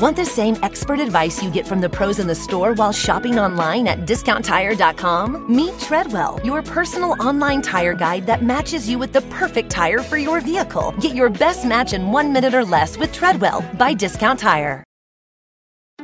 Want 0.00 0.16
the 0.16 0.24
same 0.24 0.56
expert 0.62 0.98
advice 0.98 1.42
you 1.42 1.50
get 1.50 1.66
from 1.66 1.82
the 1.82 1.88
pros 1.90 2.20
in 2.20 2.26
the 2.26 2.34
store 2.34 2.72
while 2.72 2.90
shopping 2.90 3.38
online 3.38 3.86
at 3.86 4.06
discounttire.com? 4.06 5.54
Meet 5.54 5.78
Treadwell, 5.78 6.40
your 6.42 6.62
personal 6.62 7.22
online 7.22 7.60
tire 7.60 7.92
guide 7.92 8.24
that 8.24 8.42
matches 8.42 8.88
you 8.88 8.98
with 8.98 9.12
the 9.12 9.20
perfect 9.28 9.68
tire 9.68 9.98
for 9.98 10.16
your 10.16 10.40
vehicle. 10.40 10.94
Get 11.00 11.14
your 11.14 11.28
best 11.28 11.66
match 11.66 11.92
in 11.92 12.12
one 12.12 12.32
minute 12.32 12.54
or 12.54 12.64
less 12.64 12.96
with 12.96 13.12
Treadwell 13.12 13.62
by 13.76 13.92
Discount 13.92 14.38
Tire. 14.38 14.82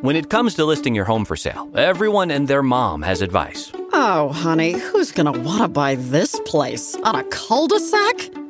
When 0.03 0.15
it 0.15 0.29
comes 0.29 0.55
to 0.57 0.67
listing 0.67 0.95
your 0.95 1.07
home 1.07 1.25
for 1.25 1.37
sale, 1.37 1.71
everyone 1.75 2.31
and 2.31 2.47
their 2.47 2.63
mom 2.63 3.01
has 3.01 3.23
advice. 3.23 3.73
Oh, 3.95 4.29
honey, 4.29 4.73
who's 4.73 5.11
gonna 5.11 5.33
wanna 5.33 5.69
buy 5.69 5.95
this 5.95 6.39
place? 6.45 6.97
On 6.97 7.15
a 7.15 7.25
cul 7.25 7.67
de 7.67 7.81
sac? 7.81 8.36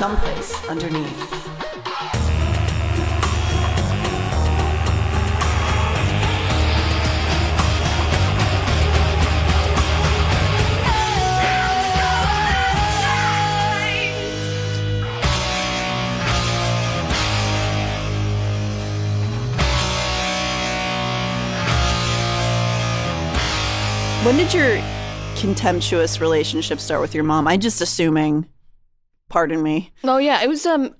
Someplace 0.00 0.66
underneath. 0.66 1.30
When 24.24 24.38
did 24.38 24.54
your 24.54 24.82
contemptuous 25.36 26.22
relationship 26.22 26.80
start 26.80 27.02
with 27.02 27.14
your 27.14 27.24
mom? 27.24 27.46
I'm 27.46 27.60
just 27.60 27.82
assuming. 27.82 28.46
Pardon 29.30 29.62
me. 29.62 29.92
Oh 30.04 30.18
yeah, 30.18 30.42
it 30.42 30.48
was 30.48 30.66
um 30.66 30.94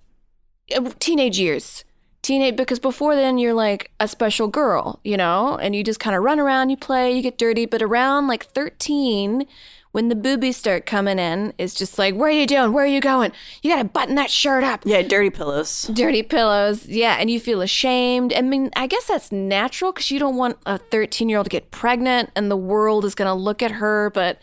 uh, 0.74 0.90
teenage 0.98 1.38
years. 1.38 1.84
Teenage 2.22 2.56
because 2.56 2.78
before 2.78 3.14
then 3.14 3.38
you're 3.38 3.54
like 3.54 3.90
a 3.98 4.06
special 4.06 4.46
girl, 4.46 5.00
you 5.04 5.16
know, 5.16 5.56
and 5.56 5.74
you 5.74 5.82
just 5.82 6.00
kind 6.00 6.14
of 6.14 6.22
run 6.22 6.38
around, 6.38 6.70
you 6.70 6.76
play, 6.76 7.12
you 7.12 7.22
get 7.22 7.38
dirty, 7.38 7.66
but 7.66 7.82
around 7.82 8.28
like 8.28 8.44
13 8.46 9.46
when 9.92 10.08
the 10.08 10.14
boobies 10.14 10.56
start 10.56 10.86
coming 10.86 11.18
in, 11.18 11.52
it's 11.58 11.74
just 11.74 11.98
like, 11.98 12.14
"Where 12.14 12.28
are 12.28 12.32
you 12.32 12.46
doing? 12.46 12.72
Where 12.72 12.84
are 12.84 12.88
you 12.88 13.00
going? 13.00 13.32
You 13.62 13.72
got 13.72 13.82
to 13.82 13.88
button 13.88 14.14
that 14.14 14.30
shirt 14.30 14.62
up." 14.62 14.82
Yeah, 14.84 15.02
dirty 15.02 15.30
pillows. 15.30 15.90
Dirty 15.92 16.22
pillows. 16.22 16.86
Yeah, 16.86 17.16
and 17.18 17.28
you 17.28 17.40
feel 17.40 17.60
ashamed. 17.60 18.32
I 18.32 18.42
mean, 18.42 18.70
I 18.76 18.86
guess 18.86 19.06
that's 19.06 19.32
natural 19.32 19.92
cuz 19.92 20.10
you 20.12 20.20
don't 20.20 20.36
want 20.36 20.58
a 20.64 20.78
13-year-old 20.78 21.46
to 21.46 21.50
get 21.50 21.72
pregnant 21.72 22.30
and 22.36 22.50
the 22.50 22.56
world 22.56 23.04
is 23.04 23.16
going 23.16 23.26
to 23.26 23.34
look 23.34 23.62
at 23.62 23.72
her, 23.72 24.10
but 24.14 24.38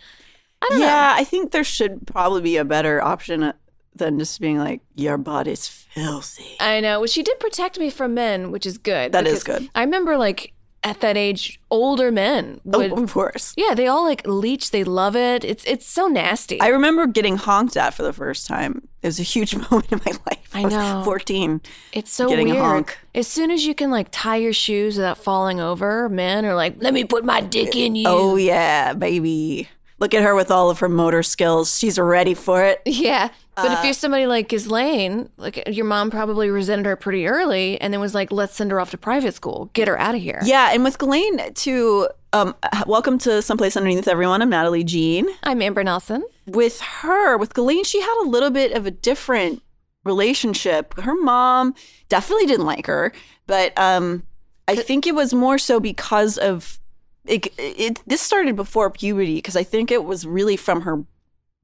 I 0.62 0.68
don't 0.70 0.80
know. 0.80 0.86
Yeah, 0.86 1.14
I 1.16 1.24
think 1.24 1.52
there 1.52 1.64
should 1.64 2.06
probably 2.08 2.42
be 2.42 2.58
a 2.58 2.66
better 2.66 3.02
option 3.02 3.44
uh, 3.44 3.54
than 3.98 4.20
just 4.20 4.40
being 4.40 4.58
like, 4.58 4.82
your 4.96 5.18
body's 5.18 5.68
filthy. 5.68 6.58
I 6.60 6.80
know. 6.80 7.00
Well, 7.00 7.08
she 7.08 7.24
did 7.24 7.40
protect 7.40 7.80
me 7.80 7.90
from 7.90 8.14
men, 8.14 8.52
which 8.52 8.66
is 8.66 8.78
good. 8.78 9.12
That 9.12 9.28
is 9.28 9.44
good. 9.44 9.70
I 9.76 9.84
remember 9.84 10.18
like 10.18 10.54
at 10.84 11.02
that 11.02 11.18
age, 11.18 11.60
older 11.70 12.12
men 12.12 12.62
oh, 12.72 12.78
would. 12.80 12.92
oh, 12.92 13.04
of 13.04 13.12
course. 13.12 13.54
Yeah, 13.58 13.74
they 13.74 13.88
all 13.88 14.06
like 14.06 14.26
leech. 14.26 14.72
They 14.72 14.84
love 14.84 15.16
it. 15.16 15.44
It's 15.44 15.64
it's 15.66 15.86
so 15.86 16.08
nasty. 16.08 16.62
I 16.62 16.68
remember 16.68 17.08
getting 17.08 17.38
honked 17.38 17.76
at 17.76 17.94
for 17.94 18.04
the 18.04 18.14
first 18.14 18.48
time. 18.48 18.88
It 19.02 19.08
was 19.08 19.20
a 19.20 19.24
huge 19.24 19.56
moment 19.72 19.92
in 19.92 20.00
my 20.06 20.14
life. 20.26 20.50
I 20.54 20.64
was 20.64 20.74
know. 20.74 21.02
14. 21.04 21.62
it's 21.94 22.12
so 22.12 22.30
getting 22.30 22.50
a 22.50 22.54
weird. 22.54 22.66
honk. 22.66 22.98
As 23.14 23.28
soon 23.28 23.52
as 23.52 23.66
you 23.66 23.76
can 23.76 23.92
like 23.92 24.08
tie 24.12 24.38
your 24.38 24.54
shoes 24.54 24.96
without 24.98 25.18
falling 25.18 25.60
over, 25.60 26.08
men 26.10 26.46
are 26.46 26.56
like, 26.56 26.76
"Let 26.82 26.94
me 26.94 27.04
put 27.04 27.26
my 27.26 27.42
dick 27.42 27.76
in 27.76 27.96
you." 27.96 28.06
Oh, 28.08 28.36
yeah, 28.36 28.94
baby. 28.94 29.70
Look 30.00 30.14
at 30.14 30.22
her 30.22 30.36
with 30.36 30.52
all 30.52 30.70
of 30.70 30.80
her 30.80 30.90
motor 30.90 31.24
skills. 31.24 31.78
She's 31.78 31.98
ready 31.98 32.34
for 32.36 32.64
it. 32.64 32.82
Yeah. 32.86 33.30
But 33.56 33.72
Uh, 33.72 33.76
if 33.80 33.84
you're 33.86 33.94
somebody 33.94 34.28
like 34.28 34.48
Ghislaine, 34.50 35.30
like 35.38 35.64
your 35.68 35.86
mom 35.86 36.12
probably 36.12 36.50
resented 36.52 36.86
her 36.86 36.96
pretty 36.96 37.26
early 37.28 37.82
and 37.82 37.92
then 37.92 38.00
was 38.00 38.14
like, 38.14 38.32
let's 38.32 38.56
send 38.56 38.70
her 38.70 38.80
off 38.80 38.92
to 38.92 38.98
private 39.00 39.34
school. 39.34 39.72
Get 39.74 39.88
her 39.88 40.00
out 40.00 40.14
of 40.14 40.22
here. 40.22 40.40
Yeah, 40.44 40.70
and 40.72 40.84
with 40.84 41.00
Ghislaine, 41.00 41.54
too, 41.56 42.08
um, 42.34 42.56
welcome 42.86 43.18
to 43.20 43.42
Someplace 43.42 43.76
Underneath 43.76 44.08
Everyone. 44.08 44.44
I'm 44.44 44.50
Natalie 44.52 44.84
Jean. 44.84 45.26
I'm 45.42 45.64
Amber 45.64 45.84
Nelson. 45.84 46.24
with 46.46 46.80
her, 46.82 47.36
with 47.38 47.56
Ghislaine, 47.56 47.84
she 47.84 48.00
had 48.00 48.24
a 48.24 48.30
little 48.30 48.52
bit 48.52 48.74
of 48.74 48.86
a 48.86 48.92
different 48.92 49.64
relationship. 50.06 50.98
Her 51.00 51.16
mom 51.16 51.74
definitely 52.10 52.46
didn't 52.46 52.66
like 52.68 52.86
her, 52.86 53.12
but 53.48 53.78
um, 53.80 54.22
I 54.68 54.76
think 54.76 55.08
it 55.08 55.16
was 55.16 55.34
more 55.34 55.58
so 55.58 55.80
because 55.80 56.38
of 56.38 56.80
it. 57.28 57.48
it 57.58 58.02
this 58.08 58.22
started 58.22 58.56
before 58.56 58.90
puberty 58.90 59.36
because 59.36 59.56
I 59.56 59.64
think 59.64 59.92
it 59.92 60.04
was 60.04 60.26
really 60.26 60.58
from 60.58 60.82
her 60.82 61.04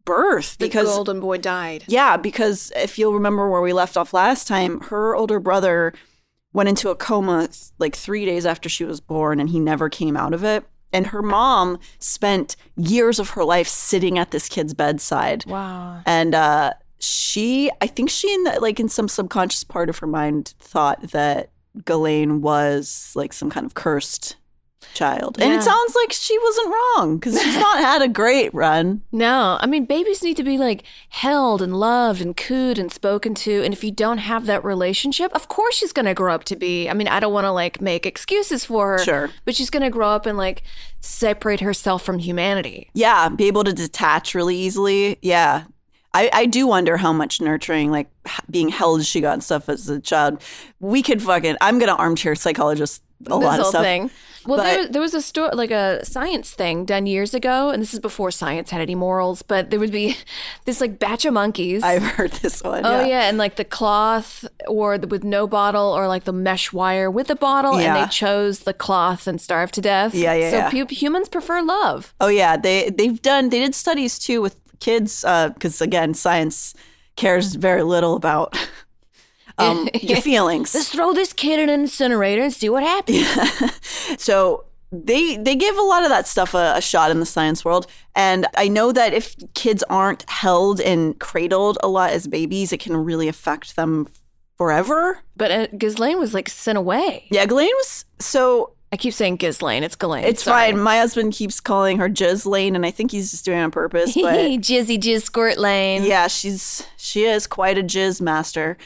birth. 0.06 0.58
because 0.60 0.88
The 0.88 0.96
golden 0.96 1.20
boy 1.20 1.38
died. 1.38 1.86
yeah, 1.88 2.18
because 2.18 2.72
if 2.76 2.98
you'll 3.00 3.14
remember 3.14 3.50
where 3.50 3.62
we 3.62 3.74
left 3.74 3.98
off 3.98 4.14
last 4.14 4.48
time, 4.48 4.82
her 4.82 5.16
older 5.16 5.40
brother 5.40 5.94
went 6.54 6.70
into 6.70 6.90
a 6.90 6.96
coma 6.96 7.50
like 7.80 7.96
three 7.96 8.26
days 8.26 8.46
after 8.46 8.70
she 8.70 8.86
was 8.86 9.00
born 9.00 9.40
and 9.40 9.50
he 9.50 9.60
never 9.60 9.90
came 9.90 10.16
out 10.18 10.34
of 10.34 10.44
it. 10.44 10.64
And 10.92 11.08
her 11.08 11.24
mom 11.24 11.80
spent 11.98 12.56
years 12.78 13.18
of 13.18 13.32
her 13.32 13.44
life 13.44 13.68
sitting 13.68 14.20
at 14.20 14.30
this 14.30 14.48
kid's 14.48 14.76
bedside. 14.76 15.44
Wow. 15.48 16.02
And 16.06 16.36
uh, 16.36 16.74
she, 17.00 17.72
I 17.82 17.88
think 17.88 18.12
she, 18.12 18.32
in 18.32 18.44
the, 18.44 18.60
like 18.60 18.80
in 18.80 18.90
some 18.90 19.08
subconscious 19.08 19.64
part 19.64 19.90
of 19.90 19.98
her 20.00 20.06
mind, 20.08 20.54
thought 20.60 21.02
that 21.10 21.50
Ghislaine 21.86 22.42
was 22.42 23.12
like 23.16 23.34
some 23.34 23.50
kind 23.50 23.66
of 23.66 23.74
cursed 23.74 24.36
child. 24.94 25.38
And 25.40 25.52
Yeah. 25.52 25.60
it 25.60 25.64
sounds 25.64 25.96
like 25.96 26.12
she 26.12 26.38
wasn't 26.40 26.74
wrong 26.74 27.18
because 27.18 27.42
she's 27.42 27.56
not 27.58 27.80
had 27.80 28.02
a 28.02 28.08
great 28.08 28.54
run. 28.54 29.02
No, 29.12 29.58
I 29.62 29.68
mean, 29.68 29.86
babies 29.86 30.24
need 30.24 30.38
to 30.38 30.44
be 30.44 30.58
like 30.58 30.84
held 31.10 31.62
and 31.62 31.76
loved 31.80 32.22
and 32.22 32.36
cooed 32.36 32.78
and 32.78 32.92
spoken 32.92 33.34
to. 33.36 33.64
And 33.64 33.74
if 33.74 33.84
you 33.84 33.92
don't 33.92 34.18
have 34.18 34.46
that 34.48 34.64
relationship, 34.64 35.32
of 35.34 35.48
course 35.48 35.76
she's 35.76 35.94
going 35.94 36.06
to 36.08 36.14
grow 36.14 36.34
up 36.34 36.44
to 36.46 36.56
be. 36.56 36.90
I 36.90 36.94
mean, 36.94 37.08
I 37.08 37.20
don't 37.20 37.32
want 37.34 37.46
to 37.46 37.52
like 37.52 37.80
make 37.82 38.06
excuses 38.06 38.66
for 38.66 38.94
her. 38.94 39.00
Sure. 39.00 39.30
But 39.46 39.56
she's 39.56 39.70
going 39.70 39.84
to 39.84 39.90
grow 39.90 40.10
up 40.10 40.26
and 40.26 40.38
like 40.38 40.64
separate 41.00 41.60
herself 41.62 42.04
from 42.04 42.20
humanity. 42.20 42.90
Yeah, 42.94 43.30
be 43.30 43.46
able 43.48 43.64
to 43.64 43.74
detach 43.74 44.34
really 44.36 44.56
easily. 44.58 45.18
Yeah. 45.22 45.64
I, 46.16 46.30
I 46.32 46.46
do 46.46 46.68
wonder 46.68 46.98
how 46.98 47.12
much 47.12 47.42
nurturing, 47.42 47.90
like 47.90 48.08
being 48.50 48.70
held, 48.70 49.04
she 49.06 49.20
got 49.22 49.34
and 49.34 49.44
stuff 49.44 49.68
as 49.68 49.90
a 49.90 50.00
child. 50.00 50.42
We 50.80 51.02
could 51.02 51.22
fucking, 51.24 51.56
I'm 51.60 51.80
going 51.80 51.90
to 51.90 51.96
armchair 51.96 52.36
psychologist 52.36 53.02
a 53.22 53.30
this 53.30 53.32
lot 53.32 53.60
of 53.60 53.66
stuff. 53.68 53.82
thing. 53.84 54.12
Well, 54.46 54.58
But- 54.58 54.64
there, 54.64 54.88
there 54.88 55.02
was 55.02 55.14
a 55.14 55.22
story, 55.22 55.52
like 55.54 55.72
a 55.72 56.04
science 56.06 56.52
thing 56.52 56.86
done 56.86 57.06
years 57.06 57.34
ago, 57.34 57.70
and 57.70 57.82
this 57.82 57.94
is 57.94 58.00
before 58.00 58.32
science 58.32 58.70
had 58.70 58.82
any 58.82 58.96
morals. 58.96 59.42
But 59.42 59.70
there 59.70 59.80
would 59.80 59.92
be 59.92 60.18
this 60.66 60.82
like 60.82 61.00
batch 61.00 61.26
of 61.26 61.34
monkeys. 61.34 61.82
I've 61.84 62.04
heard 62.04 62.32
this 62.34 62.62
one. 62.62 62.86
Oh 62.86 63.02
yeah. 63.02 63.06
yeah. 63.08 63.30
and 63.30 63.38
like 63.38 63.56
the 63.56 63.66
cloth 63.66 64.46
or 64.68 64.98
the, 64.98 65.08
with 65.08 65.24
no 65.24 65.48
bottle 65.48 65.92
or 65.92 66.08
like 66.08 66.24
the 66.26 66.34
mesh 66.34 66.74
wire 66.74 67.10
with 67.10 67.30
a 67.30 67.36
bottle, 67.36 67.76
and 67.78 67.96
they 67.96 68.08
chose 68.10 68.60
the 68.60 68.74
cloth 68.74 69.28
and 69.28 69.40
starved 69.40 69.74
to 69.76 69.82
death. 69.82 70.14
Yeah, 70.14 70.34
yeah, 70.34 70.50
So 70.52 70.58
yeah. 70.58 70.70
pu- 70.86 70.94
humans 70.94 71.30
prefer 71.30 71.62
love. 71.62 72.14
Oh 72.20 72.28
yeah, 72.28 72.58
they 72.58 72.90
they've 72.90 73.22
done 73.22 73.50
they 73.50 73.60
did 73.60 73.76
studies 73.76 74.20
too 74.20 74.42
with 74.42 74.56
kids 74.80 75.24
uh, 75.24 75.50
because 75.50 75.82
again 75.82 76.14
science 76.14 76.74
cares 77.16 77.56
very 77.56 77.84
little 77.84 78.16
about 78.16 78.58
um, 79.58 79.90
your 80.02 80.22
feelings. 80.22 80.74
Let's 80.74 80.90
throw 80.90 81.14
this 81.14 81.34
kid 81.34 81.60
in 81.60 81.70
an 81.70 81.82
incinerator 81.82 82.42
and 82.44 82.54
see 82.54 82.70
what 82.70 82.84
happens. 82.84 83.20
Yeah. 83.36 83.70
So 84.18 84.66
they 84.92 85.38
they 85.38 85.56
give 85.56 85.78
a 85.78 85.82
lot 85.82 86.04
of 86.04 86.10
that 86.10 86.28
stuff 86.28 86.54
a, 86.54 86.74
a 86.76 86.82
shot 86.82 87.10
in 87.10 87.20
the 87.20 87.26
science 87.26 87.66
world, 87.66 87.88
and 88.16 88.46
I 88.56 88.68
know 88.68 88.92
that 88.92 89.14
if 89.14 89.36
kids 89.56 89.84
aren't 89.90 90.30
held 90.30 90.80
and 90.80 91.20
cradled 91.20 91.78
a 91.82 91.88
lot 91.88 92.12
as 92.12 92.28
babies, 92.28 92.72
it 92.72 92.80
can 92.80 92.96
really 92.96 93.28
affect 93.28 93.76
them 93.76 94.08
forever. 94.58 95.20
But 95.36 95.52
uh, 95.52 95.68
Ghislaine 95.78 96.20
was 96.20 96.34
like 96.34 96.48
sent 96.48 96.78
away. 96.78 97.26
Yeah, 97.32 97.46
Ghislaine 97.46 97.72
was 97.76 98.06
so. 98.20 98.74
I 98.92 98.98
keep 98.98 99.14
saying 99.16 99.38
Ghislaine. 99.38 99.84
It's 99.84 99.96
Ghislaine. 99.96 100.24
It's 100.26 100.44
Sorry. 100.44 100.72
fine. 100.72 100.80
My 100.80 100.98
husband 101.00 101.34
keeps 101.34 101.60
calling 101.60 101.98
her 101.98 102.08
Jizz 102.08 102.46
Lane, 102.46 102.76
and 102.76 102.86
I 102.86 102.92
think 102.92 103.10
he's 103.10 103.32
just 103.32 103.44
doing 103.44 103.58
it 103.58 103.64
on 103.64 103.72
purpose. 103.72 104.14
But 104.14 104.36
Jizzy 104.62 105.00
Jizz 105.00 105.24
Squirt 105.24 105.58
Lane. 105.58 106.04
Yeah, 106.04 106.28
she's 106.28 106.86
she 106.98 107.24
is 107.24 107.48
quite 107.48 107.80
a 107.80 107.84
jizz 107.84 108.22
master. 108.22 108.78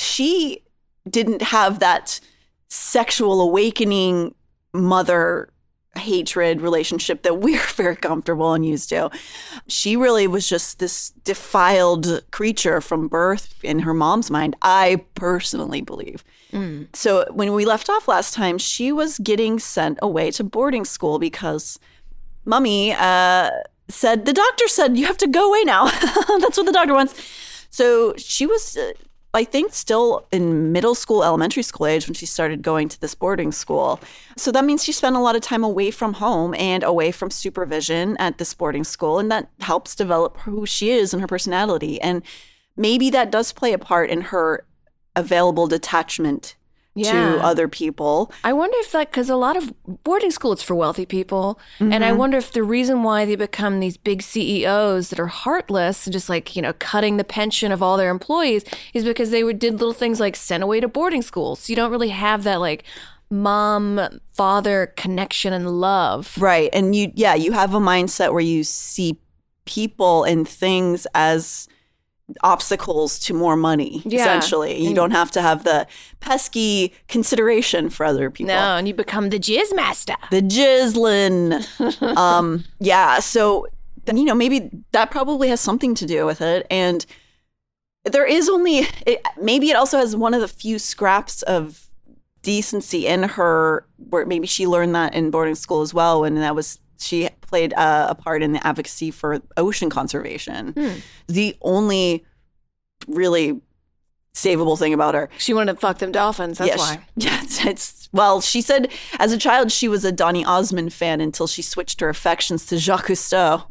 She 0.00 0.62
didn't 1.08 1.42
have 1.42 1.78
that 1.78 2.20
sexual 2.68 3.40
awakening 3.40 4.34
mother 4.72 5.50
hatred 5.96 6.60
relationship 6.60 7.22
that 7.22 7.38
we're 7.40 7.60
very 7.74 7.96
comfortable 7.96 8.52
and 8.54 8.64
used 8.64 8.88
to. 8.90 9.10
She 9.66 9.96
really 9.96 10.26
was 10.26 10.48
just 10.48 10.78
this 10.78 11.10
defiled 11.24 12.22
creature 12.30 12.80
from 12.80 13.08
birth 13.08 13.54
in 13.64 13.80
her 13.80 13.92
mom's 13.92 14.30
mind, 14.30 14.56
I 14.62 15.04
personally 15.14 15.80
believe. 15.80 16.24
So 16.94 17.26
when 17.30 17.52
we 17.54 17.64
left 17.64 17.88
off 17.90 18.08
last 18.08 18.34
time, 18.34 18.58
she 18.58 18.92
was 18.92 19.18
getting 19.18 19.58
sent 19.58 19.98
away 20.02 20.30
to 20.32 20.44
boarding 20.44 20.84
school 20.84 21.18
because 21.18 21.78
mummy 22.44 22.92
uh, 22.92 23.50
said, 23.88 24.26
the 24.26 24.32
doctor 24.32 24.68
said, 24.68 24.96
you 24.96 25.06
have 25.06 25.18
to 25.18 25.28
go 25.28 25.48
away 25.48 25.64
now. 25.64 25.84
That's 26.40 26.56
what 26.56 26.66
the 26.66 26.72
doctor 26.72 26.94
wants. 26.94 27.14
So 27.70 28.14
she 28.16 28.46
was, 28.46 28.76
uh, 28.76 28.92
I 29.32 29.44
think, 29.44 29.72
still 29.72 30.26
in 30.32 30.72
middle 30.72 30.96
school, 30.96 31.22
elementary 31.22 31.62
school 31.62 31.86
age 31.86 32.06
when 32.06 32.14
she 32.14 32.26
started 32.26 32.62
going 32.62 32.88
to 32.88 33.00
this 33.00 33.14
boarding 33.14 33.52
school. 33.52 34.00
So 34.36 34.50
that 34.50 34.64
means 34.64 34.82
she 34.82 34.92
spent 34.92 35.14
a 35.14 35.20
lot 35.20 35.36
of 35.36 35.42
time 35.42 35.62
away 35.62 35.92
from 35.92 36.14
home 36.14 36.52
and 36.54 36.82
away 36.82 37.12
from 37.12 37.30
supervision 37.30 38.16
at 38.16 38.38
this 38.38 38.52
boarding 38.54 38.82
school. 38.82 39.20
And 39.20 39.30
that 39.30 39.48
helps 39.60 39.94
develop 39.94 40.38
who 40.38 40.66
she 40.66 40.90
is 40.90 41.12
and 41.14 41.20
her 41.20 41.28
personality. 41.28 42.00
And 42.00 42.22
maybe 42.76 43.08
that 43.10 43.30
does 43.30 43.52
play 43.52 43.72
a 43.72 43.78
part 43.78 44.10
in 44.10 44.20
her 44.22 44.64
available 45.14 45.68
detachment 45.68 46.56
Yeah. 47.00 47.36
to 47.36 47.38
other 47.44 47.68
people. 47.68 48.32
I 48.44 48.52
wonder 48.52 48.76
if 48.80 48.92
that 48.92 49.10
because 49.10 49.28
a 49.30 49.36
lot 49.36 49.56
of 49.56 49.72
boarding 50.04 50.30
school 50.30 50.52
it's 50.52 50.62
for 50.62 50.74
wealthy 50.74 51.06
people, 51.06 51.58
and 51.78 51.92
Mm-hmm. 51.92 52.04
I 52.04 52.12
wonder 52.12 52.38
if 52.38 52.52
the 52.52 52.62
reason 52.62 53.02
why 53.02 53.24
they 53.24 53.36
become 53.36 53.80
these 53.80 53.96
big 53.96 54.22
CEOs 54.22 55.10
that 55.10 55.18
are 55.20 55.26
heartless 55.26 56.06
and 56.06 56.12
just 56.12 56.28
like 56.28 56.54
you 56.56 56.62
know 56.62 56.72
cutting 56.78 57.16
the 57.16 57.24
pension 57.24 57.72
of 57.72 57.82
all 57.82 57.96
their 57.96 58.10
employees 58.10 58.64
is 58.94 59.04
because 59.04 59.30
they 59.30 59.44
would 59.44 59.58
did 59.58 59.74
little 59.74 59.92
things 59.92 60.20
like 60.20 60.36
sent 60.36 60.62
away 60.62 60.80
to 60.80 60.88
boarding 60.88 61.22
schools. 61.22 61.60
So 61.60 61.70
you 61.70 61.76
don't 61.76 61.90
really 61.90 62.08
have 62.10 62.44
that 62.44 62.60
like 62.60 62.84
mom 63.30 64.20
father 64.32 64.92
connection 64.96 65.52
and 65.52 65.80
love. 65.80 66.34
Right. 66.38 66.68
And 66.72 66.94
you, 66.96 67.12
yeah, 67.14 67.34
you 67.34 67.52
have 67.52 67.74
a 67.74 67.78
mindset 67.78 68.32
where 68.32 68.40
you 68.42 68.64
see 68.64 69.18
people 69.66 70.24
and 70.24 70.48
things 70.48 71.06
as 71.14 71.68
obstacles 72.42 73.18
to 73.20 73.34
more 73.34 73.56
money, 73.56 74.02
Yeah. 74.04 74.20
essentially. 74.20 74.82
You 74.82 74.94
don't 74.94 75.10
have 75.10 75.30
to 75.32 75.42
have 75.42 75.64
the 75.64 75.86
pesky 76.20 76.92
consideration 77.08 77.90
for 77.90 78.06
other 78.06 78.30
people. 78.30 78.48
No, 78.54 78.76
and 78.76 78.86
you 78.88 78.94
become 78.94 79.30
the 79.30 79.38
jizz 79.38 79.74
master. 79.74 80.14
The 80.30 80.42
jizzlin. 80.42 81.62
um, 82.16 82.64
yeah. 82.78 83.20
So, 83.20 83.66
then, 84.04 84.16
you 84.16 84.24
know, 84.24 84.34
maybe 84.34 84.70
that 84.92 85.10
probably 85.10 85.48
has 85.48 85.60
something 85.60 85.94
to 85.96 86.06
do 86.06 86.26
with 86.26 86.40
it. 86.40 86.66
And 86.70 87.04
there 88.04 88.26
is 88.26 88.48
only, 88.48 88.86
it, 89.06 89.22
maybe 89.40 89.70
it 89.70 89.76
also 89.76 89.98
has 89.98 90.16
one 90.16 90.32
of 90.34 90.40
the 90.40 90.48
few 90.48 90.78
scraps 90.78 91.42
of 91.42 91.86
decency 92.42 93.06
in 93.06 93.22
her 93.24 93.84
where 94.08 94.24
maybe 94.24 94.46
she 94.46 94.66
learned 94.66 94.94
that 94.94 95.14
in 95.14 95.30
boarding 95.30 95.54
school 95.54 95.82
as 95.82 95.92
well. 95.92 96.24
And 96.24 96.36
that 96.38 96.54
was, 96.54 96.78
she 97.00 97.28
played 97.40 97.72
uh, 97.74 98.06
a 98.10 98.14
part 98.14 98.42
in 98.42 98.52
the 98.52 98.64
advocacy 98.66 99.10
for 99.10 99.40
ocean 99.56 99.90
conservation. 99.90 100.74
The 101.26 101.56
only 101.62 102.24
really 103.08 103.60
savable 104.34 104.78
thing 104.78 104.94
about 104.94 105.14
her. 105.14 105.28
She 105.38 105.52
wanted 105.52 105.72
to 105.74 105.78
fuck 105.80 105.98
them 105.98 106.12
dolphins. 106.12 106.58
That's 106.58 106.70
Yeah, 106.70 106.76
why. 106.76 106.94
she- 107.18 107.26
yeah, 107.26 107.40
it's, 107.42 107.64
it's 107.66 108.08
well. 108.12 108.40
She 108.40 108.62
said 108.62 108.88
as 109.18 109.32
a 109.32 109.38
child 109.38 109.72
she 109.72 109.88
was 109.88 110.04
a 110.04 110.12
Donny 110.12 110.44
Osmond 110.44 110.92
fan 110.92 111.20
until 111.20 111.46
she 111.48 111.62
switched 111.62 112.00
her 112.00 112.08
affections 112.08 112.64
to 112.66 112.78
Jacques 112.78 113.06
Cousteau. 113.08 113.64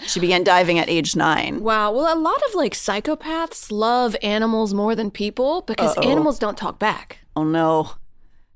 she 0.08 0.20
began 0.20 0.42
diving 0.42 0.78
at 0.78 0.88
age 0.88 1.14
nine. 1.16 1.60
Wow. 1.60 1.92
Well, 1.92 2.16
a 2.16 2.18
lot 2.18 2.40
of 2.48 2.54
like 2.54 2.72
psychopaths 2.72 3.70
love 3.70 4.16
animals 4.22 4.72
more 4.72 4.94
than 4.94 5.10
people 5.10 5.60
because 5.62 5.96
animals 5.98 6.38
don't 6.38 6.56
talk 6.56 6.78
back. 6.78 7.18
Oh 7.36 7.44
no, 7.44 7.90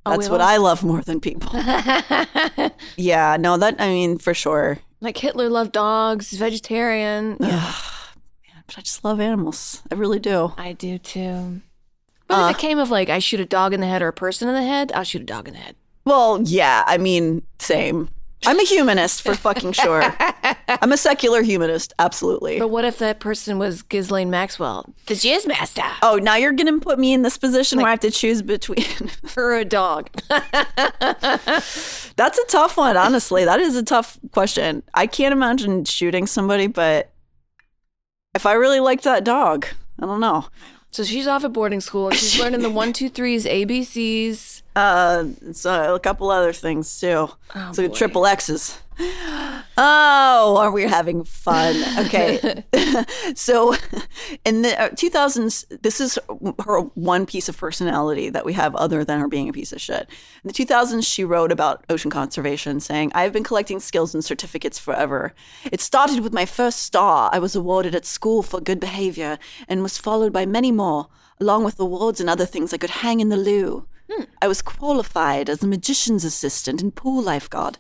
Oh, 0.06 0.12
that's 0.12 0.28
what 0.28 0.40
I 0.40 0.56
love 0.56 0.82
more 0.82 1.02
than 1.02 1.20
people. 1.20 1.50
yeah, 2.96 3.36
no, 3.38 3.56
that 3.56 3.76
I 3.78 3.88
mean 3.88 4.18
for 4.18 4.32
sure. 4.34 4.78
Like 5.00 5.16
Hitler 5.18 5.48
loved 5.48 5.72
dogs, 5.72 6.32
vegetarian. 6.32 7.36
Yeah, 7.40 7.72
But 8.66 8.78
I 8.78 8.80
just 8.80 9.04
love 9.04 9.20
animals. 9.20 9.82
I 9.90 9.94
really 9.94 10.18
do. 10.18 10.52
I 10.56 10.72
do 10.72 10.98
too. 10.98 11.60
But 12.26 12.34
if 12.34 12.44
uh, 12.44 12.48
it 12.50 12.58
came 12.58 12.78
of 12.78 12.90
like 12.90 13.08
I 13.08 13.18
shoot 13.18 13.40
a 13.40 13.46
dog 13.46 13.72
in 13.72 13.80
the 13.80 13.86
head 13.86 14.02
or 14.02 14.08
a 14.08 14.12
person 14.12 14.48
in 14.48 14.54
the 14.54 14.62
head, 14.62 14.92
I'll 14.92 15.04
shoot 15.04 15.22
a 15.22 15.26
dog 15.26 15.48
in 15.48 15.54
the 15.54 15.60
head. 15.60 15.76
Well, 16.04 16.40
yeah, 16.42 16.84
I 16.86 16.96
mean, 16.98 17.42
same. 17.58 18.08
I'm 18.46 18.58
a 18.58 18.64
humanist 18.64 19.22
for 19.22 19.34
fucking 19.34 19.72
sure. 19.72 20.02
I'm 20.68 20.92
a 20.92 20.96
secular 20.96 21.42
humanist, 21.42 21.92
absolutely. 21.98 22.58
But 22.58 22.68
what 22.68 22.84
if 22.84 22.98
that 22.98 23.20
person 23.20 23.58
was 23.58 23.82
Ghislaine 23.82 24.30
Maxwell, 24.30 24.94
the 25.06 25.14
jizz 25.14 25.46
master, 25.46 25.82
Oh, 26.02 26.16
now 26.16 26.36
you're 26.36 26.52
gonna 26.52 26.78
put 26.78 26.98
me 26.98 27.12
in 27.12 27.22
this 27.22 27.36
position 27.36 27.78
where 27.78 27.88
I 27.88 27.90
have 27.90 28.00
to 28.00 28.10
choose 28.10 28.42
between. 28.42 28.84
or 29.36 29.54
a 29.54 29.64
dog? 29.64 30.08
That's 30.28 32.38
a 32.38 32.44
tough 32.48 32.76
one, 32.76 32.96
honestly. 32.96 33.44
That 33.44 33.60
is 33.60 33.76
a 33.76 33.82
tough 33.82 34.18
question. 34.32 34.82
I 34.94 35.06
can't 35.06 35.32
imagine 35.32 35.84
shooting 35.84 36.26
somebody, 36.26 36.66
but 36.68 37.12
if 38.34 38.46
I 38.46 38.52
really 38.52 38.80
liked 38.80 39.04
that 39.04 39.24
dog, 39.24 39.66
I 39.98 40.06
don't 40.06 40.20
know. 40.20 40.46
so 40.90 41.04
she's 41.04 41.26
off 41.26 41.44
at 41.44 41.52
boarding 41.52 41.80
school 41.80 42.08
and 42.08 42.16
she's 42.16 42.40
learning 42.40 42.62
the 42.62 42.70
one, 42.70 42.92
two, 42.92 43.08
threes, 43.08 43.46
ABCs. 43.46 44.62
Uh, 44.78 45.24
so 45.52 45.96
a 45.96 45.98
couple 45.98 46.30
other 46.30 46.52
things 46.52 47.00
too. 47.00 47.28
so 47.72 47.88
triple 47.88 48.26
X's. 48.26 48.78
Oh, 49.80 50.56
are 50.60 50.70
we 50.70 50.84
having 50.84 51.24
fun? 51.24 51.74
Okay. 52.06 52.64
so 53.34 53.74
in 54.44 54.62
the 54.62 54.80
uh, 54.80 54.90
2000s, 54.90 55.82
this 55.82 56.00
is 56.00 56.16
her 56.64 56.80
one 56.94 57.26
piece 57.26 57.48
of 57.48 57.56
personality 57.56 58.30
that 58.30 58.44
we 58.44 58.52
have 58.52 58.76
other 58.76 59.04
than 59.04 59.18
her 59.18 59.26
being 59.26 59.48
a 59.48 59.52
piece 59.52 59.72
of 59.72 59.80
shit. 59.80 60.08
In 60.44 60.48
the 60.48 60.52
2000s, 60.52 61.04
she 61.04 61.24
wrote 61.24 61.50
about 61.50 61.84
ocean 61.90 62.10
conservation, 62.10 62.78
saying, 62.78 63.10
I've 63.16 63.32
been 63.32 63.44
collecting 63.44 63.80
skills 63.80 64.14
and 64.14 64.24
certificates 64.24 64.78
forever. 64.78 65.34
It 65.72 65.80
started 65.80 66.20
with 66.20 66.32
my 66.32 66.46
first 66.46 66.80
star 66.80 67.30
I 67.32 67.40
was 67.40 67.56
awarded 67.56 67.96
at 67.96 68.06
school 68.06 68.44
for 68.44 68.60
good 68.60 68.78
behavior 68.78 69.40
and 69.66 69.82
was 69.82 69.98
followed 69.98 70.32
by 70.32 70.46
many 70.46 70.70
more, 70.70 71.08
along 71.40 71.64
with 71.64 71.80
awards 71.80 72.20
and 72.20 72.30
other 72.30 72.46
things 72.46 72.72
I 72.72 72.78
could 72.78 72.90
hang 72.90 73.18
in 73.18 73.28
the 73.28 73.36
loo. 73.36 73.88
I 74.40 74.48
was 74.48 74.62
qualified 74.62 75.48
as 75.48 75.62
a 75.62 75.66
magician's 75.66 76.24
assistant 76.24 76.80
and 76.82 76.94
pool 76.94 77.22
lifeguard. 77.22 77.78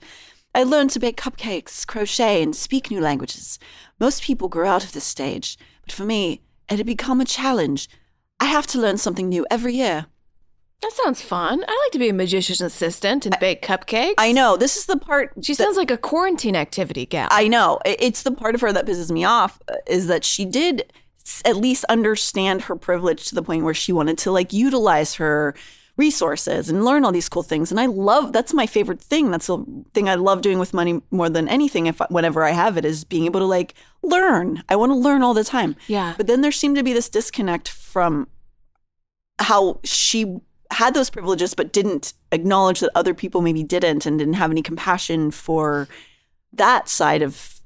I 0.54 0.62
learned 0.62 0.90
to 0.90 0.98
bake 0.98 1.16
cupcakes, 1.16 1.86
crochet, 1.86 2.42
and 2.42 2.54
speak 2.54 2.90
new 2.90 3.00
languages. 3.00 3.58
Most 4.00 4.22
people 4.22 4.48
grow 4.48 4.68
out 4.68 4.84
of 4.84 4.92
this 4.92 5.04
stage, 5.04 5.56
but 5.82 5.92
for 5.92 6.04
me, 6.04 6.42
it 6.70 6.78
had 6.78 6.86
become 6.86 7.20
a 7.20 7.24
challenge. 7.24 7.88
I 8.40 8.46
have 8.46 8.66
to 8.68 8.80
learn 8.80 8.98
something 8.98 9.28
new 9.28 9.46
every 9.50 9.74
year. 9.74 10.06
That 10.80 10.92
sounds 10.92 11.20
fun. 11.20 11.64
I 11.66 11.82
like 11.84 11.92
to 11.92 11.98
be 11.98 12.08
a 12.08 12.12
magician's 12.12 12.60
assistant 12.60 13.26
and 13.26 13.36
bake 13.40 13.62
cupcakes. 13.62 14.14
I 14.16 14.30
know 14.30 14.56
this 14.56 14.76
is 14.76 14.86
the 14.86 14.96
part. 14.96 15.32
She 15.42 15.52
that- 15.54 15.62
sounds 15.62 15.76
like 15.76 15.90
a 15.90 15.96
quarantine 15.98 16.54
activity 16.54 17.04
gal. 17.04 17.28
I 17.30 17.48
know 17.48 17.80
it's 17.84 18.22
the 18.22 18.30
part 18.30 18.54
of 18.54 18.60
her 18.60 18.72
that 18.72 18.86
pisses 18.86 19.10
me 19.10 19.24
off 19.24 19.60
uh, 19.68 19.74
is 19.86 20.06
that 20.06 20.24
she 20.24 20.44
did 20.44 20.92
at 21.44 21.56
least 21.56 21.84
understand 21.88 22.62
her 22.62 22.76
privilege 22.76 23.28
to 23.28 23.34
the 23.34 23.42
point 23.42 23.64
where 23.64 23.74
she 23.74 23.92
wanted 23.92 24.18
to 24.18 24.30
like 24.30 24.52
utilize 24.52 25.14
her 25.14 25.54
resources 25.98 26.70
and 26.70 26.84
learn 26.84 27.04
all 27.04 27.12
these 27.12 27.28
cool 27.28 27.42
things. 27.42 27.70
And 27.70 27.78
I 27.78 27.86
love 27.86 28.32
that's 28.32 28.54
my 28.54 28.66
favorite 28.66 29.02
thing. 29.02 29.30
That's 29.30 29.48
the 29.48 29.64
thing 29.92 30.08
I 30.08 30.14
love 30.14 30.40
doing 30.40 30.58
with 30.58 30.72
money 30.72 31.02
more 31.10 31.28
than 31.28 31.48
anything. 31.48 31.86
If 31.86 32.00
whenever 32.08 32.44
I 32.44 32.52
have 32.52 32.78
it 32.78 32.84
is 32.84 33.04
being 33.04 33.26
able 33.26 33.40
to 33.40 33.46
like 33.46 33.74
learn. 34.02 34.62
I 34.68 34.76
want 34.76 34.90
to 34.90 34.96
learn 34.96 35.22
all 35.22 35.34
the 35.34 35.44
time. 35.44 35.76
Yeah. 35.88 36.14
But 36.16 36.28
then 36.28 36.40
there 36.40 36.52
seemed 36.52 36.76
to 36.76 36.84
be 36.84 36.92
this 36.92 37.08
disconnect 37.08 37.68
from 37.68 38.28
how 39.40 39.80
she 39.84 40.38
had 40.70 40.94
those 40.94 41.10
privileges 41.10 41.54
but 41.54 41.72
didn't 41.72 42.12
acknowledge 42.30 42.80
that 42.80 42.90
other 42.94 43.14
people 43.14 43.40
maybe 43.42 43.62
didn't 43.62 44.06
and 44.06 44.18
didn't 44.18 44.34
have 44.34 44.50
any 44.50 44.62
compassion 44.62 45.30
for 45.30 45.88
that 46.52 46.88
side 46.88 47.22
of 47.22 47.60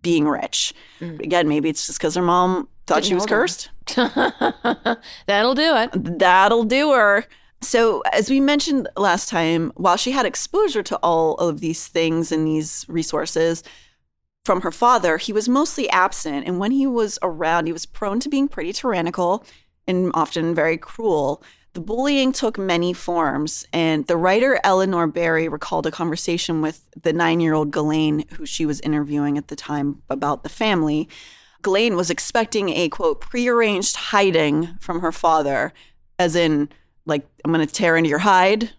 being 0.00 0.26
rich. 0.26 0.72
Mm. 1.00 1.20
Again, 1.20 1.48
maybe 1.48 1.68
it's 1.68 1.86
just 1.86 1.98
because 1.98 2.14
her 2.14 2.22
mom 2.22 2.68
thought 2.86 3.02
Didn't 3.02 3.08
she 3.08 3.14
was 3.14 3.26
cursed. 3.26 3.70
That'll 5.26 5.54
do 5.54 5.76
it. 5.76 6.18
That'll 6.18 6.64
do 6.64 6.92
her. 6.92 7.26
So, 7.62 8.02
as 8.12 8.28
we 8.28 8.38
mentioned 8.38 8.88
last 8.96 9.28
time, 9.28 9.72
while 9.76 9.96
she 9.96 10.12
had 10.12 10.26
exposure 10.26 10.82
to 10.84 10.96
all 11.02 11.34
of 11.36 11.60
these 11.60 11.86
things 11.86 12.30
and 12.30 12.46
these 12.46 12.84
resources 12.88 13.62
from 14.44 14.60
her 14.60 14.70
father, 14.70 15.16
he 15.16 15.32
was 15.32 15.48
mostly 15.48 15.88
absent. 15.90 16.46
And 16.46 16.58
when 16.58 16.70
he 16.70 16.86
was 16.86 17.18
around, 17.22 17.66
he 17.66 17.72
was 17.72 17.86
prone 17.86 18.20
to 18.20 18.28
being 18.28 18.46
pretty 18.46 18.72
tyrannical 18.72 19.44
and 19.88 20.10
often 20.14 20.54
very 20.54 20.76
cruel. 20.76 21.42
The 21.72 21.80
bullying 21.80 22.32
took 22.32 22.56
many 22.56 22.92
forms, 22.92 23.66
and 23.72 24.06
the 24.06 24.16
writer 24.16 24.58
Eleanor 24.64 25.06
Berry 25.06 25.48
recalled 25.48 25.86
a 25.86 25.90
conversation 25.90 26.62
with 26.62 26.88
the 27.02 27.12
nine 27.12 27.40
year 27.40 27.52
old 27.52 27.70
Ghislaine, 27.70 28.24
who 28.32 28.46
she 28.46 28.64
was 28.64 28.80
interviewing 28.80 29.36
at 29.36 29.48
the 29.48 29.56
time 29.56 30.02
about 30.08 30.42
the 30.42 30.48
family. 30.48 31.08
Ghislaine 31.62 31.96
was 31.96 32.10
expecting 32.10 32.70
a 32.70 32.88
quote, 32.88 33.20
prearranged 33.20 33.96
hiding 33.96 34.76
from 34.80 35.00
her 35.00 35.12
father, 35.12 35.74
as 36.18 36.34
in, 36.34 36.70
like, 37.06 37.26
I'm 37.44 37.52
going 37.52 37.66
to 37.66 37.72
tear 37.72 37.96
into 37.96 38.10
your 38.10 38.18
hide. 38.20 38.70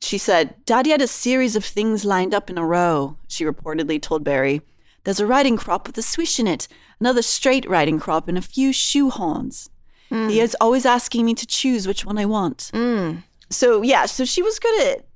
She 0.00 0.18
said, 0.18 0.54
Daddy 0.64 0.90
had 0.90 1.02
a 1.02 1.06
series 1.06 1.56
of 1.56 1.64
things 1.64 2.04
lined 2.04 2.34
up 2.34 2.50
in 2.50 2.58
a 2.58 2.64
row, 2.64 3.16
she 3.28 3.44
reportedly 3.44 4.00
told 4.00 4.24
Berry. 4.24 4.62
There's 5.04 5.20
a 5.20 5.26
riding 5.26 5.56
crop 5.56 5.86
with 5.86 5.98
a 5.98 6.02
swish 6.02 6.38
in 6.38 6.46
it, 6.46 6.68
another 7.00 7.22
straight 7.22 7.68
riding 7.68 7.98
crop, 7.98 8.28
and 8.28 8.36
a 8.36 8.42
few 8.42 8.72
shoe 8.72 9.10
horns. 9.10 9.70
He 10.08 10.16
hmm. 10.16 10.30
is 10.30 10.56
always 10.60 10.86
asking 10.86 11.26
me 11.26 11.34
to 11.34 11.46
choose 11.46 11.86
which 11.86 12.04
one 12.04 12.16
I 12.18 12.24
want. 12.24 12.70
Hmm. 12.72 13.16
So, 13.50 13.82
yeah, 13.82 14.06
so 14.06 14.24
she 14.24 14.42
was 14.42 14.58
good 14.58 14.88
at 14.88 15.06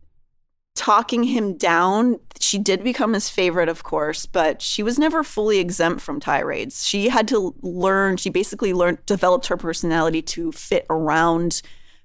talking 0.74 1.24
him 1.24 1.56
down. 1.56 2.18
She 2.40 2.58
did 2.58 2.82
become 2.82 3.12
his 3.12 3.28
favorite, 3.28 3.68
of 3.68 3.84
course, 3.84 4.26
but 4.26 4.60
she 4.60 4.82
was 4.82 4.98
never 4.98 5.22
fully 5.22 5.58
exempt 5.58 6.00
from 6.00 6.20
tirades. 6.20 6.86
She 6.86 7.08
had 7.08 7.28
to 7.28 7.54
learn, 7.62 8.16
she 8.16 8.30
basically 8.30 8.72
learned, 8.72 9.04
developed 9.06 9.46
her 9.46 9.56
personality 9.56 10.22
to 10.22 10.52
fit 10.52 10.86
around 10.90 11.62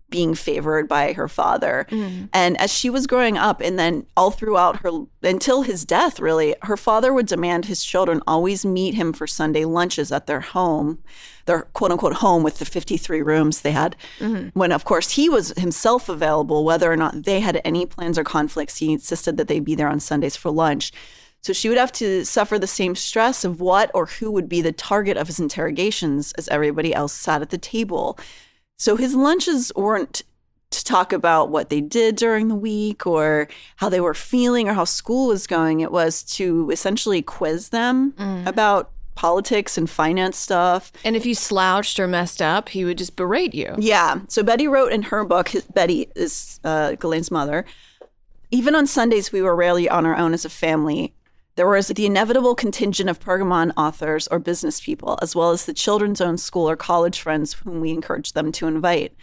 being 0.09 0.35
favored 0.35 0.87
by 0.87 1.13
her 1.13 1.27
father. 1.27 1.85
Mm. 1.89 2.29
And 2.33 2.57
as 2.59 2.71
she 2.73 2.89
was 2.89 3.07
growing 3.07 3.37
up, 3.37 3.61
and 3.61 3.77
then 3.77 4.05
all 4.15 4.31
throughout 4.31 4.77
her, 4.77 4.91
until 5.21 5.63
his 5.63 5.85
death, 5.85 6.19
really, 6.19 6.55
her 6.63 6.77
father 6.77 7.13
would 7.13 7.27
demand 7.27 7.65
his 7.65 7.83
children 7.83 8.21
always 8.25 8.65
meet 8.65 8.93
him 8.93 9.11
for 9.11 9.27
Sunday 9.27 9.65
lunches 9.65 10.11
at 10.11 10.27
their 10.27 10.39
home, 10.39 10.99
their 11.45 11.63
quote 11.73 11.91
unquote 11.91 12.15
home 12.15 12.43
with 12.43 12.59
the 12.59 12.65
53 12.65 13.21
rooms 13.21 13.61
they 13.61 13.71
had. 13.71 13.95
Mm-hmm. 14.19 14.57
When, 14.57 14.71
of 14.71 14.85
course, 14.85 15.11
he 15.11 15.29
was 15.29 15.49
himself 15.57 16.07
available, 16.07 16.63
whether 16.63 16.91
or 16.91 16.97
not 16.97 17.23
they 17.23 17.41
had 17.41 17.61
any 17.65 17.85
plans 17.85 18.17
or 18.17 18.23
conflicts, 18.23 18.77
he 18.77 18.93
insisted 18.93 19.37
that 19.37 19.47
they 19.47 19.59
be 19.59 19.75
there 19.75 19.89
on 19.89 19.99
Sundays 19.99 20.35
for 20.35 20.51
lunch. 20.51 20.91
So 21.41 21.53
she 21.53 21.69
would 21.69 21.77
have 21.77 21.91
to 21.93 22.25
suffer 22.25 22.59
the 22.59 22.67
same 22.67 22.95
stress 22.95 23.45
of 23.45 23.61
what 23.61 23.91
or 23.93 24.07
who 24.07 24.31
would 24.31 24.49
be 24.49 24.61
the 24.61 24.71
target 24.71 25.17
of 25.17 25.27
his 25.27 25.39
interrogations 25.39 26.33
as 26.33 26.47
everybody 26.49 26.93
else 26.93 27.13
sat 27.13 27.41
at 27.41 27.51
the 27.51 27.57
table. 27.57 28.19
So 28.77 28.95
his 28.95 29.15
lunches 29.15 29.71
weren't 29.75 30.21
to 30.69 30.83
talk 30.83 31.13
about 31.13 31.49
what 31.49 31.69
they 31.69 31.81
did 31.81 32.15
during 32.15 32.47
the 32.47 32.55
week 32.55 33.07
or 33.07 33.47
how 33.77 33.89
they 33.89 34.01
were 34.01 34.13
feeling 34.13 34.67
or 34.67 34.73
how 34.73 34.83
school 34.83 35.27
was 35.27 35.47
going. 35.47 35.79
It 35.79 35.91
was 35.91 36.23
to 36.35 36.69
essentially 36.71 37.21
quiz 37.21 37.69
them 37.69 38.13
about 38.45 38.91
politics 39.15 39.77
and 39.77 39.89
finance 39.89 40.37
stuff. 40.37 40.91
And 41.03 41.15
if 41.15 41.25
you 41.25 41.33
slouched 41.33 41.99
or 41.99 42.07
messed 42.07 42.41
up, 42.41 42.69
he 42.69 42.85
would 42.85 42.97
just 42.97 43.15
berate 43.15 43.55
you. 43.55 43.75
Yeah. 43.79 44.19
So 44.27 44.43
Betty 44.43 44.67
wrote 44.67 44.91
in 44.91 45.03
her 45.03 45.23
book, 45.23 45.51
Betty 45.73 46.09
is 46.15 46.59
uh, 46.63 46.91
Ghislaine's 46.91 47.31
mother, 47.31 47.65
even 48.51 48.75
on 48.75 48.87
Sundays, 48.87 49.31
we 49.31 49.41
were 49.41 49.55
rarely 49.55 49.89
on 49.89 50.05
our 50.05 50.15
own 50.15 50.33
as 50.33 50.45
a 50.45 50.49
family. 50.49 51.13
There 51.57 51.67
was 51.67 51.87
the 51.87 52.05
inevitable 52.05 52.53
contingent 52.53 53.09
of 53.09 53.19
Pergamon 53.19 53.73
authors 53.75 54.27
or 54.27 54.37
business 54.37 54.79
people, 54.79 55.17
as 55.23 55.35
well 55.35 55.49
as 55.49 55.65
the 55.65 55.73
children's 55.73 56.21
own 56.21 56.37
school 56.37 56.69
or 56.69 56.75
college 56.75 57.19
friends 57.19 57.53
whom 57.53 57.81
we 57.81 57.89
encouraged 57.89 58.35
them 58.35 58.51
to 58.51 58.67
invite. 58.67 59.15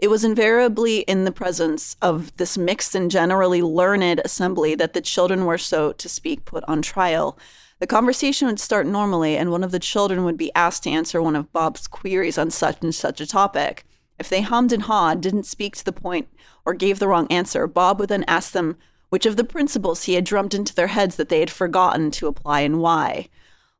It 0.00 0.08
was 0.08 0.24
invariably 0.24 1.02
in 1.02 1.24
the 1.24 1.30
presence 1.30 1.94
of 2.02 2.36
this 2.38 2.58
mixed 2.58 2.96
and 2.96 3.08
generally 3.08 3.62
learned 3.62 4.20
assembly 4.24 4.74
that 4.74 4.94
the 4.94 5.00
children 5.00 5.44
were, 5.44 5.58
so 5.58 5.92
to 5.92 6.08
speak, 6.08 6.44
put 6.44 6.64
on 6.66 6.82
trial. 6.82 7.38
The 7.78 7.86
conversation 7.86 8.48
would 8.48 8.58
start 8.58 8.88
normally, 8.88 9.36
and 9.36 9.52
one 9.52 9.62
of 9.62 9.70
the 9.70 9.78
children 9.78 10.24
would 10.24 10.36
be 10.36 10.52
asked 10.56 10.82
to 10.82 10.90
answer 10.90 11.22
one 11.22 11.36
of 11.36 11.52
Bob's 11.52 11.86
queries 11.86 12.36
on 12.36 12.50
such 12.50 12.82
and 12.82 12.92
such 12.92 13.20
a 13.20 13.28
topic. 13.28 13.84
If 14.18 14.28
they 14.28 14.40
hummed 14.40 14.72
and 14.72 14.82
hawed, 14.82 15.20
didn't 15.20 15.46
speak 15.46 15.76
to 15.76 15.84
the 15.84 15.92
point, 15.92 16.26
or 16.64 16.74
gave 16.74 16.98
the 16.98 17.06
wrong 17.06 17.28
answer, 17.30 17.68
Bob 17.68 18.00
would 18.00 18.08
then 18.08 18.24
ask 18.26 18.50
them 18.50 18.76
which 19.08 19.26
of 19.26 19.36
the 19.36 19.44
principles 19.44 20.04
he 20.04 20.14
had 20.14 20.24
drummed 20.24 20.54
into 20.54 20.74
their 20.74 20.88
heads 20.88 21.16
that 21.16 21.28
they 21.28 21.40
had 21.40 21.50
forgotten 21.50 22.10
to 22.12 22.26
apply 22.26 22.60
and 22.60 22.80
why. 22.80 23.28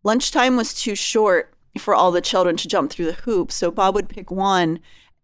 Lunchtime 0.03 0.57
was 0.57 0.75
too 0.75 0.95
short 0.95 1.53
for 1.79 1.95
all 1.95 2.13
the 2.13 2.21
children 2.21 2.57
to 2.57 2.69
jump 2.69 2.91
through 2.91 3.07
the 3.07 3.13
hoops, 3.13 3.55
so 3.55 3.71
Bob 3.71 3.95
would 3.95 4.09
pick 4.09 4.31
one 4.31 4.81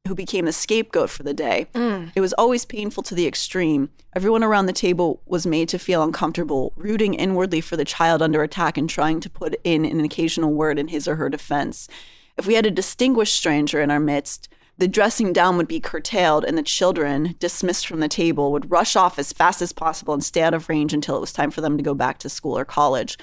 who 0.06 0.14
became 0.14 0.44
the 0.44 0.52
scapegoat 0.52 1.10
for 1.10 1.22
the 1.22 1.32
day. 1.32 1.68
Mm. 1.74 2.10
It 2.14 2.20
was 2.20 2.32
always 2.32 2.64
painful 2.64 3.04
to 3.04 3.14
the 3.14 3.26
extreme. 3.26 3.90
Everyone 4.14 4.42
around 4.42 4.66
the 4.66 4.72
table 4.72 5.22
was 5.26 5.46
made 5.46 5.68
to 5.68 5.78
feel 5.78 6.02
uncomfortable, 6.02 6.72
rooting 6.76 7.14
inwardly 7.14 7.60
for 7.60 7.76
the 7.76 7.84
child 7.84 8.20
under 8.20 8.42
attack 8.42 8.76
and 8.76 8.90
trying 8.90 9.20
to 9.20 9.30
put 9.30 9.54
in 9.62 9.84
an 9.84 10.04
occasional 10.04 10.52
word 10.52 10.78
in 10.78 10.88
his 10.88 11.06
or 11.06 11.16
her 11.16 11.28
defense. 11.28 11.88
If 12.36 12.46
we 12.46 12.54
had 12.54 12.66
a 12.66 12.70
distinguished 12.70 13.36
stranger 13.36 13.80
in 13.80 13.90
our 13.90 14.00
midst, 14.00 14.48
the 14.78 14.88
dressing 14.88 15.32
down 15.32 15.56
would 15.56 15.68
be 15.68 15.80
curtailed, 15.80 16.44
and 16.44 16.56
the 16.56 16.62
children, 16.62 17.36
dismissed 17.38 17.86
from 17.86 18.00
the 18.00 18.08
table, 18.08 18.52
would 18.52 18.70
rush 18.70 18.96
off 18.96 19.18
as 19.18 19.32
fast 19.32 19.62
as 19.62 19.72
possible 19.72 20.14
and 20.14 20.24
stay 20.24 20.42
out 20.42 20.54
of 20.54 20.68
range 20.68 20.92
until 20.92 21.16
it 21.16 21.20
was 21.20 21.32
time 21.32 21.50
for 21.50 21.60
them 21.60 21.76
to 21.76 21.82
go 21.82 21.94
back 21.94 22.18
to 22.18 22.28
school 22.28 22.56
or 22.56 22.64
college. 22.64 23.18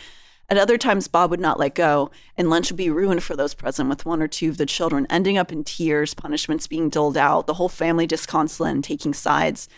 At 0.48 0.58
other 0.58 0.78
times, 0.78 1.08
Bob 1.08 1.30
would 1.30 1.40
not 1.40 1.60
let 1.60 1.76
go, 1.76 2.10
and 2.36 2.50
lunch 2.50 2.72
would 2.72 2.78
be 2.78 2.90
ruined 2.90 3.24
for 3.24 3.36
those 3.36 3.54
present, 3.54 3.90
with 3.90 4.06
one 4.06 4.22
or 4.22 4.28
two 4.28 4.50
of 4.50 4.58
the 4.58 4.66
children 4.66 5.06
ending 5.10 5.38
up 5.38 5.52
in 5.52 5.64
tears, 5.64 6.14
punishments 6.14 6.66
being 6.66 6.90
doled 6.90 7.18
out, 7.18 7.46
the 7.46 7.56
whole 7.56 7.70
family 7.70 8.08
disconsolate 8.08 8.74
and 8.74 8.84
taking 8.84 9.14
sides. 9.14 9.70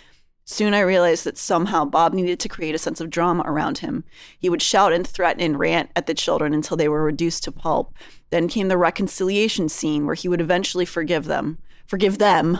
Soon 0.51 0.73
I 0.73 0.81
realized 0.81 1.23
that 1.23 1.37
somehow 1.37 1.85
Bob 1.85 2.13
needed 2.13 2.37
to 2.41 2.49
create 2.49 2.75
a 2.75 2.77
sense 2.77 2.99
of 2.99 3.09
drama 3.09 3.41
around 3.45 3.77
him. 3.77 4.03
He 4.37 4.49
would 4.49 4.61
shout 4.61 4.91
and 4.91 5.07
threaten 5.07 5.41
and 5.41 5.57
rant 5.57 5.91
at 5.95 6.07
the 6.07 6.13
children 6.13 6.53
until 6.53 6.75
they 6.75 6.89
were 6.89 7.05
reduced 7.05 7.45
to 7.45 7.53
pulp. 7.53 7.93
Then 8.31 8.49
came 8.49 8.67
the 8.67 8.77
reconciliation 8.77 9.69
scene 9.69 10.05
where 10.05 10.13
he 10.13 10.27
would 10.27 10.41
eventually 10.41 10.83
forgive 10.83 11.23
them. 11.23 11.57
Forgive 11.85 12.17
them. 12.17 12.59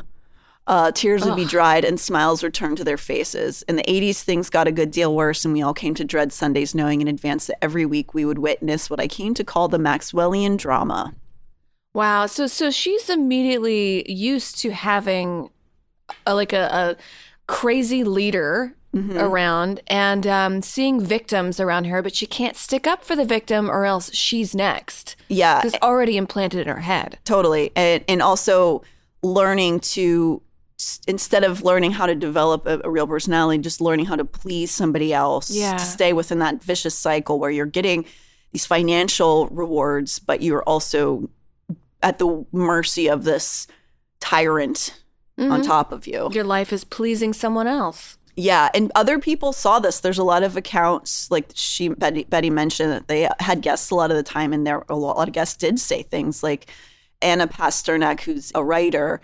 Uh, 0.68 0.94
tears 0.94 1.26
would 1.26 1.36
be 1.36 1.44
dried 1.44 1.84
and 1.84 2.00
smiles 2.00 2.46
returned 2.46 2.78
to 2.78 2.86
their 2.86 2.96
faces. 2.96 3.62
In 3.64 3.76
the 3.76 3.84
80s, 3.84 4.22
things 4.22 4.50
got 4.50 4.70
a 4.70 4.72
good 4.72 4.92
deal 4.92 5.14
worse, 5.14 5.44
and 5.44 5.54
we 5.54 5.62
all 5.62 5.74
came 5.74 5.94
to 5.96 6.06
dread 6.06 6.32
Sundays 6.32 6.74
knowing 6.74 7.02
in 7.02 7.10
advance 7.10 7.48
that 7.48 7.62
every 7.62 7.86
week 7.86 8.14
we 8.14 8.24
would 8.24 8.40
witness 8.40 8.90
what 8.90 9.02
I 9.02 9.10
came 9.10 9.34
to 9.34 9.44
call 9.44 9.68
the 9.68 9.78
Maxwellian 9.78 10.56
drama. 10.56 11.14
Wow. 11.94 12.28
So 12.28 12.48
so 12.48 12.72
she's 12.72 13.10
immediately 13.10 14.10
used 14.10 14.60
to 14.60 14.70
having 14.70 15.50
a, 16.26 16.36
like 16.36 16.54
a, 16.54 16.70
a 16.72 16.98
crazy 17.52 18.04
leader 18.04 18.74
around 19.16 19.80
and 19.88 20.28
um, 20.28 20.62
seeing 20.62 21.00
victims 21.00 21.60
around 21.62 21.86
her, 21.86 22.02
but 22.02 22.14
she 22.14 22.26
can't 22.26 22.58
stick 22.58 22.86
up 22.86 23.06
for 23.06 23.16
the 23.16 23.24
victim 23.24 23.70
or 23.72 23.86
else 23.86 24.14
she's 24.14 24.54
next. 24.54 25.16
Yeah, 25.30 25.62
It's 25.64 25.78
already 25.82 26.18
implanted 26.18 26.62
in 26.62 26.68
her 26.68 26.82
head. 26.82 27.18
Totally. 27.24 27.72
And, 27.76 28.04
and 28.10 28.22
also 28.22 28.84
learning 29.24 29.80
to, 29.96 30.42
instead 31.08 31.46
of 31.46 31.64
learning 31.64 31.92
how 31.92 32.06
to 32.06 32.16
develop 32.16 32.66
a, 32.68 32.82
a 32.84 32.90
real 32.90 33.08
personality, 33.08 33.62
just 33.62 33.80
learning 33.80 34.08
how 34.08 34.18
to 34.18 34.26
please 34.26 34.72
somebody 34.72 35.14
else 35.14 35.50
Yeah. 35.50 35.78
to 35.78 35.86
stay 35.86 36.12
within 36.12 36.40
that 36.40 36.62
vicious 36.62 36.94
cycle 36.96 37.40
where 37.40 37.52
you're 37.52 37.66
getting 37.66 38.04
these 38.52 38.66
financial 38.66 39.48
rewards, 39.48 40.20
but 40.20 40.42
you're 40.42 40.64
also 40.64 41.30
at 42.04 42.20
the 42.20 42.46
mercy 42.52 43.08
of 43.10 43.24
this 43.24 43.68
tyrant 44.20 45.01
on 45.42 45.50
mm-hmm. 45.50 45.62
top 45.62 45.92
of 45.92 46.08
you. 46.08 46.30
Your 46.32 46.44
life 46.44 46.72
is 46.72 46.84
pleasing 46.84 47.34
someone 47.34 47.68
else. 47.68 48.18
Yeah, 48.36 48.70
and 48.74 48.92
other 48.96 49.20
people 49.20 49.52
saw 49.52 49.80
this. 49.80 50.00
There's 50.00 50.18
a 50.18 50.24
lot 50.24 50.44
of 50.44 50.56
accounts, 50.56 51.30
like 51.30 51.52
she 51.54 51.90
Betty, 51.90 52.24
Betty 52.24 52.50
mentioned 52.50 52.92
that 52.92 53.08
they 53.08 53.28
had 53.40 53.62
guests 53.62 53.92
a 53.92 53.96
lot 53.96 54.10
of 54.10 54.18
the 54.18 54.24
time, 54.24 54.54
and 54.54 54.66
there 54.66 54.84
a 54.88 54.96
lot 54.96 55.28
of 55.28 55.34
guests 55.34 55.58
did 55.58 55.80
say 55.80 56.04
things 56.04 56.42
like 56.42 56.68
Anna 57.22 57.48
Pasternak, 57.48 58.22
who's 58.22 58.52
a 58.56 58.64
writer. 58.64 59.22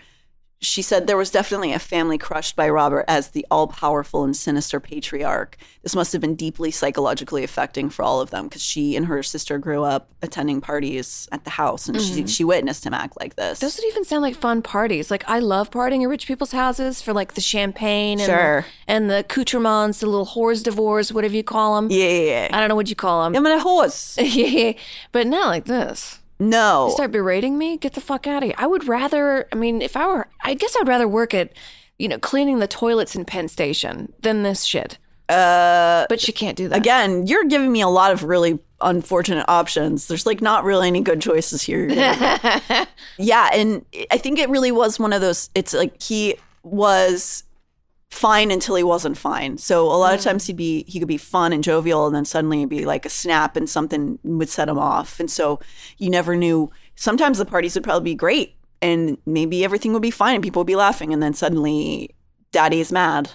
She 0.60 0.82
said 0.82 1.06
there 1.06 1.16
was 1.16 1.30
definitely 1.30 1.72
a 1.72 1.78
family 1.78 2.18
crushed 2.18 2.56
by 2.56 2.68
Robert 2.68 3.04
as 3.06 3.28
the 3.30 3.46
all 3.48 3.68
powerful 3.68 4.24
and 4.24 4.36
sinister 4.36 4.80
patriarch. 4.80 5.56
This 5.82 5.94
must 5.94 6.12
have 6.12 6.20
been 6.20 6.34
deeply 6.34 6.72
psychologically 6.72 7.44
affecting 7.44 7.90
for 7.90 8.02
all 8.02 8.20
of 8.20 8.30
them 8.30 8.48
because 8.48 8.62
she 8.62 8.96
and 8.96 9.06
her 9.06 9.22
sister 9.22 9.58
grew 9.58 9.84
up 9.84 10.10
attending 10.20 10.60
parties 10.60 11.28
at 11.30 11.44
the 11.44 11.50
house 11.50 11.88
and 11.88 12.00
she, 12.00 12.12
mm-hmm. 12.14 12.26
she 12.26 12.42
witnessed 12.42 12.84
him 12.84 12.92
act 12.92 13.18
like 13.20 13.36
this. 13.36 13.60
Those 13.60 13.76
would 13.76 13.86
even 13.86 14.04
sound 14.04 14.22
like 14.22 14.34
fun 14.34 14.62
parties. 14.62 15.10
Like 15.12 15.22
I 15.28 15.38
love 15.38 15.70
partying 15.70 16.02
at 16.02 16.08
rich 16.08 16.26
people's 16.26 16.52
houses 16.52 17.00
for 17.00 17.12
like 17.12 17.34
the 17.34 17.40
champagne 17.40 18.18
and, 18.18 18.26
Sure. 18.26 18.60
the, 18.62 18.92
and 18.92 19.08
the 19.08 19.20
accoutrements, 19.20 20.00
the 20.00 20.06
little 20.06 20.26
whores 20.26 20.62
divorce, 20.64 21.12
whatever 21.12 21.36
you 21.36 21.44
call 21.44 21.76
them. 21.76 21.90
yeah, 21.90 22.08
yeah, 22.08 22.20
yeah. 22.20 22.48
I 22.52 22.58
don't 22.58 22.68
know 22.68 22.74
what 22.74 22.88
you 22.88 22.96
call 22.96 23.22
them. 23.24 23.36
I'm 23.36 23.46
a 23.46 23.60
horse. 23.60 24.18
Yeah, 24.28 24.46
yeah, 24.46 24.72
but 25.10 25.26
not 25.26 25.48
like 25.48 25.64
this. 25.64 26.20
No. 26.40 26.86
You 26.86 26.92
start 26.92 27.12
berating 27.12 27.58
me, 27.58 27.76
get 27.76 27.94
the 27.94 28.00
fuck 28.00 28.26
out 28.26 28.42
of 28.42 28.48
here. 28.48 28.54
I 28.58 28.66
would 28.66 28.86
rather, 28.86 29.48
I 29.52 29.56
mean, 29.56 29.82
if 29.82 29.96
I 29.96 30.06
were, 30.06 30.28
I 30.42 30.54
guess 30.54 30.76
I'd 30.80 30.88
rather 30.88 31.08
work 31.08 31.34
at, 31.34 31.52
you 31.98 32.08
know, 32.08 32.18
cleaning 32.18 32.60
the 32.60 32.68
toilets 32.68 33.16
in 33.16 33.24
Penn 33.24 33.48
Station 33.48 34.12
than 34.20 34.42
this 34.42 34.64
shit. 34.64 34.98
Uh, 35.28 36.06
but 36.08 36.20
she 36.20 36.32
can't 36.32 36.56
do 36.56 36.68
that. 36.68 36.78
Again, 36.78 37.26
you're 37.26 37.44
giving 37.44 37.70
me 37.70 37.80
a 37.80 37.88
lot 37.88 38.12
of 38.12 38.24
really 38.24 38.58
unfortunate 38.80 39.44
options. 39.48 40.08
There's 40.08 40.24
like 40.24 40.40
not 40.40 40.64
really 40.64 40.88
any 40.88 41.02
good 41.02 41.20
choices 41.20 41.60
here. 41.60 41.88
yeah, 43.18 43.50
and 43.52 43.84
I 44.10 44.16
think 44.16 44.38
it 44.38 44.48
really 44.48 44.72
was 44.72 44.98
one 44.98 45.12
of 45.12 45.20
those. 45.20 45.50
It's 45.54 45.74
like 45.74 46.00
he 46.00 46.36
was 46.62 47.42
fine 48.10 48.50
until 48.50 48.74
he 48.74 48.82
wasn't 48.82 49.16
fine. 49.18 49.58
So 49.58 49.86
a 49.86 49.96
lot 49.96 50.14
of 50.14 50.20
times 50.20 50.46
he'd 50.46 50.56
be 50.56 50.84
he 50.88 50.98
could 50.98 51.08
be 51.08 51.18
fun 51.18 51.52
and 51.52 51.62
jovial, 51.62 52.06
and 52.06 52.14
then 52.14 52.24
suddenly 52.24 52.58
it'd 52.58 52.70
be 52.70 52.84
like 52.84 53.06
a 53.06 53.10
snap, 53.10 53.56
and 53.56 53.68
something 53.68 54.18
would 54.24 54.48
set 54.48 54.68
him 54.68 54.78
off. 54.78 55.20
And 55.20 55.30
so 55.30 55.60
you 55.98 56.10
never 56.10 56.36
knew. 56.36 56.70
Sometimes 56.96 57.38
the 57.38 57.44
parties 57.44 57.74
would 57.74 57.84
probably 57.84 58.10
be 58.10 58.14
great, 58.16 58.56
and 58.82 59.18
maybe 59.24 59.64
everything 59.64 59.92
would 59.92 60.02
be 60.02 60.10
fine, 60.10 60.34
and 60.34 60.42
people 60.42 60.60
would 60.60 60.66
be 60.66 60.74
laughing, 60.76 61.12
and 61.12 61.22
then 61.22 61.34
suddenly, 61.34 62.14
Daddy 62.50 62.80
is 62.80 62.90
mad. 62.90 63.30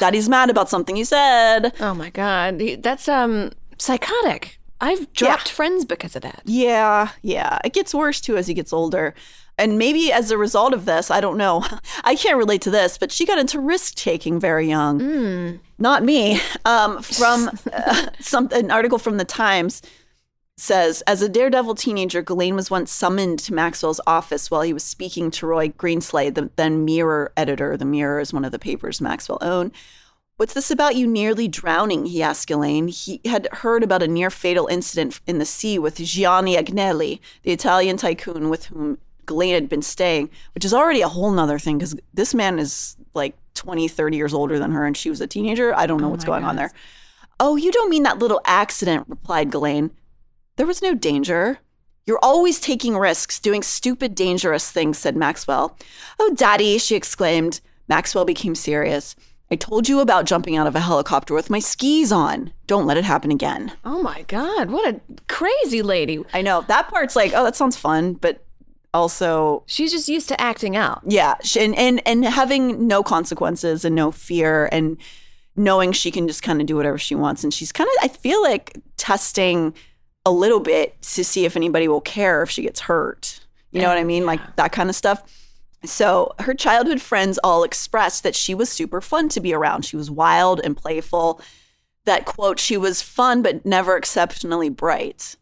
Daddy's 0.00 0.28
mad 0.30 0.48
about 0.48 0.70
something 0.70 0.96
you 0.96 1.04
said. 1.04 1.74
Oh 1.78 1.92
my 1.92 2.08
God. 2.08 2.58
That's 2.82 3.06
um 3.08 3.52
psychotic. 3.78 4.58
I've 4.80 5.12
dropped 5.12 5.50
friends 5.50 5.84
because 5.84 6.16
of 6.16 6.22
that. 6.22 6.40
Yeah, 6.44 7.10
yeah. 7.22 7.58
It 7.64 7.74
gets 7.74 7.92
worse 7.94 8.20
too 8.20 8.36
as 8.38 8.46
he 8.46 8.54
gets 8.54 8.72
older. 8.72 9.14
And 9.58 9.76
maybe 9.76 10.12
as 10.12 10.30
a 10.30 10.38
result 10.38 10.72
of 10.72 10.84
this, 10.84 11.10
I 11.10 11.20
don't 11.20 11.36
know. 11.36 11.64
I 12.04 12.14
can't 12.14 12.38
relate 12.38 12.62
to 12.62 12.70
this, 12.70 12.96
but 12.96 13.10
she 13.10 13.26
got 13.26 13.38
into 13.38 13.60
risk 13.60 13.96
taking 13.96 14.38
very 14.38 14.68
young. 14.68 14.98
Not 15.78 16.04
me. 16.04 16.40
Um, 16.64 17.02
from 17.02 17.50
uh, 17.72 18.06
some 18.20 18.48
an 18.52 18.70
article 18.70 18.98
from 18.98 19.16
the 19.16 19.24
Times 19.24 19.82
says, 20.56 21.02
as 21.02 21.22
a 21.22 21.28
daredevil 21.28 21.74
teenager, 21.76 22.22
Ghislaine 22.22 22.56
was 22.56 22.70
once 22.70 22.90
summoned 22.90 23.38
to 23.40 23.54
Maxwell's 23.54 24.00
office 24.06 24.50
while 24.50 24.62
he 24.62 24.72
was 24.72 24.82
speaking 24.82 25.30
to 25.32 25.46
Roy 25.46 25.68
Greenslade, 25.68 26.34
the 26.34 26.50
then 26.56 26.84
Mirror 26.84 27.32
editor. 27.36 27.76
The 27.76 27.84
Mirror 27.84 28.20
is 28.20 28.32
one 28.32 28.44
of 28.44 28.52
the 28.52 28.58
papers 28.58 29.00
Maxwell 29.00 29.38
owned. 29.40 29.72
What's 30.36 30.54
this 30.54 30.70
about 30.70 30.94
you 30.94 31.08
nearly 31.08 31.48
drowning? 31.48 32.06
He 32.06 32.22
asked 32.22 32.50
Elaine. 32.50 32.86
He 32.86 33.20
had 33.24 33.48
heard 33.50 33.82
about 33.82 34.04
a 34.04 34.08
near 34.08 34.30
fatal 34.30 34.68
incident 34.68 35.20
in 35.26 35.38
the 35.38 35.44
sea 35.44 35.80
with 35.80 35.96
Gianni 35.96 36.56
Agnelli, 36.56 37.18
the 37.42 37.50
Italian 37.50 37.96
tycoon 37.96 38.48
with 38.48 38.66
whom 38.66 38.98
Ghislaine 39.28 39.54
had 39.54 39.68
been 39.68 39.82
staying, 39.82 40.30
which 40.54 40.64
is 40.64 40.74
already 40.74 41.02
a 41.02 41.08
whole 41.08 41.30
nother 41.30 41.58
thing 41.58 41.78
because 41.78 41.94
this 42.14 42.34
man 42.34 42.58
is 42.58 42.96
like 43.14 43.36
20, 43.54 43.86
30 43.86 44.16
years 44.16 44.34
older 44.34 44.58
than 44.58 44.72
her 44.72 44.84
and 44.84 44.96
she 44.96 45.10
was 45.10 45.20
a 45.20 45.26
teenager. 45.26 45.74
I 45.74 45.86
don't 45.86 46.00
know 46.00 46.08
oh 46.08 46.10
what's 46.10 46.24
going 46.24 46.44
on 46.44 46.56
there. 46.56 46.72
Oh, 47.38 47.54
you 47.54 47.70
don't 47.70 47.90
mean 47.90 48.02
that 48.02 48.18
little 48.18 48.40
accident, 48.44 49.06
replied 49.08 49.50
Ghislaine. 49.50 49.92
There 50.56 50.66
was 50.66 50.82
no 50.82 50.94
danger. 50.94 51.60
You're 52.06 52.18
always 52.20 52.58
taking 52.58 52.96
risks, 52.96 53.38
doing 53.38 53.62
stupid, 53.62 54.14
dangerous 54.14 54.70
things, 54.72 54.98
said 54.98 55.16
Maxwell. 55.16 55.76
Oh, 56.18 56.34
Daddy, 56.34 56.78
she 56.78 56.96
exclaimed. 56.96 57.60
Maxwell 57.86 58.24
became 58.24 58.54
serious. 58.54 59.14
I 59.50 59.56
told 59.56 59.88
you 59.88 60.00
about 60.00 60.26
jumping 60.26 60.56
out 60.56 60.66
of 60.66 60.76
a 60.76 60.80
helicopter 60.80 61.32
with 61.32 61.48
my 61.48 61.58
skis 61.58 62.12
on. 62.12 62.52
Don't 62.66 62.86
let 62.86 62.98
it 62.98 63.04
happen 63.04 63.30
again. 63.30 63.72
Oh 63.84 64.02
my 64.02 64.22
God, 64.22 64.70
what 64.70 64.94
a 64.94 65.00
crazy 65.26 65.80
lady. 65.80 66.22
I 66.34 66.42
know 66.42 66.64
that 66.68 66.88
part's 66.88 67.16
like, 67.16 67.32
oh, 67.34 67.44
that 67.44 67.56
sounds 67.56 67.76
fun, 67.76 68.14
but 68.14 68.44
also, 68.98 69.62
She's 69.66 69.92
just 69.92 70.08
used 70.08 70.28
to 70.28 70.40
acting 70.40 70.76
out. 70.76 71.00
yeah, 71.04 71.34
and 71.58 71.74
and 71.76 72.02
and 72.06 72.24
having 72.24 72.86
no 72.86 73.02
consequences 73.02 73.84
and 73.84 73.94
no 73.94 74.10
fear 74.10 74.68
and 74.72 74.96
knowing 75.56 75.92
she 75.92 76.10
can 76.10 76.28
just 76.28 76.42
kind 76.42 76.60
of 76.60 76.66
do 76.66 76.76
whatever 76.76 76.98
she 76.98 77.14
wants. 77.14 77.42
And 77.42 77.52
she's 77.52 77.72
kind 77.72 77.88
of, 77.88 78.04
I 78.04 78.08
feel 78.08 78.42
like, 78.42 78.76
testing 78.96 79.74
a 80.26 80.30
little 80.30 80.60
bit 80.60 81.00
to 81.02 81.24
see 81.24 81.44
if 81.44 81.56
anybody 81.56 81.88
will 81.88 82.00
care 82.00 82.42
if 82.42 82.50
she 82.50 82.62
gets 82.62 82.80
hurt. 82.80 83.40
You 83.72 83.80
know 83.80 83.88
what 83.88 83.98
I 83.98 84.04
mean? 84.04 84.24
Like 84.26 84.40
that 84.56 84.72
kind 84.72 84.88
of 84.88 84.96
stuff. 84.96 85.22
So 85.84 86.34
her 86.40 86.54
childhood 86.54 87.00
friends 87.00 87.38
all 87.44 87.64
expressed 87.64 88.22
that 88.24 88.34
she 88.34 88.54
was 88.54 88.68
super 88.68 89.00
fun 89.00 89.28
to 89.30 89.40
be 89.40 89.52
around. 89.54 89.84
She 89.84 89.96
was 89.96 90.10
wild 90.10 90.60
and 90.62 90.76
playful. 90.76 91.40
That 92.04 92.24
quote, 92.24 92.58
she 92.58 92.76
was 92.76 93.02
fun 93.02 93.42
but 93.42 93.64
never 93.66 93.96
exceptionally 93.96 94.68
bright. 94.70 95.36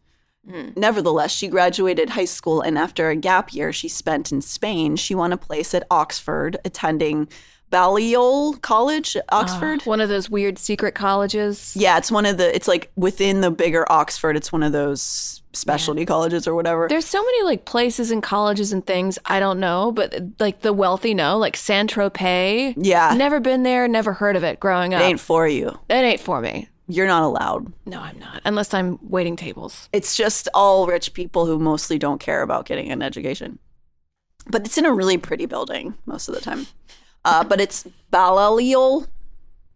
Nevertheless, 0.76 1.32
she 1.32 1.48
graduated 1.48 2.10
high 2.10 2.24
school 2.24 2.60
and 2.60 2.78
after 2.78 3.10
a 3.10 3.16
gap 3.16 3.52
year 3.52 3.72
she 3.72 3.88
spent 3.88 4.30
in 4.32 4.40
Spain, 4.40 4.96
she 4.96 5.14
won 5.14 5.32
a 5.32 5.36
place 5.36 5.74
at 5.74 5.84
Oxford, 5.90 6.56
attending 6.64 7.28
Balliol 7.70 8.54
College, 8.62 9.16
ah, 9.28 9.40
Oxford. 9.40 9.82
One 9.82 10.00
of 10.00 10.08
those 10.08 10.30
weird 10.30 10.56
secret 10.58 10.94
colleges. 10.94 11.74
yeah, 11.76 11.98
it's 11.98 12.12
one 12.12 12.24
of 12.24 12.36
the, 12.36 12.54
it's 12.54 12.68
like 12.68 12.90
within 12.96 13.40
the 13.40 13.50
bigger 13.50 13.84
Oxford, 13.90 14.36
it's 14.36 14.52
one 14.52 14.62
of 14.62 14.70
those 14.72 15.42
specialty 15.52 16.06
colleges 16.06 16.46
or 16.46 16.54
whatever. 16.54 16.86
There's 16.88 17.06
so 17.06 17.22
many 17.22 17.42
like 17.42 17.64
places 17.64 18.10
and 18.10 18.22
colleges 18.22 18.72
and 18.72 18.86
things 18.86 19.18
I 19.26 19.40
don't 19.40 19.58
know, 19.58 19.90
but 19.90 20.14
like 20.38 20.60
the 20.60 20.72
wealthy 20.72 21.12
know, 21.12 21.38
like 21.38 21.56
Saint 21.56 21.92
Tropez. 21.92 22.74
Yeah. 22.76 23.14
Never 23.16 23.40
been 23.40 23.62
there, 23.64 23.88
never 23.88 24.12
heard 24.12 24.36
of 24.36 24.44
it 24.44 24.60
growing 24.60 24.94
up. 24.94 25.00
it 25.00 25.04
ain't 25.04 25.20
for 25.20 25.48
you. 25.48 25.78
It 25.88 25.94
ain't 25.94 26.20
for 26.20 26.40
me. 26.40 26.68
You're 26.88 27.06
not 27.08 27.22
allowed. 27.24 27.72
No, 27.84 28.00
I'm 28.00 28.18
not. 28.18 28.42
Unless 28.44 28.72
I'm 28.72 28.98
waiting 29.02 29.34
tables. 29.36 29.88
It's 29.92 30.16
just 30.16 30.48
all 30.54 30.86
rich 30.86 31.12
people 31.14 31.46
who 31.46 31.58
mostly 31.58 31.98
don't 31.98 32.20
care 32.20 32.42
about 32.42 32.66
getting 32.66 32.90
an 32.92 33.02
education. 33.02 33.58
But 34.48 34.64
it's 34.66 34.78
in 34.78 34.86
a 34.86 34.92
really 34.92 35.18
pretty 35.18 35.46
building 35.46 35.94
most 36.06 36.28
of 36.28 36.34
the 36.34 36.40
time. 36.40 36.66
Uh, 37.24 37.42
but 37.42 37.60
it's 37.60 37.84
Balliol. 38.12 39.06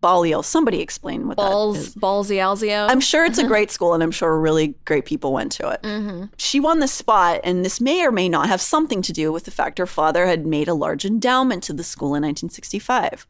Balliol. 0.00 0.42
Somebody 0.44 0.80
explain 0.80 1.26
what 1.26 1.36
that 1.36 1.42
Balls, 1.42 1.76
is. 1.78 1.94
ballsy. 1.96 2.40
I'm 2.88 3.00
sure 3.00 3.24
it's 3.24 3.38
a 3.38 3.46
great 3.46 3.70
school, 3.72 3.92
and 3.92 4.02
I'm 4.02 4.12
sure 4.12 4.38
really 4.38 4.74
great 4.84 5.04
people 5.04 5.32
went 5.32 5.50
to 5.52 5.68
it. 5.70 6.30
She 6.38 6.60
won 6.60 6.78
the 6.78 6.88
spot, 6.88 7.40
and 7.44 7.64
this 7.64 7.80
may 7.80 8.06
or 8.06 8.12
may 8.12 8.28
not 8.28 8.48
have 8.48 8.60
something 8.60 9.02
to 9.02 9.12
do 9.12 9.32
with 9.32 9.44
the 9.44 9.50
fact 9.50 9.78
her 9.78 9.86
father 9.86 10.26
had 10.26 10.46
made 10.46 10.68
a 10.68 10.74
large 10.74 11.04
endowment 11.04 11.64
to 11.64 11.72
the 11.72 11.82
school 11.84 12.14
in 12.14 12.22
1965. 12.22 13.26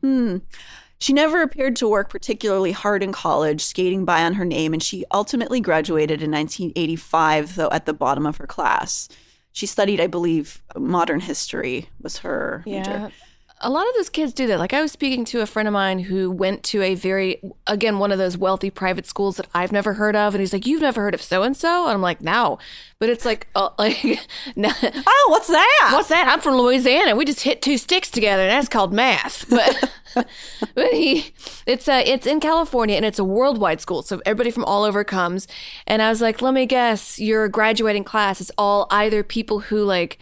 Hmm. 0.00 0.36
She 0.98 1.12
never 1.12 1.42
appeared 1.42 1.76
to 1.76 1.88
work 1.88 2.08
particularly 2.08 2.72
hard 2.72 3.02
in 3.02 3.12
college, 3.12 3.62
skating 3.62 4.04
by 4.04 4.22
on 4.22 4.34
her 4.34 4.44
name, 4.44 4.72
and 4.72 4.82
she 4.82 5.04
ultimately 5.12 5.60
graduated 5.60 6.22
in 6.22 6.30
1985, 6.30 7.56
though 7.56 7.68
at 7.70 7.84
the 7.84 7.92
bottom 7.92 8.24
of 8.26 8.36
her 8.38 8.46
class. 8.46 9.08
She 9.52 9.66
studied, 9.66 10.00
I 10.00 10.06
believe, 10.06 10.62
modern 10.76 11.20
history 11.20 11.88
was 12.00 12.18
her 12.18 12.62
major. 12.66 13.12
A 13.64 13.70
lot 13.70 13.88
of 13.88 13.94
those 13.96 14.10
kids 14.10 14.32
do 14.34 14.46
that. 14.48 14.58
Like 14.58 14.74
I 14.74 14.82
was 14.82 14.92
speaking 14.92 15.24
to 15.26 15.40
a 15.40 15.46
friend 15.46 15.66
of 15.66 15.72
mine 15.72 15.98
who 15.98 16.30
went 16.30 16.62
to 16.64 16.82
a 16.82 16.94
very 16.94 17.40
again 17.66 17.98
one 17.98 18.12
of 18.12 18.18
those 18.18 18.36
wealthy 18.36 18.68
private 18.70 19.06
schools 19.06 19.36
that 19.38 19.46
I've 19.54 19.72
never 19.72 19.94
heard 19.94 20.14
of, 20.14 20.34
and 20.34 20.40
he's 20.40 20.52
like, 20.52 20.66
"You've 20.66 20.82
never 20.82 21.00
heard 21.00 21.14
of 21.14 21.22
so 21.22 21.42
and 21.42 21.56
so?" 21.56 21.84
And 21.86 21.94
I'm 21.94 22.02
like, 22.02 22.20
"No," 22.20 22.58
but 22.98 23.08
it's 23.08 23.24
like, 23.24 23.46
uh, 23.56 23.70
like, 23.78 24.04
no, 24.54 24.70
Oh, 24.82 25.26
what's 25.30 25.48
that? 25.48 25.90
what's 25.92 26.08
that? 26.08 26.28
I'm 26.28 26.40
from 26.40 26.56
Louisiana. 26.56 27.16
We 27.16 27.24
just 27.24 27.40
hit 27.40 27.62
two 27.62 27.78
sticks 27.78 28.10
together, 28.10 28.42
and 28.42 28.50
that's 28.50 28.68
called 28.68 28.92
math. 28.92 29.46
But 29.54 29.90
but 30.74 30.92
he, 30.92 31.32
it's 31.66 31.88
uh, 31.88 32.02
it's 32.04 32.26
in 32.26 32.40
California, 32.40 32.96
and 32.96 33.04
it's 33.04 33.18
a 33.18 33.24
worldwide 33.24 33.80
school, 33.80 34.02
so 34.02 34.20
everybody 34.26 34.50
from 34.50 34.64
all 34.64 34.84
over 34.84 35.02
comes. 35.04 35.48
And 35.86 36.02
I 36.02 36.10
was 36.10 36.20
like, 36.20 36.42
let 36.42 36.54
me 36.54 36.66
guess, 36.66 37.18
your 37.18 37.48
graduating 37.48 38.04
class 38.04 38.40
is 38.40 38.52
all 38.58 38.86
either 38.90 39.22
people 39.24 39.58
who 39.60 39.82
like 39.84 40.18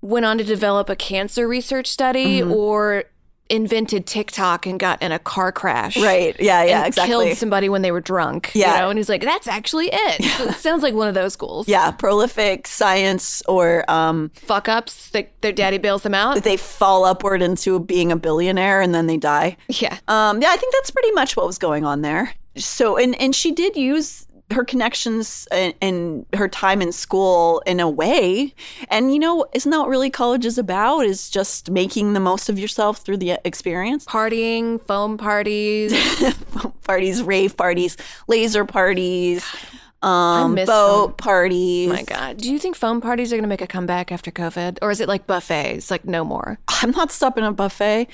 went 0.00 0.24
on 0.26 0.38
to 0.38 0.44
develop 0.44 0.88
a 0.88 0.96
cancer 0.96 1.46
research 1.48 1.86
study 1.88 2.40
Mm-hmm. 2.40 2.52
or 2.52 3.04
invented 3.50 4.06
TikTok 4.06 4.66
and 4.66 4.78
got 4.78 5.00
in 5.00 5.10
a 5.10 5.18
car 5.18 5.50
crash. 5.50 5.96
Right. 5.96 6.36
Yeah, 6.38 6.64
yeah, 6.64 6.78
and 6.80 6.86
exactly. 6.88 7.08
Killed 7.28 7.38
somebody 7.38 7.70
when 7.70 7.80
they 7.80 7.90
were 7.90 8.00
drunk. 8.02 8.50
Yeah. 8.54 8.74
You 8.74 8.80
know? 8.82 8.90
And 8.90 8.98
he's 8.98 9.08
like, 9.08 9.22
that's 9.22 9.48
actually 9.48 9.88
it. 9.90 10.22
So 10.36 10.44
it 10.48 10.54
sounds 10.56 10.82
like 10.82 10.92
one 10.92 11.08
of 11.08 11.14
those 11.14 11.32
schools. 11.32 11.66
Yeah, 11.66 11.90
prolific 11.92 12.66
science 12.66 13.42
or 13.48 13.90
um, 13.90 14.30
Fuck 14.34 14.68
ups. 14.68 15.08
They, 15.10 15.30
their 15.40 15.52
daddy 15.52 15.78
bails 15.78 16.02
them 16.02 16.14
out. 16.14 16.42
they 16.44 16.58
fall 16.58 17.06
upward 17.06 17.40
into 17.40 17.80
being 17.80 18.12
a 18.12 18.16
billionaire 18.16 18.82
and 18.82 18.94
then 18.94 19.06
they 19.06 19.16
die. 19.16 19.56
Yeah. 19.68 19.96
Um, 20.08 20.42
yeah, 20.42 20.50
I 20.50 20.56
think 20.58 20.74
that's 20.74 20.90
pretty 20.90 21.12
much 21.12 21.34
what 21.34 21.46
was 21.46 21.56
going 21.56 21.86
on 21.86 22.02
there. 22.02 22.34
So, 22.56 22.98
and 22.98 23.18
and 23.20 23.34
she 23.34 23.52
did 23.52 23.76
use 23.76 24.26
her 24.50 24.64
connections 24.64 25.46
and, 25.50 25.74
and 25.82 26.26
her 26.34 26.48
time 26.48 26.80
in 26.80 26.92
school 26.92 27.62
in 27.66 27.80
a 27.80 27.88
way. 27.88 28.54
And 28.88 29.12
you 29.12 29.18
know, 29.18 29.46
isn't 29.52 29.70
that 29.70 29.78
what 29.78 29.88
really 29.88 30.10
college 30.10 30.46
is 30.46 30.58
about? 30.58 31.00
Is 31.00 31.28
just 31.28 31.70
making 31.70 32.14
the 32.14 32.20
most 32.20 32.48
of 32.48 32.58
yourself 32.58 32.98
through 32.98 33.18
the 33.18 33.38
experience. 33.44 34.04
Partying, 34.06 34.84
foam 34.86 35.18
parties. 35.18 35.92
parties, 36.84 37.22
rave 37.22 37.56
parties, 37.56 37.96
laser 38.26 38.64
parties, 38.64 39.44
um, 40.02 40.54
boat 40.54 40.66
foam. 40.66 41.12
parties. 41.14 41.90
Oh 41.90 41.92
my 41.92 42.02
God. 42.02 42.38
Do 42.38 42.50
you 42.50 42.58
think 42.58 42.76
foam 42.76 43.00
parties 43.00 43.32
are 43.32 43.36
going 43.36 43.42
to 43.42 43.48
make 43.48 43.60
a 43.60 43.66
comeback 43.66 44.10
after 44.10 44.30
COVID? 44.30 44.78
Or 44.80 44.90
is 44.90 45.00
it 45.00 45.08
like 45.08 45.26
buffets? 45.26 45.90
Like 45.90 46.04
no 46.04 46.24
more? 46.24 46.58
I'm 46.68 46.90
not 46.92 47.12
stopping 47.12 47.44
a 47.44 47.52
buffet. 47.52 48.08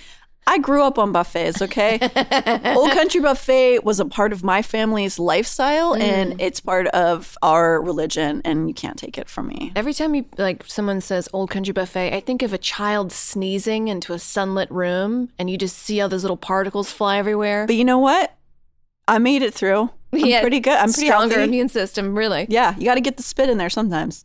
I 0.47 0.59
grew 0.59 0.83
up 0.83 0.99
on 0.99 1.13
buffets, 1.13 1.63
okay? 1.63 1.99
Old 2.77 2.93
Country 2.93 3.21
Buffet 3.21 3.85
was 3.85 3.99
a 3.99 4.05
part 4.05 4.33
of 4.33 4.45
my 4.45 4.63
family's 4.63 5.19
lifestyle 5.19 5.95
mm. 5.95 6.01
and 6.01 6.41
it's 6.41 6.61
part 6.61 6.87
of 6.89 7.37
our 7.43 7.81
religion 7.81 8.43
and 8.45 8.69
you 8.69 8.75
can't 8.75 8.99
take 8.99 9.17
it 9.17 9.29
from 9.29 9.49
me. 9.49 9.73
Every 9.75 9.95
time 9.95 10.15
you 10.15 10.27
like 10.37 10.65
someone 10.67 11.01
says 11.01 11.29
old 11.33 11.51
country 11.51 11.73
buffet, 11.73 12.15
I 12.15 12.21
think 12.21 12.43
of 12.43 12.53
a 12.53 12.59
child 12.59 13.13
sneezing 13.13 13.89
into 13.89 14.13
a 14.13 14.19
sunlit 14.19 14.71
room 14.71 15.31
and 15.39 15.49
you 15.49 15.57
just 15.57 15.79
see 15.79 16.01
all 16.01 16.09
those 16.09 16.25
little 16.25 16.37
particles 16.37 16.91
fly 16.91 17.19
everywhere. 17.19 17.67
But 17.67 17.77
you 17.77 17.85
know 17.85 17.99
what? 17.99 18.37
I 19.09 19.19
made 19.19 19.43
it 19.43 19.55
through. 19.55 19.91
I'm 20.13 20.41
pretty 20.41 20.61
good. 20.61 20.77
I'm 20.77 20.93
pretty 20.93 21.07
stronger 21.07 21.35
healthy. 21.35 21.49
immune 21.49 21.69
system, 21.69 22.17
really. 22.17 22.47
Yeah, 22.49 22.77
you 22.77 22.85
got 22.85 22.95
to 22.95 23.01
get 23.01 23.17
the 23.17 23.23
spit 23.23 23.51
in 23.51 23.59
there 23.59 23.71
sometimes. 23.71 24.25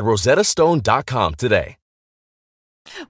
rosettastone.com 0.03 1.35
today. 1.35 1.77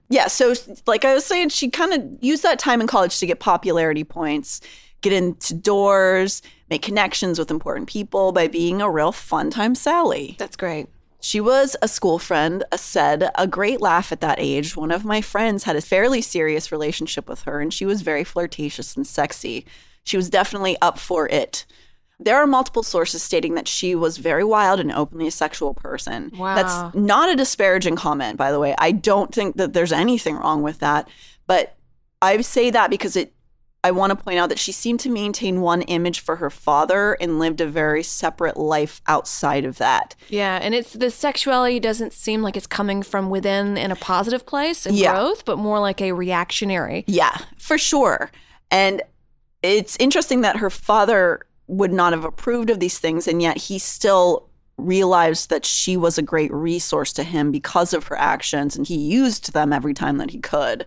yeah, 0.08 0.26
so 0.26 0.54
like 0.86 1.04
I 1.04 1.14
was 1.14 1.24
saying, 1.24 1.50
she 1.50 1.70
kind 1.70 1.92
of 1.92 2.22
used 2.22 2.42
that 2.42 2.58
time 2.58 2.80
in 2.80 2.86
college 2.86 3.18
to 3.18 3.26
get 3.26 3.40
popularity 3.40 4.04
points, 4.04 4.60
get 5.00 5.12
into 5.12 5.54
doors, 5.54 6.42
make 6.70 6.82
connections 6.82 7.38
with 7.38 7.50
important 7.50 7.88
people 7.88 8.32
by 8.32 8.48
being 8.48 8.80
a 8.80 8.90
real 8.90 9.12
fun 9.12 9.50
time 9.50 9.74
Sally. 9.74 10.36
That's 10.38 10.56
great. 10.56 10.88
She 11.20 11.40
was 11.40 11.76
a 11.80 11.86
school 11.86 12.18
friend, 12.18 12.64
a 12.72 12.78
said, 12.78 13.30
a 13.36 13.46
great 13.46 13.80
laugh 13.80 14.10
at 14.10 14.20
that 14.22 14.40
age. 14.40 14.76
One 14.76 14.90
of 14.90 15.04
my 15.04 15.20
friends 15.20 15.62
had 15.62 15.76
a 15.76 15.80
fairly 15.80 16.20
serious 16.20 16.72
relationship 16.72 17.28
with 17.28 17.42
her, 17.42 17.60
and 17.60 17.72
she 17.72 17.86
was 17.86 18.02
very 18.02 18.24
flirtatious 18.24 18.96
and 18.96 19.06
sexy. 19.06 19.64
She 20.02 20.16
was 20.16 20.28
definitely 20.28 20.76
up 20.82 20.98
for 20.98 21.28
it. 21.28 21.64
There 22.24 22.36
are 22.36 22.46
multiple 22.46 22.82
sources 22.82 23.22
stating 23.22 23.54
that 23.54 23.68
she 23.68 23.94
was 23.94 24.18
very 24.18 24.44
wild 24.44 24.80
and 24.80 24.92
openly 24.92 25.26
a 25.26 25.30
sexual 25.30 25.74
person. 25.74 26.30
Wow. 26.36 26.54
That's 26.54 26.94
not 26.94 27.28
a 27.28 27.36
disparaging 27.36 27.96
comment, 27.96 28.36
by 28.36 28.52
the 28.52 28.58
way. 28.60 28.74
I 28.78 28.92
don't 28.92 29.34
think 29.34 29.56
that 29.56 29.72
there's 29.72 29.92
anything 29.92 30.36
wrong 30.36 30.62
with 30.62 30.78
that. 30.80 31.08
But 31.46 31.76
I 32.20 32.40
say 32.42 32.70
that 32.70 32.90
because 32.90 33.16
it 33.16 33.32
I 33.84 33.90
want 33.90 34.16
to 34.16 34.24
point 34.24 34.38
out 34.38 34.48
that 34.50 34.60
she 34.60 34.70
seemed 34.70 35.00
to 35.00 35.10
maintain 35.10 35.60
one 35.60 35.82
image 35.82 36.20
for 36.20 36.36
her 36.36 36.50
father 36.50 37.14
and 37.20 37.40
lived 37.40 37.60
a 37.60 37.66
very 37.66 38.04
separate 38.04 38.56
life 38.56 39.02
outside 39.08 39.64
of 39.64 39.78
that. 39.78 40.14
Yeah, 40.28 40.60
and 40.62 40.72
it's 40.72 40.92
the 40.92 41.10
sexuality 41.10 41.80
doesn't 41.80 42.12
seem 42.12 42.42
like 42.42 42.56
it's 42.56 42.68
coming 42.68 43.02
from 43.02 43.28
within 43.28 43.76
in 43.76 43.90
a 43.90 43.96
positive 43.96 44.46
place 44.46 44.86
and 44.86 44.94
Yeah. 44.96 45.10
growth, 45.14 45.44
but 45.44 45.58
more 45.58 45.80
like 45.80 46.00
a 46.00 46.12
reactionary. 46.12 47.02
Yeah, 47.08 47.36
for 47.58 47.76
sure. 47.76 48.30
And 48.70 49.02
it's 49.64 49.96
interesting 49.98 50.42
that 50.42 50.58
her 50.58 50.70
father 50.70 51.40
would 51.72 51.92
not 51.92 52.12
have 52.12 52.24
approved 52.24 52.70
of 52.70 52.80
these 52.80 52.98
things, 52.98 53.26
and 53.26 53.40
yet 53.40 53.56
he 53.56 53.78
still 53.78 54.48
realized 54.76 55.48
that 55.50 55.64
she 55.64 55.96
was 55.96 56.18
a 56.18 56.22
great 56.22 56.52
resource 56.52 57.12
to 57.14 57.22
him 57.22 57.50
because 57.50 57.94
of 57.94 58.06
her 58.06 58.18
actions, 58.18 58.76
and 58.76 58.86
he 58.86 58.96
used 58.96 59.52
them 59.52 59.72
every 59.72 59.94
time 59.94 60.18
that 60.18 60.30
he 60.30 60.38
could. 60.38 60.84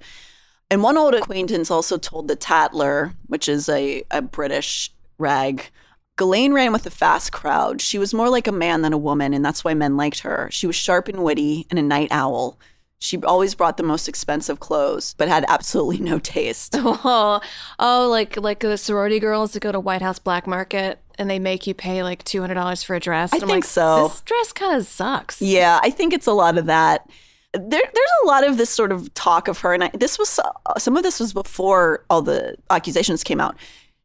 And 0.70 0.84
one 0.84 0.98
old 0.98 1.14
acquaintance 1.14 1.72
also 1.72 1.98
told 1.98 2.28
the 2.28 2.36
Tatler, 2.36 3.14
which 3.28 3.50
is 3.50 3.68
a, 3.68 4.04
a 4.12 4.22
British 4.22 4.92
rag, 5.18 5.70
Ghislaine 6.18 6.54
ran 6.54 6.72
with 6.72 6.86
a 6.86 6.92
fast 6.92 7.32
crowd. 7.32 7.82
She 7.82 7.98
was 7.98 8.14
more 8.14 8.30
like 8.30 8.48
a 8.48 8.52
man 8.52 8.82
than 8.82 8.94
a 8.94 8.98
woman, 8.98 9.34
and 9.34 9.44
that's 9.44 9.64
why 9.64 9.74
men 9.74 9.98
liked 9.98 10.20
her. 10.20 10.50
She 10.52 10.68
was 10.68 10.76
sharp 10.76 11.08
and 11.08 11.24
witty 11.24 11.68
and 11.70 11.78
a 11.80 11.82
night 11.82 12.10
owl. 12.12 12.58
She 13.00 13.22
always 13.22 13.54
brought 13.56 13.78
the 13.78 13.84
most 13.84 14.08
expensive 14.08 14.60
clothes, 14.60 15.14
but 15.18 15.28
had 15.28 15.46
absolutely 15.48 16.00
no 16.00 16.18
taste. 16.20 16.76
Oh, 17.08 17.40
oh, 17.80 18.08
like 18.10 18.38
like 18.38 18.60
the 18.62 18.78
sorority 18.78 19.20
girls 19.20 19.54
that 19.54 19.60
go 19.60 19.72
to 19.72 19.80
White 19.80 20.02
House 20.02 20.18
Black 20.20 20.48
Market 20.48 21.00
and 21.18 21.30
they 21.30 21.40
make 21.40 21.68
you 21.68 21.74
pay 21.74 22.04
like 22.04 22.24
two 22.24 22.42
hundred 22.42 22.56
dollars 22.56 22.84
for 22.84 22.96
a 22.96 23.00
dress. 23.00 23.32
I 23.34 23.38
And 23.38 23.44
I'm 23.44 23.50
think 23.50 23.66
like, 23.66 23.70
so. 23.70 24.08
This 24.08 24.22
dress 24.22 24.52
kind 24.54 24.76
of 24.76 24.88
sucks. 24.88 25.42
Yeah, 25.42 25.80
I 25.84 25.90
think 25.90 26.14
it's 26.14 26.28
a 26.28 26.34
lot 26.34 26.58
of 26.58 26.66
that. 26.66 27.08
There, 27.54 27.62
there's 27.94 28.12
a 28.24 28.28
lot 28.28 28.46
of 28.48 28.58
this 28.58 28.70
sort 28.70 28.92
of 28.92 29.14
talk 29.14 29.48
of 29.48 29.60
her, 29.60 29.74
and 29.74 29.84
I, 29.86 29.92
this 29.94 30.18
was 30.18 30.40
uh, 30.40 30.52
some 30.78 30.98
of 30.98 31.04
this 31.04 31.20
was 31.20 31.32
before 31.32 32.04
all 32.10 32.22
the 32.22 32.56
accusations 32.70 33.24
came 33.24 33.40
out. 33.40 33.56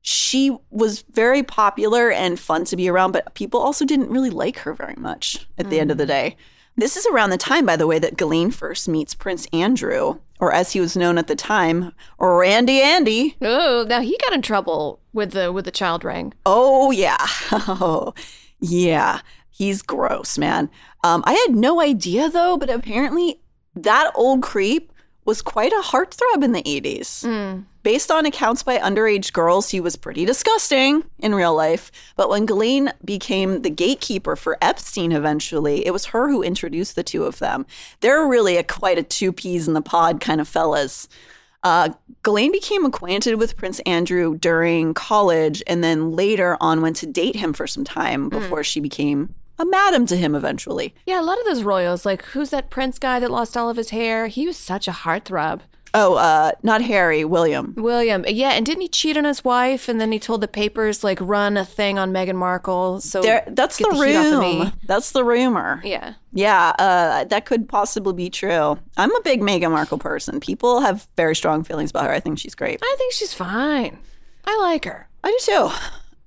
She 0.03 0.57
was 0.71 1.03
very 1.13 1.43
popular 1.43 2.11
and 2.11 2.39
fun 2.39 2.65
to 2.67 2.77
be 2.77 2.89
around, 2.89 3.13
but 3.13 3.35
people 3.35 3.61
also 3.61 3.85
didn't 3.85 4.09
really 4.11 4.31
like 4.31 4.59
her 4.59 4.73
very 4.73 4.95
much 4.97 5.47
at 5.59 5.69
the 5.69 5.79
end 5.81 5.91
of 5.91 5.99
the 5.99 6.07
day. 6.07 6.37
This 6.77 6.97
is 6.97 7.07
around 7.07 7.31
the 7.31 7.37
time, 7.37 7.67
by 7.67 7.77
the 7.77 7.87
way, 7.87 7.99
that 7.99 8.17
Ghislaine 8.17 8.51
first 8.51 8.89
meets 8.89 9.15
Prince 9.15 9.47
Andrew, 9.53 10.19
or 10.39 10.53
as 10.53 10.73
he 10.73 10.81
was 10.81 10.97
known 10.97 11.19
at 11.19 11.27
the 11.27 11.37
time, 11.37 11.93
Randy 12.19 12.81
Andy. 12.81 13.37
Oh, 13.43 13.85
now 13.89 14.01
he 14.01 14.17
got 14.19 14.33
in 14.33 14.41
trouble 14.43 15.01
with 15.13 15.33
the 15.33 15.53
with 15.53 15.65
the 15.67 15.71
child 15.71 16.05
ring. 16.05 16.33
Oh 16.47 16.91
yeah, 16.91 17.27
oh 17.53 18.15
yeah. 18.61 19.21
He's 19.51 19.83
gross, 19.83 20.39
man. 20.39 20.71
Um, 21.05 21.23
I 21.27 21.35
had 21.35 21.55
no 21.55 21.83
idea 21.83 22.31
though, 22.31 22.57
but 22.57 22.71
apparently 22.71 23.41
that 23.75 24.11
old 24.15 24.43
creep 24.43 24.90
was 25.31 25.43
quite 25.43 25.73
a 25.73 25.81
heartthrob 25.81 26.43
in 26.43 26.51
the 26.51 26.63
80s. 26.65 27.65
Based 27.85 28.11
on 28.11 28.27
accounts 28.27 28.65
by 28.65 28.79
underage 28.79 29.33
girls, 29.33 29.71
he 29.71 29.81
was 29.81 29.95
pretty 29.95 30.25
disgusting 30.25 31.05
in 31.21 31.37
real 31.37 31.55
life. 31.55 31.93
But 32.17 32.29
when 32.31 32.47
Ghislaine 32.47 32.93
became 33.05 33.63
the 33.63 33.71
gatekeeper 33.71 34.35
for 34.35 34.59
Epstein 34.61 35.13
eventually, 35.13 35.87
it 35.87 35.93
was 35.93 36.07
her 36.07 36.29
who 36.29 36.43
introduced 36.43 36.97
the 36.97 37.05
two 37.05 37.23
of 37.27 37.39
them. 37.39 37.65
They're 38.01 38.27
really 38.27 38.57
a 38.57 38.65
quite 38.65 38.99
a 38.99 39.05
two 39.05 39.31
peas 39.33 39.69
in 39.69 39.75
the 39.75 39.81
pod 39.83 40.21
kind 40.21 40.41
of 40.41 40.49
fellas. 40.49 41.09
Uh, 41.63 41.91
Ghislaine 42.25 42.51
became 42.51 42.85
acquainted 42.85 43.37
with 43.37 43.57
Prince 43.57 43.79
Andrew 43.87 44.37
during 44.37 44.95
college 44.95 45.63
and 45.69 45.85
then 45.85 46.11
later 46.11 46.57
on 46.61 46.83
went 46.83 46.97
to 46.97 47.07
date 47.07 47.37
him 47.37 47.53
for 47.53 47.69
some 47.69 47.85
time 47.85 48.31
before 48.31 48.65
she 48.65 48.81
became 48.81 49.33
a 49.61 49.67
madam 49.67 50.07
to 50.07 50.17
him 50.17 50.35
eventually. 50.35 50.95
Yeah, 51.07 51.21
a 51.21 51.23
lot 51.23 51.39
of 51.39 51.45
those 51.45 51.63
royals, 51.63 52.05
like 52.07 52.25
who's 52.25 52.51
that 52.51 52.71
prince 52.71 52.99
guy 52.99 53.21
that 53.21 53.31
lost 53.31 53.57
all 53.57 53.69
of 53.69 53.77
his 53.77 53.91
hair? 53.91 54.27
He 54.27 54.47
was 54.47 54.57
such 54.57 54.89
a 54.89 54.93
heartthrob. 54.93 55.61
Oh, 55.93 56.15
uh, 56.15 56.53
not 56.63 56.83
Harry, 56.83 57.25
William. 57.25 57.75
William, 57.77 58.25
yeah, 58.29 58.51
and 58.51 58.65
didn't 58.65 58.83
he 58.83 58.89
cheat 58.89 59.17
on 59.17 59.25
his 59.25 59.45
wife? 59.45 59.89
And 59.89 60.01
then 60.01 60.13
he 60.13 60.19
told 60.21 60.41
the 60.41 60.49
papers 60.49 61.03
like 61.03 61.19
run 61.21 61.57
a 61.57 61.65
thing 61.65 61.99
on 61.99 62.13
Meghan 62.13 62.37
Markle. 62.37 63.01
So 63.01 63.23
There, 63.23 63.43
that's 63.49 63.77
the, 63.77 63.89
heat 63.91 63.95
of 63.95 64.01
rumor. 64.39 64.73
That's 64.87 65.11
the 65.13 65.25
rumor. 65.25 65.81
Yeah. 65.85 66.15
Yeah, 66.33 66.73
uh, 66.79 67.25
that 67.25 67.45
could 67.45 67.69
possibly 67.69 68.13
be 68.15 68.31
true. 68.31 68.79
I'm 68.97 69.15
a 69.15 69.21
big 69.23 69.41
Meghan 69.41 69.73
Markle 69.73 69.99
person. 69.99 70.39
People 70.39 70.81
have 70.81 71.09
very 71.17 71.35
strong 71.35 71.65
feelings 71.65 71.91
about 71.91 72.05
her. 72.05 72.13
I 72.13 72.21
think 72.21 72.39
she's 72.39 72.55
great. 72.55 72.79
I 72.83 72.95
think 72.97 73.13
she's 73.13 73.35
fine. 73.35 73.99
I 74.47 74.57
like 74.59 74.85
her. 74.85 75.09
I 75.25 75.31
do 75.31 75.53
too. 75.53 75.71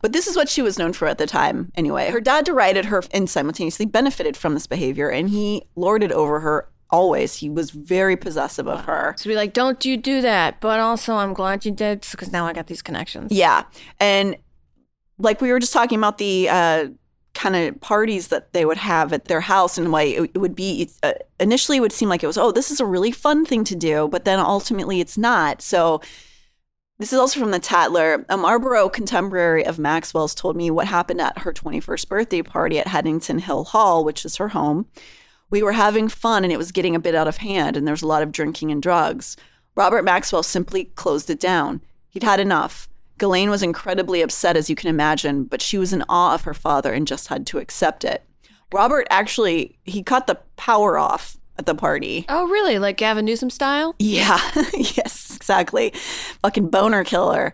But 0.04 0.12
this 0.12 0.28
is 0.28 0.36
what 0.36 0.50
she 0.50 0.62
was 0.62 0.78
known 0.78 0.92
for 0.92 1.08
at 1.08 1.18
the 1.18 1.26
time, 1.26 1.72
anyway. 1.76 2.12
Her 2.12 2.20
dad 2.20 2.44
derided 2.44 2.84
her 2.86 3.02
and 3.12 3.30
simultaneously 3.30 3.86
benefited 3.86 4.36
from 4.36 4.54
this 4.54 4.68
behavior, 4.68 5.10
and 5.10 5.30
he 5.30 5.63
lorded 5.78 6.12
over 6.12 6.42
her 6.42 6.68
always. 6.89 7.38
He 7.38 7.50
was 7.50 7.72
very 7.72 8.18
possessive 8.18 8.68
of 8.68 8.84
her. 8.84 9.16
So 9.18 9.30
be 9.30 9.38
like, 9.38 9.54
don't 9.54 9.86
you 9.86 9.96
do 9.96 10.20
that. 10.20 10.60
But 10.60 10.82
also, 10.82 11.16
I'm 11.16 11.34
glad 11.34 11.63
you 11.63 11.72
did 11.72 12.06
because 12.12 12.34
now 12.34 12.46
I 12.46 12.52
got 12.52 12.68
these 12.68 12.82
connections. 12.82 13.32
Yeah. 13.32 13.63
And 13.98 14.36
like 15.20 15.39
we 15.39 15.54
were 15.54 15.60
just 15.60 15.72
talking 15.72 16.00
about 16.00 16.18
the 16.18 16.50
uh, 16.50 16.88
kind 17.34 17.56
of 17.56 17.80
parties 17.80 18.28
that 18.28 18.52
they 18.52 18.66
would 18.66 18.78
have 18.78 19.13
at 19.13 19.26
their 19.26 19.39
house 19.39 19.78
and 19.78 19.89
why 19.89 20.02
it, 20.02 20.32
it 20.34 20.38
would 20.38 20.54
be 20.54 20.89
uh, 21.02 21.13
initially 21.39 21.78
it 21.78 21.82
would 21.82 21.94
seem 21.94 22.10
like 22.10 22.24
it 22.24 22.28
was, 22.28 22.38
oh, 22.38 22.52
this 22.52 22.72
is 22.72 22.82
a 22.82 22.86
really 22.86 23.12
fun 23.12 23.46
thing 23.46 23.63
to 23.63 23.76
do, 23.76 24.10
but 24.10 24.26
then 24.26 24.39
ultimately 24.39 25.00
it's 25.00 25.18
not. 25.18 25.62
So 25.62 26.02
this 27.04 27.12
is 27.12 27.20
also 27.20 27.38
from 27.38 27.52
the 27.52 27.60
Tatler. 27.60 28.26
A 28.30 28.38
Marlborough 28.38 28.88
contemporary 28.88 29.66
of 29.66 29.78
Maxwell's 29.78 30.34
told 30.34 30.56
me 30.56 30.72
what 30.72 30.88
happened 30.88 31.20
at 31.20 31.39
her 31.39 31.52
21st 31.52 32.08
birthday 32.08 32.42
party 32.42 32.80
at 32.80 32.88
Headington 32.88 33.39
Hill 33.39 33.66
Hall, 33.66 34.06
which 34.06 34.24
is 34.24 34.38
her 34.38 34.48
home. 34.48 34.86
We 35.50 35.62
were 35.62 35.74
having 35.74 36.08
fun 36.08 36.46
and 36.46 36.54
it 36.54 36.58
was 36.58 36.72
getting 36.72 36.96
a 36.96 37.02
bit 37.02 37.13
out 37.13 37.28
of 37.28 37.36
hand, 37.36 37.76
and 37.76 37.86
there's 37.86 38.04
a 38.04 38.08
lot 38.08 38.24
of 38.24 38.32
drinking 38.32 38.72
and 38.72 38.82
drugs. 38.82 39.36
Robert 39.76 40.06
Maxwell 40.06 40.44
simply 40.44 40.86
closed 40.96 41.30
it 41.30 41.42
down. 41.42 41.82
He'd 42.10 42.24
had 42.24 42.39
enough. 42.39 42.88
Ghislaine 43.18 43.50
was 43.50 43.63
incredibly 43.63 44.22
upset, 44.22 44.56
as 44.56 44.70
you 44.70 44.76
can 44.78 44.89
imagine, 44.89 45.44
but 45.44 45.62
she 45.62 45.78
was 45.78 45.92
in 45.92 46.06
awe 46.08 46.34
of 46.34 46.44
her 46.44 46.54
father 46.54 46.94
and 46.94 47.06
just 47.06 47.28
had 47.28 47.46
to 47.48 47.60
accept 47.60 48.06
it. 48.06 48.24
Robert 48.72 49.08
actually 49.10 49.78
he 49.84 50.04
cut 50.04 50.26
the 50.26 50.39
power 50.56 50.98
off 50.98 51.36
at 51.58 51.66
the 51.66 51.76
party. 51.76 52.26
Oh, 52.30 52.48
really? 52.48 52.80
Like 52.80 52.98
Gavin 52.98 53.26
Newsom 53.26 53.50
style? 53.50 53.96
Yeah, 54.00 54.39
yes, 54.74 55.36
exactly. 55.36 55.92
Fucking 56.42 56.70
boner 56.70 57.04
killer. 57.04 57.54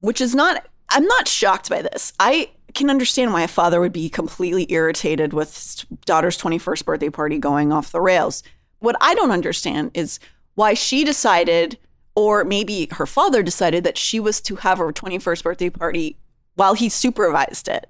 Which 0.00 0.20
is 0.20 0.34
not, 0.34 0.66
I'm 0.90 1.04
not 1.06 1.28
shocked 1.28 1.70
by 1.70 1.82
this. 1.82 2.12
I 2.20 2.50
can 2.74 2.90
understand 2.90 3.32
why 3.32 3.42
a 3.42 3.48
father 3.48 3.80
would 3.80 3.92
be 3.92 4.08
completely 4.08 4.66
irritated 4.70 5.32
with 5.32 5.54
his 5.54 5.86
daughter's 6.04 6.36
21st 6.36 6.84
birthday 6.84 7.10
party 7.10 7.38
going 7.38 7.72
off 7.72 7.92
the 7.92 8.00
rails. 8.00 8.42
What 8.80 8.96
I 9.00 9.14
don't 9.14 9.30
understand 9.30 9.92
is 9.94 10.18
why 10.54 10.74
she 10.74 11.04
decided, 11.04 11.78
or 12.14 12.44
maybe 12.44 12.88
her 12.92 13.06
father 13.06 13.42
decided, 13.42 13.84
that 13.84 13.96
she 13.96 14.20
was 14.20 14.40
to 14.42 14.56
have 14.56 14.78
her 14.78 14.92
21st 14.92 15.42
birthday 15.42 15.70
party 15.70 16.18
while 16.56 16.74
he 16.74 16.88
supervised 16.88 17.68
it. 17.68 17.88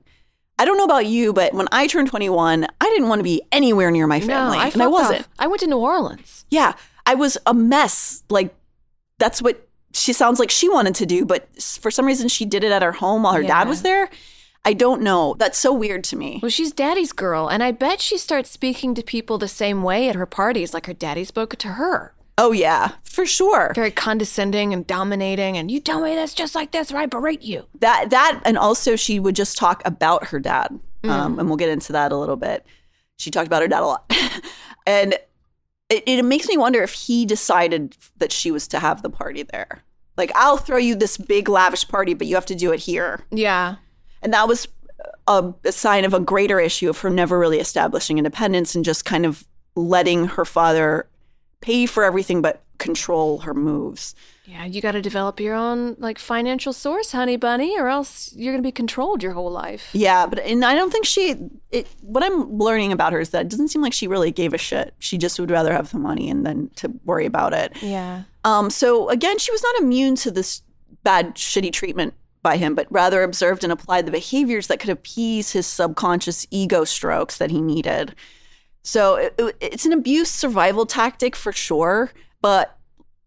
I 0.59 0.65
don't 0.65 0.77
know 0.79 0.85
about 0.85 1.07
you, 1.07 1.33
but 1.33 1.53
when 1.53 1.67
I 1.73 1.87
turned 1.87 2.09
21, 2.09 2.65
I 2.81 2.85
didn't 2.85 3.09
want 3.09 3.19
to 3.19 3.25
be 3.25 3.43
anywhere 3.51 3.91
near 3.91 4.07
my 4.07 4.21
family. 4.21 4.57
no, 4.57 4.63
I 4.63 4.69
and 4.69 4.83
I 4.83 4.87
wasn't. 4.87 5.21
off. 5.21 5.29
I 5.39 5.47
went 5.49 5.61
to 5.61 5.67
New 5.67 5.79
Orleans. 5.79 6.45
Yeah, 6.51 6.75
I 7.07 7.15
was 7.15 7.37
a 7.47 7.53
mess. 7.55 8.23
Like 8.31 8.55
that's 9.19 9.43
what 9.43 9.69
she 9.93 10.13
sounds 10.13 10.39
like 10.39 10.51
she 10.51 10.69
wanted 10.69 10.95
to 10.97 11.07
do, 11.07 11.25
but 11.25 11.49
for 11.81 11.91
some 11.91 12.07
reason 12.07 12.29
she 12.29 12.45
did 12.45 12.63
it 12.65 12.73
at 12.73 12.83
her 12.83 12.93
home 12.93 13.23
while 13.25 13.35
her 13.35 13.43
dad 13.43 13.69
was 13.69 13.83
there. 13.83 14.11
I 14.65 14.73
don't 14.73 15.03
know. 15.03 15.35
That's 15.39 15.59
so 15.59 15.75
weird 15.75 16.05
to 16.05 16.17
me. 16.17 16.39
Well, 16.41 16.51
she's 16.51 16.73
daddy's 16.73 17.13
girl, 17.13 17.49
and 17.49 17.63
I 17.63 17.71
bet 17.71 18.01
she 18.01 18.17
starts 18.17 18.51
speaking 18.51 18.95
to 18.95 19.03
people 19.03 19.37
the 19.37 19.47
same 19.49 19.83
way 19.83 20.09
at 20.09 20.15
her 20.15 20.25
parties, 20.25 20.73
like 20.73 20.87
her 20.87 20.95
daddy 20.95 21.25
spoke 21.25 21.57
to 21.57 21.69
her. 21.69 22.14
Oh 22.37 22.53
yeah, 22.53 22.93
for 23.05 23.27
sure. 23.27 23.73
Very 23.75 23.91
condescending 23.91 24.73
and 24.73 24.87
dominating, 24.87 25.57
and 25.57 25.71
you 25.71 25.81
tell 25.81 26.01
me 26.01 26.15
this 26.15 26.35
just 26.35 26.55
like 26.55 26.73
this, 26.73 26.91
or 26.93 26.97
I 26.97 27.07
berate 27.07 27.43
you. 27.43 27.69
That 27.81 28.11
that 28.11 28.41
and 28.45 28.59
also 28.59 28.97
she 28.97 29.21
would 29.21 29.37
just 29.37 29.57
talk 29.57 29.83
about 29.85 30.27
her 30.29 30.41
dad. 30.41 30.79
Um, 31.05 31.39
and 31.39 31.49
we'll 31.49 31.59
get 31.59 31.69
into 31.69 31.93
that 31.93 32.13
a 32.13 32.17
little 32.17 32.37
bit. 32.37 32.65
She 33.19 33.31
talked 33.31 33.47
about 33.47 33.63
her 33.63 33.69
dad 33.69 33.83
a 33.83 33.87
lot. 33.87 34.11
and 34.87 35.15
it, 35.91 36.03
it 36.07 36.25
makes 36.25 36.49
me 36.49 36.57
wonder 36.57 36.83
if 36.83 36.93
he 36.93 37.27
decided 37.27 37.97
that 38.17 38.33
she 38.33 38.51
was 38.51 38.67
to 38.69 38.79
have 38.79 39.03
the 39.03 39.11
party 39.11 39.43
there. 39.43 39.85
Like, 40.17 40.33
I'll 40.35 40.57
throw 40.57 40.79
you 40.79 40.95
this 40.95 41.17
big 41.17 41.49
lavish 41.49 41.87
party, 41.89 42.15
but 42.15 42.27
you 42.27 42.37
have 42.37 42.47
to 42.47 42.55
do 42.55 42.73
it 42.73 42.81
here. 42.81 43.21
Yeah. 43.31 43.77
And 44.23 44.33
that 44.33 44.49
was 44.49 44.69
a, 45.27 45.53
a 45.65 45.73
sign 45.73 46.05
of 46.05 46.15
a 46.15 46.21
greater 46.21 46.61
issue 46.61 46.89
of 46.89 46.99
her 47.01 47.11
never 47.11 47.39
really 47.39 47.59
establishing 47.59 48.19
independence 48.19 48.75
and 48.75 48.85
just 48.85 49.05
kind 49.05 49.27
of 49.27 49.47
letting 49.77 50.27
her 50.29 50.45
father 50.45 51.09
pay 51.65 51.87
for 51.87 52.05
everything 52.05 52.43
but 52.43 52.63
control 52.77 53.39
her 53.39 53.55
moves. 53.55 54.15
Yeah, 54.45 54.67
you 54.67 54.83
got 54.83 54.93
to 54.93 55.01
develop 55.01 55.41
your 55.41 55.55
own 55.55 55.97
like 55.99 56.19
financial 56.19 56.75
source, 56.75 57.13
honey 57.13 57.39
bunny, 57.39 57.79
or 57.79 57.89
else 57.89 58.31
you're 58.37 58.53
going 58.53 58.63
to 58.63 58.67
be 58.67 58.73
controlled 58.73 59.23
your 59.23 59.33
whole 59.33 59.51
life. 59.51 59.89
Yeah, 59.95 60.27
but 60.27 60.41
and 60.41 60.63
I 60.63 60.75
don't 60.75 60.91
think 60.91 61.07
she. 61.07 61.37
It, 61.71 61.89
what 62.03 62.23
I'm 62.23 62.59
learning 62.59 62.93
about 62.93 63.15
her 63.15 63.21
is 63.21 63.31
that 63.31 63.47
it 63.47 63.49
doesn't 63.49 63.69
seem 63.69 63.81
like 63.81 63.95
she 63.95 64.07
really 64.07 64.31
gave 64.31 64.53
a 64.53 64.59
shit. 64.59 64.93
She 64.99 65.17
just 65.17 65.41
would 65.41 65.51
rather 65.51 65.73
have 65.73 65.91
the 65.91 65.99
money 65.99 66.29
and 66.29 66.45
then 66.45 66.71
to 66.77 66.93
worry 67.07 67.25
about 67.25 67.55
it. 67.55 67.73
Yeah. 67.81 68.25
Um. 68.45 68.69
So 68.69 69.09
again, 69.09 69.39
she 69.39 69.51
was 69.51 69.63
not 69.63 69.81
immune 69.81 70.17
to 70.17 70.31
this 70.31 70.61
bad, 71.03 71.37
shitty 71.37 71.73
treatment 71.73 72.13
by 72.43 72.59
him, 72.59 72.75
but 72.75 72.87
rather 72.91 73.23
observed 73.23 73.65
and 73.65 73.73
applied 73.73 74.05
the 74.05 74.13
behaviors 74.13 74.67
that 74.67 74.79
could 74.79 74.91
appease 74.91 75.53
his 75.53 75.67
subconscious 75.67 76.47
ego 76.51 76.85
strokes 76.85 77.39
that 77.39 77.51
he 77.51 77.63
needed. 77.63 78.15
So 78.85 79.17
it, 79.17 79.35
it- 79.39 79.57
it's 79.61 79.87
an 79.87 79.93
abuse 79.93 80.31
survival 80.31 80.87
tactic 80.87 81.35
for 81.35 81.51
sure, 81.53 82.13
but 82.41 82.77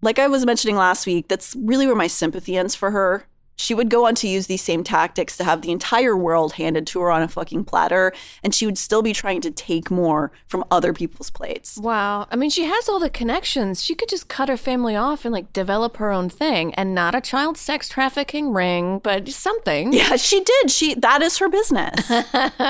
like 0.01 0.19
I 0.19 0.27
was 0.27 0.45
mentioning 0.45 0.75
last 0.77 1.05
week, 1.07 1.27
that's 1.27 1.55
really 1.57 1.87
where 1.87 1.95
my 1.95 2.07
sympathy 2.07 2.55
ends 2.55 2.75
for 2.75 2.91
her. 2.91 3.25
She 3.59 3.73
would 3.73 3.89
go 3.89 4.05
on 4.05 4.13
to 4.13 4.27
use 4.27 4.45
these 4.45 4.61
same 4.61 4.83
tactics 4.83 5.35
to 5.37 5.43
have 5.43 5.63
the 5.63 5.71
entire 5.71 6.15
world 6.15 6.53
handed 6.53 6.85
to 6.87 6.99
her 7.01 7.09
on 7.09 7.23
a 7.23 7.27
fucking 7.27 7.63
platter, 7.65 8.13
and 8.43 8.53
she 8.53 8.67
would 8.67 8.77
still 8.77 9.01
be 9.01 9.13
trying 9.13 9.41
to 9.41 9.49
take 9.49 9.89
more 9.89 10.31
from 10.45 10.63
other 10.69 10.93
people's 10.93 11.31
plates. 11.31 11.75
Wow. 11.79 12.27
I 12.29 12.35
mean, 12.35 12.51
she 12.51 12.65
has 12.65 12.87
all 12.87 12.99
the 12.99 13.09
connections. 13.09 13.83
She 13.83 13.95
could 13.95 14.09
just 14.09 14.27
cut 14.27 14.47
her 14.49 14.57
family 14.57 14.95
off 14.95 15.25
and 15.25 15.33
like 15.33 15.51
develop 15.53 15.97
her 15.97 16.11
own 16.11 16.29
thing 16.29 16.75
and 16.75 16.93
not 16.93 17.15
a 17.15 17.21
child 17.21 17.57
sex 17.57 17.89
trafficking 17.89 18.53
ring, 18.53 18.99
but 18.99 19.27
something. 19.29 19.91
Yeah, 19.91 20.17
she 20.17 20.43
did. 20.43 20.69
She 20.69 20.93
that 20.93 21.23
is 21.23 21.39
her 21.39 21.49
business. 21.49 22.05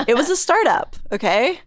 it 0.07 0.15
was 0.15 0.29
a 0.29 0.37
startup, 0.37 0.95
okay? 1.11 1.59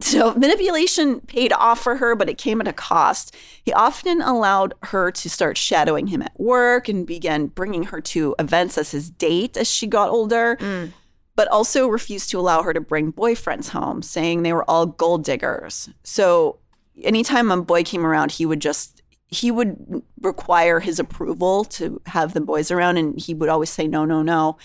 So 0.00 0.32
manipulation 0.34 1.20
paid 1.22 1.52
off 1.52 1.80
for 1.80 1.96
her, 1.96 2.14
but 2.14 2.28
it 2.28 2.38
came 2.38 2.60
at 2.60 2.68
a 2.68 2.72
cost. 2.72 3.34
He 3.64 3.72
often 3.72 4.22
allowed 4.22 4.74
her 4.84 5.10
to 5.10 5.30
start 5.30 5.58
shadowing 5.58 6.06
him 6.06 6.22
at 6.22 6.38
work 6.38 6.88
and 6.88 7.06
began 7.06 7.46
bringing 7.46 7.84
her 7.84 8.00
to 8.02 8.34
events 8.38 8.78
as 8.78 8.92
his 8.92 9.10
date 9.10 9.56
as 9.56 9.68
she 9.68 9.88
got 9.88 10.10
older, 10.10 10.56
mm. 10.60 10.92
but 11.34 11.48
also 11.48 11.88
refused 11.88 12.30
to 12.30 12.38
allow 12.38 12.62
her 12.62 12.72
to 12.72 12.80
bring 12.80 13.12
boyfriends 13.12 13.70
home, 13.70 14.02
saying 14.02 14.42
they 14.42 14.52
were 14.52 14.68
all 14.70 14.86
gold 14.86 15.24
diggers. 15.24 15.88
So 16.04 16.60
anytime 17.02 17.50
a 17.50 17.60
boy 17.60 17.82
came 17.82 18.06
around, 18.06 18.30
he 18.32 18.46
would 18.46 18.60
just 18.60 19.02
he 19.30 19.50
would 19.50 20.02
require 20.22 20.80
his 20.80 20.98
approval 20.98 21.64
to 21.64 22.00
have 22.06 22.32
the 22.32 22.40
boys 22.40 22.70
around 22.70 22.96
and 22.96 23.20
he 23.20 23.34
would 23.34 23.50
always 23.50 23.68
say 23.68 23.86
no 23.86 24.06
no 24.06 24.22
no 24.22 24.56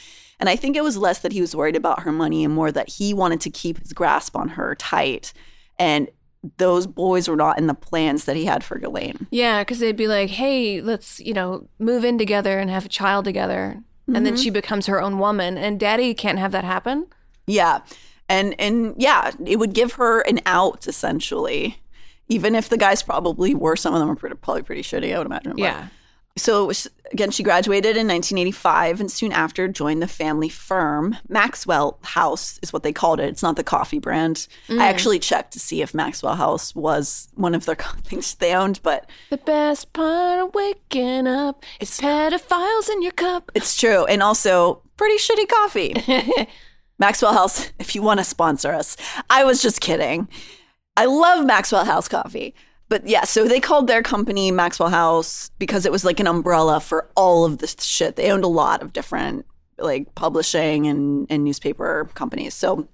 and 0.44 0.50
i 0.50 0.58
think 0.58 0.76
it 0.76 0.84
was 0.84 0.98
less 0.98 1.20
that 1.20 1.32
he 1.32 1.40
was 1.40 1.56
worried 1.56 1.78
about 1.78 2.02
her 2.02 2.12
money 2.12 2.44
and 2.44 2.54
more 2.54 2.70
that 2.70 2.90
he 2.90 3.14
wanted 3.14 3.40
to 3.40 3.50
keep 3.50 3.80
his 3.80 3.94
grasp 3.94 4.36
on 4.36 4.50
her 4.50 4.76
tight 4.76 5.32
and 5.80 6.10
those 6.58 6.86
boys 6.86 7.30
were 7.30 7.38
not 7.38 7.58
in 7.58 7.68
the 7.68 7.74
plans 7.74 8.26
that 8.26 8.36
he 8.36 8.44
had 8.44 8.66
for 8.66 8.78
Ghislaine. 8.78 9.28
Yeah, 9.32 9.62
because 9.62 9.80
they'd 9.80 9.96
be 9.96 10.10
like, 10.10 10.30
hey, 10.30 10.82
let's, 10.82 11.22
you 11.22 11.34
know, 11.34 11.70
move 11.80 12.04
in 12.04 12.18
together 12.18 12.60
and 12.60 12.70
have 12.70 12.86
a 12.86 12.90
child 12.90 13.24
together. 13.24 13.82
And 14.08 14.26
then 14.26 14.34
mm-hmm. 14.34 14.36
she 14.36 14.50
becomes 14.50 14.88
her 14.88 15.02
own 15.02 15.20
woman. 15.20 15.58
And 15.58 15.80
daddy 15.80 16.14
can't 16.14 16.40
have 16.40 16.52
that 16.52 16.66
happen. 16.66 17.08
Yeah. 17.48 17.80
And 18.28 18.56
and 18.60 18.94
yeah, 18.98 19.32
it 19.46 19.58
would 19.58 19.74
give 19.74 19.94
her 19.94 20.20
an 20.22 20.42
out 20.46 20.86
essentially. 20.86 21.80
Even 22.28 22.56
if 22.56 22.68
the 22.68 22.78
guys 22.78 23.04
probably 23.04 23.56
were, 23.56 23.78
some 23.78 23.94
of 23.94 24.00
them 24.02 24.10
were 24.10 24.16
pretty, 24.16 24.36
probably 24.36 24.64
pretty 24.64 24.82
shitty, 24.82 25.16
I 25.16 25.18
would 25.20 25.28
imagine. 25.28 25.52
but- 25.52 25.60
Yeah. 25.60 25.88
So 26.36 26.72
again, 27.12 27.30
she 27.30 27.44
graduated 27.44 27.96
in 27.96 28.08
1985 28.08 29.00
and 29.00 29.12
soon 29.12 29.32
after 29.32 29.68
joined 29.68 30.02
the 30.02 30.08
family 30.08 30.50
firm. 30.50 31.16
Maxwell 31.30 32.00
House 32.02 32.60
is 32.64 32.74
what 32.74 32.82
they 32.82 32.92
called 32.92 33.20
it. 33.20 33.30
It's 33.30 33.44
not 33.44 33.56
the 33.56 33.64
coffee 33.64 34.00
brand. 34.00 34.48
I 34.68 34.74
mm. 34.74 34.80
actually 34.80 35.20
checked 35.20 35.54
to 35.54 35.60
see 35.60 35.84
if 35.84 35.94
Maxwell 35.94 36.36
House 36.36 36.74
was 36.74 37.28
one 37.36 37.54
of 37.54 37.66
their 37.66 37.76
things 38.04 38.34
they 38.36 38.56
owned, 38.56 38.80
but 38.82 39.08
The 39.30 39.38
best 39.38 39.94
part 39.94 40.40
of 40.40 40.56
waking 40.56 41.28
up 41.28 41.64
is 41.80 42.00
pedophiles 42.00 42.90
in 42.90 43.04
your 43.04 43.12
cup. 43.12 43.52
it's 43.54 43.80
true. 43.80 44.06
And 44.06 44.24
also 44.24 44.82
pretty 44.98 45.18
shitty 45.18 45.48
coffee. 45.48 46.48
Maxwell 47.00 47.34
House, 47.34 47.72
if 47.78 47.94
you 47.96 48.02
want 48.02 48.20
to 48.20 48.24
sponsor 48.24 48.72
us. 48.72 48.98
I 49.30 49.44
was 49.44 49.62
just 49.62 49.82
kidding. 49.82 50.28
I 50.98 51.06
love 51.06 51.46
Maxwell 51.46 51.86
House 51.86 52.08
coffee. 52.08 52.56
But 52.94 53.08
yeah, 53.08 53.24
so 53.24 53.48
they 53.48 53.60
called 53.60 53.88
their 53.88 54.04
company 54.04 54.52
Maxwell 54.52 54.90
House 54.90 55.50
because 55.58 55.88
it 55.88 55.92
was 55.92 56.06
like 56.06 56.20
an 56.20 56.28
umbrella 56.28 56.80
for 56.80 57.10
all 57.16 57.44
of 57.44 57.58
this 57.58 57.76
shit. 57.80 58.18
They 58.18 58.30
owned 58.30 58.44
a 58.44 58.48
lot 58.48 58.84
of 58.84 58.94
different 58.94 59.48
like 59.80 60.14
publishing 60.14 60.86
and, 60.86 61.26
and 61.28 61.44
newspaper 61.44 62.08
companies. 62.14 62.54
So 62.54 62.88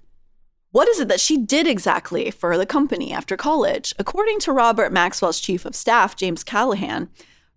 what 0.71 0.87
is 0.87 1.01
it 1.01 1.09
that 1.09 1.19
she 1.19 1.35
did 1.35 1.67
exactly 1.67 2.31
for 2.31 2.57
the 2.57 2.65
company 2.65 3.11
after 3.11 3.35
college? 3.35 3.93
According 3.99 4.39
to 4.39 4.53
Robert 4.53 4.93
Maxwell's 4.93 5.41
chief 5.41 5.65
of 5.65 5.75
staff, 5.75 6.15
James 6.15 6.45
Callahan, 6.45 7.09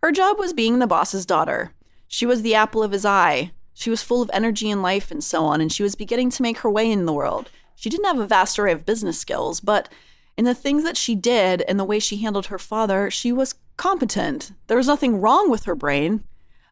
her 0.02 0.10
job 0.10 0.36
was 0.36 0.52
being 0.52 0.80
the 0.80 0.88
boss's 0.88 1.24
daughter. 1.24 1.72
She 2.08 2.26
was 2.26 2.42
the 2.42 2.56
apple 2.56 2.82
of 2.82 2.90
his 2.90 3.04
eye. 3.04 3.52
She 3.72 3.88
was 3.88 4.02
full 4.02 4.20
of 4.20 4.32
energy 4.32 4.68
and 4.68 4.82
life 4.82 5.12
and 5.12 5.22
so 5.22 5.44
on, 5.44 5.60
and 5.60 5.70
she 5.70 5.84
was 5.84 5.94
beginning 5.94 6.30
to 6.30 6.42
make 6.42 6.58
her 6.58 6.70
way 6.72 6.90
in 6.90 7.06
the 7.06 7.12
world. 7.12 7.50
She 7.76 7.88
didn't 7.88 8.06
have 8.06 8.18
a 8.18 8.26
vast 8.26 8.58
array 8.58 8.72
of 8.72 8.84
business 8.84 9.16
skills, 9.16 9.60
but 9.60 9.88
in 10.36 10.44
the 10.44 10.54
things 10.54 10.84
that 10.84 10.96
she 10.96 11.14
did 11.14 11.62
and 11.62 11.78
the 11.78 11.84
way 11.84 11.98
she 11.98 12.16
handled 12.16 12.46
her 12.46 12.58
father, 12.58 13.10
she 13.10 13.32
was 13.32 13.54
competent. 13.76 14.52
There 14.66 14.76
was 14.76 14.86
nothing 14.86 15.20
wrong 15.20 15.50
with 15.50 15.64
her 15.64 15.74
brain. 15.74 16.24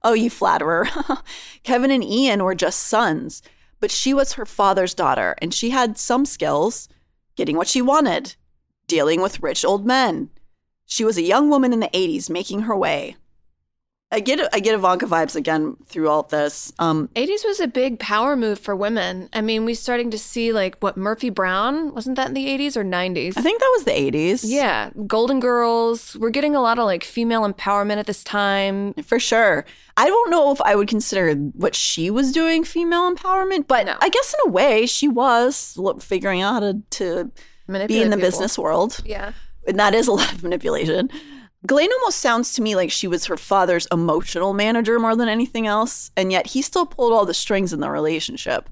Oh, 0.03 0.15
you 0.15 0.31
flatterer. 0.31 0.89
Kevin 1.63 1.91
and 1.91 2.03
Ian 2.03 2.43
were 2.43 2.55
just 2.55 2.81
sons, 2.81 3.43
but 3.79 3.91
she 3.91 4.15
was 4.15 4.35
her 4.35 4.47
father's 4.47 4.95
daughter, 4.95 5.35
and 5.43 5.53
she 5.53 5.71
had 5.71 5.99
some 5.99 6.25
skills 6.25 6.89
getting 7.37 7.57
what 7.57 7.69
she 7.69 7.83
wanted, 7.83 8.35
dealing 8.87 9.21
with 9.21 9.43
rich 9.43 9.65
old 9.65 9.87
men. 9.87 10.31
She 10.87 11.05
was 11.05 11.19
a 11.19 11.23
young 11.23 11.51
woman 11.51 11.73
in 11.73 11.81
the 11.81 11.89
80s 11.89 12.31
making 12.31 12.63
her 12.63 12.77
way. 12.77 13.17
I 14.13 14.19
get 14.19 14.41
I 14.53 14.59
get 14.59 14.75
Ivanka 14.75 15.07
vibes 15.07 15.37
again 15.37 15.77
through 15.87 16.09
all 16.09 16.25
this. 16.25 16.73
Um, 16.81 17.09
80s 17.15 17.45
was 17.45 17.61
a 17.61 17.69
big 17.69 18.01
power 18.01 18.35
move 18.35 18.59
for 18.59 18.75
women. 18.75 19.29
I 19.33 19.41
mean, 19.41 19.65
we 19.65 19.75
starting 19.75 20.11
to 20.11 20.19
see 20.19 20.53
like 20.53 20.77
what 20.81 20.97
Murphy 20.97 21.31
Brown 21.31 21.95
wasn't 21.95 22.17
that 22.17 22.27
in 22.27 22.35
the 22.35 22.47
80s 22.47 22.77
or 22.77 22.83
90s? 22.83 23.35
I 23.37 23.41
think 23.41 23.61
that 23.61 23.71
was 23.77 23.85
the 23.85 23.93
80s. 23.93 24.41
Yeah, 24.45 24.91
Golden 25.07 25.39
Girls. 25.39 26.17
We're 26.17 26.31
getting 26.31 26.57
a 26.57 26.61
lot 26.61 26.81
of 26.81 26.87
like 26.87 27.05
female 27.05 27.43
empowerment 27.43 27.99
at 27.99 28.07
this 28.07 28.25
time. 28.25 28.95
For 28.95 29.21
sure. 29.21 29.65
I 29.97 30.07
don't 30.09 30.31
know 30.31 30.51
if 30.51 30.61
I 30.63 30.75
would 30.75 30.89
consider 30.89 31.35
what 31.35 31.77
she 31.77 32.11
was 32.11 32.33
doing 32.33 32.65
female 32.65 33.15
empowerment, 33.15 33.69
but 33.69 33.87
No. 33.87 33.97
I 34.01 34.09
guess 34.09 34.35
in 34.35 34.49
a 34.49 34.53
way 34.53 34.87
she 34.87 35.07
was 35.07 35.79
figuring 36.01 36.43
out 36.43 36.55
how 36.55 36.61
to, 36.61 36.83
to 36.91 37.31
be 37.69 38.03
in 38.03 38.11
the 38.11 38.17
people. 38.17 38.19
business 38.19 38.59
world. 38.59 39.01
Yeah. 39.05 39.35
And 39.69 39.79
that 39.79 39.95
is 39.95 40.09
a 40.09 40.13
lot 40.13 40.33
of 40.33 40.43
manipulation. 40.43 41.11
Ghislaine 41.67 41.93
almost 41.93 42.21
sounds 42.21 42.55
to 42.55 42.63
me 42.63 42.75
like 42.75 42.91
she 42.91 43.07
was 43.07 43.27
her 43.27 43.37
father's 43.37 43.87
emotional 43.93 44.55
manager 44.55 44.99
more 44.99 45.15
than 45.15 45.29
anything 45.29 45.67
else. 45.67 46.11
And 46.17 46.33
yet 46.33 46.49
he 46.49 46.63
still 46.63 46.87
pulled 46.87 47.13
all 47.13 47.27
the 47.27 47.35
strings 47.35 47.73
in 47.73 47.81
the 47.81 47.91
relationship. 47.91 48.71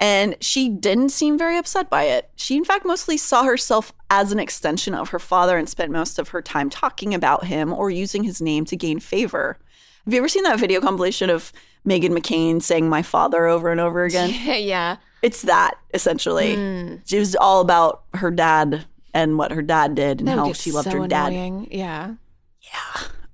And 0.00 0.36
she 0.40 0.68
didn't 0.68 1.10
seem 1.10 1.38
very 1.38 1.56
upset 1.56 1.88
by 1.88 2.04
it. 2.04 2.30
She, 2.34 2.56
in 2.56 2.64
fact, 2.64 2.84
mostly 2.84 3.16
saw 3.16 3.44
herself 3.44 3.92
as 4.10 4.32
an 4.32 4.40
extension 4.40 4.94
of 4.94 5.10
her 5.10 5.18
father 5.18 5.56
and 5.56 5.68
spent 5.68 5.92
most 5.92 6.18
of 6.18 6.30
her 6.30 6.42
time 6.42 6.68
talking 6.68 7.14
about 7.14 7.44
him 7.44 7.72
or 7.72 7.90
using 7.90 8.24
his 8.24 8.40
name 8.40 8.64
to 8.66 8.76
gain 8.76 9.00
favor. 9.00 9.58
Have 10.04 10.12
you 10.12 10.18
ever 10.18 10.28
seen 10.28 10.42
that 10.44 10.58
video 10.58 10.80
compilation 10.80 11.30
of 11.30 11.52
Meghan 11.86 12.10
McCain 12.10 12.60
saying 12.60 12.88
my 12.88 13.02
father 13.02 13.46
over 13.46 13.70
and 13.70 13.80
over 13.80 14.04
again? 14.04 14.30
yeah. 14.64 14.96
It's 15.22 15.42
that, 15.42 15.74
essentially. 15.94 16.56
Hmm. 16.56 16.96
She 17.06 17.18
was 17.18 17.36
all 17.36 17.60
about 17.60 18.02
her 18.14 18.30
dad 18.30 18.84
and 19.14 19.38
what 19.38 19.52
her 19.52 19.62
dad 19.62 19.94
did 19.94 20.18
and 20.20 20.28
That 20.28 20.36
how 20.36 20.52
she 20.52 20.72
loved 20.72 20.90
so 20.90 21.00
her 21.00 21.08
dad. 21.08 21.32
annoying. 21.32 21.68
Yeah. 21.70 22.14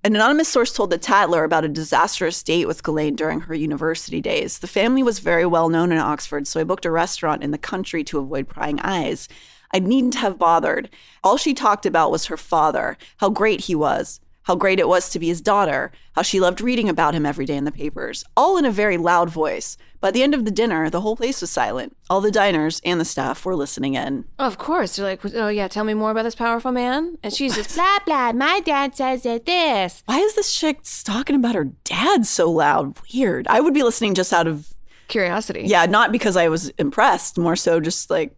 An 0.03 0.15
anonymous 0.17 0.49
source 0.49 0.73
told 0.73 0.91
the 0.91 0.97
Tatler 0.99 1.45
about 1.45 1.65
a 1.65 1.69
disastrous 1.69 2.43
date 2.43 2.67
with 2.67 2.83
Ghislaine 2.83 3.17
during 3.17 3.41
her 3.41 3.55
university 3.55 4.21
days. 4.21 4.61
The 4.61 4.67
family 4.67 5.03
was 5.03 5.19
very 5.19 5.45
well 5.45 5.69
known 5.69 5.93
in 5.93 5.99
Oxford, 5.99 6.47
so 6.47 6.59
I 6.61 6.65
booked 6.65 6.87
a 6.87 6.91
restaurant 6.91 7.43
in 7.43 7.51
the 7.51 7.59
country 7.59 8.03
to 8.05 8.19
avoid 8.19 8.49
prying 8.49 8.81
eyes. 8.81 9.29
I 9.75 9.79
needn't 9.79 10.15
have 10.15 10.39
bothered. 10.39 10.89
All 11.23 11.37
she 11.37 11.53
talked 11.53 11.85
about 11.85 12.11
was 12.11 12.27
her 12.27 12.39
father, 12.39 12.97
how 13.19 13.29
great 13.29 13.63
he 13.63 13.75
was, 13.75 14.21
how 14.45 14.55
great 14.55 14.79
it 14.79 14.89
was 14.89 15.09
to 15.11 15.19
be 15.19 15.29
his 15.29 15.41
daughter, 15.41 15.93
how 16.15 16.23
she 16.23 16.41
loved 16.41 16.61
reading 16.61 16.89
about 16.89 17.15
him 17.15 17.27
every 17.27 17.45
day 17.45 17.57
in 17.57 17.65
the 17.65 17.73
papers, 17.73 18.25
all 18.37 18.57
in 18.57 18.65
a 18.65 18.71
very 18.71 18.97
loud 18.97 19.31
voice. 19.31 19.77
By 20.01 20.11
the 20.11 20.23
end 20.23 20.35
of 20.35 20.47
the 20.47 20.51
dinner, 20.51 20.89
the 20.89 21.03
whole 21.03 21.15
place 21.15 21.43
was 21.43 21.51
silent. 21.51 21.95
All 22.09 22.23
the 22.23 22.31
diners 22.31 22.81
and 22.85 22.99
the 22.99 23.05
staff 23.05 23.45
were 23.45 23.55
listening 23.55 23.95
in. 23.95 24.25
Of 24.39 24.57
course. 24.57 24.97
They're 24.97 25.05
like, 25.05 25.21
oh, 25.35 25.49
yeah, 25.49 25.69
tell 25.69 25.85
me 25.85 25.93
more 25.93 26.11
about 26.11 26.23
this 26.23 26.35
powerful 26.35 26.73
man. 26.73 27.19
And 27.23 27.35
she's 27.35 27.55
just, 27.55 27.75
blah, 27.75 27.99
blah. 28.07 28.33
My 28.33 28.61
dad 28.61 28.97
says 28.97 29.25
that 29.25 29.45
this. 29.45 30.03
Why 30.07 30.19
is 30.19 30.35
this 30.35 30.55
chick 30.55 30.81
talking 31.05 31.37
about 31.37 31.55
her 31.55 31.65
dad 31.85 32.25
so 32.27 32.51
loud? 32.51 32.97
Weird. 33.13 33.47
I 33.49 33.61
would 33.61 33.75
be 33.75 33.83
listening 33.83 34.15
just 34.15 34.33
out 34.33 34.47
of 34.47 34.73
Curiosity. 35.09 35.65
Yeah, 35.67 35.87
not 35.87 36.13
because 36.13 36.37
I 36.37 36.49
was 36.49 36.69
impressed, 36.79 37.37
more 37.37 37.57
so 37.57 37.81
just 37.81 38.11
like, 38.11 38.35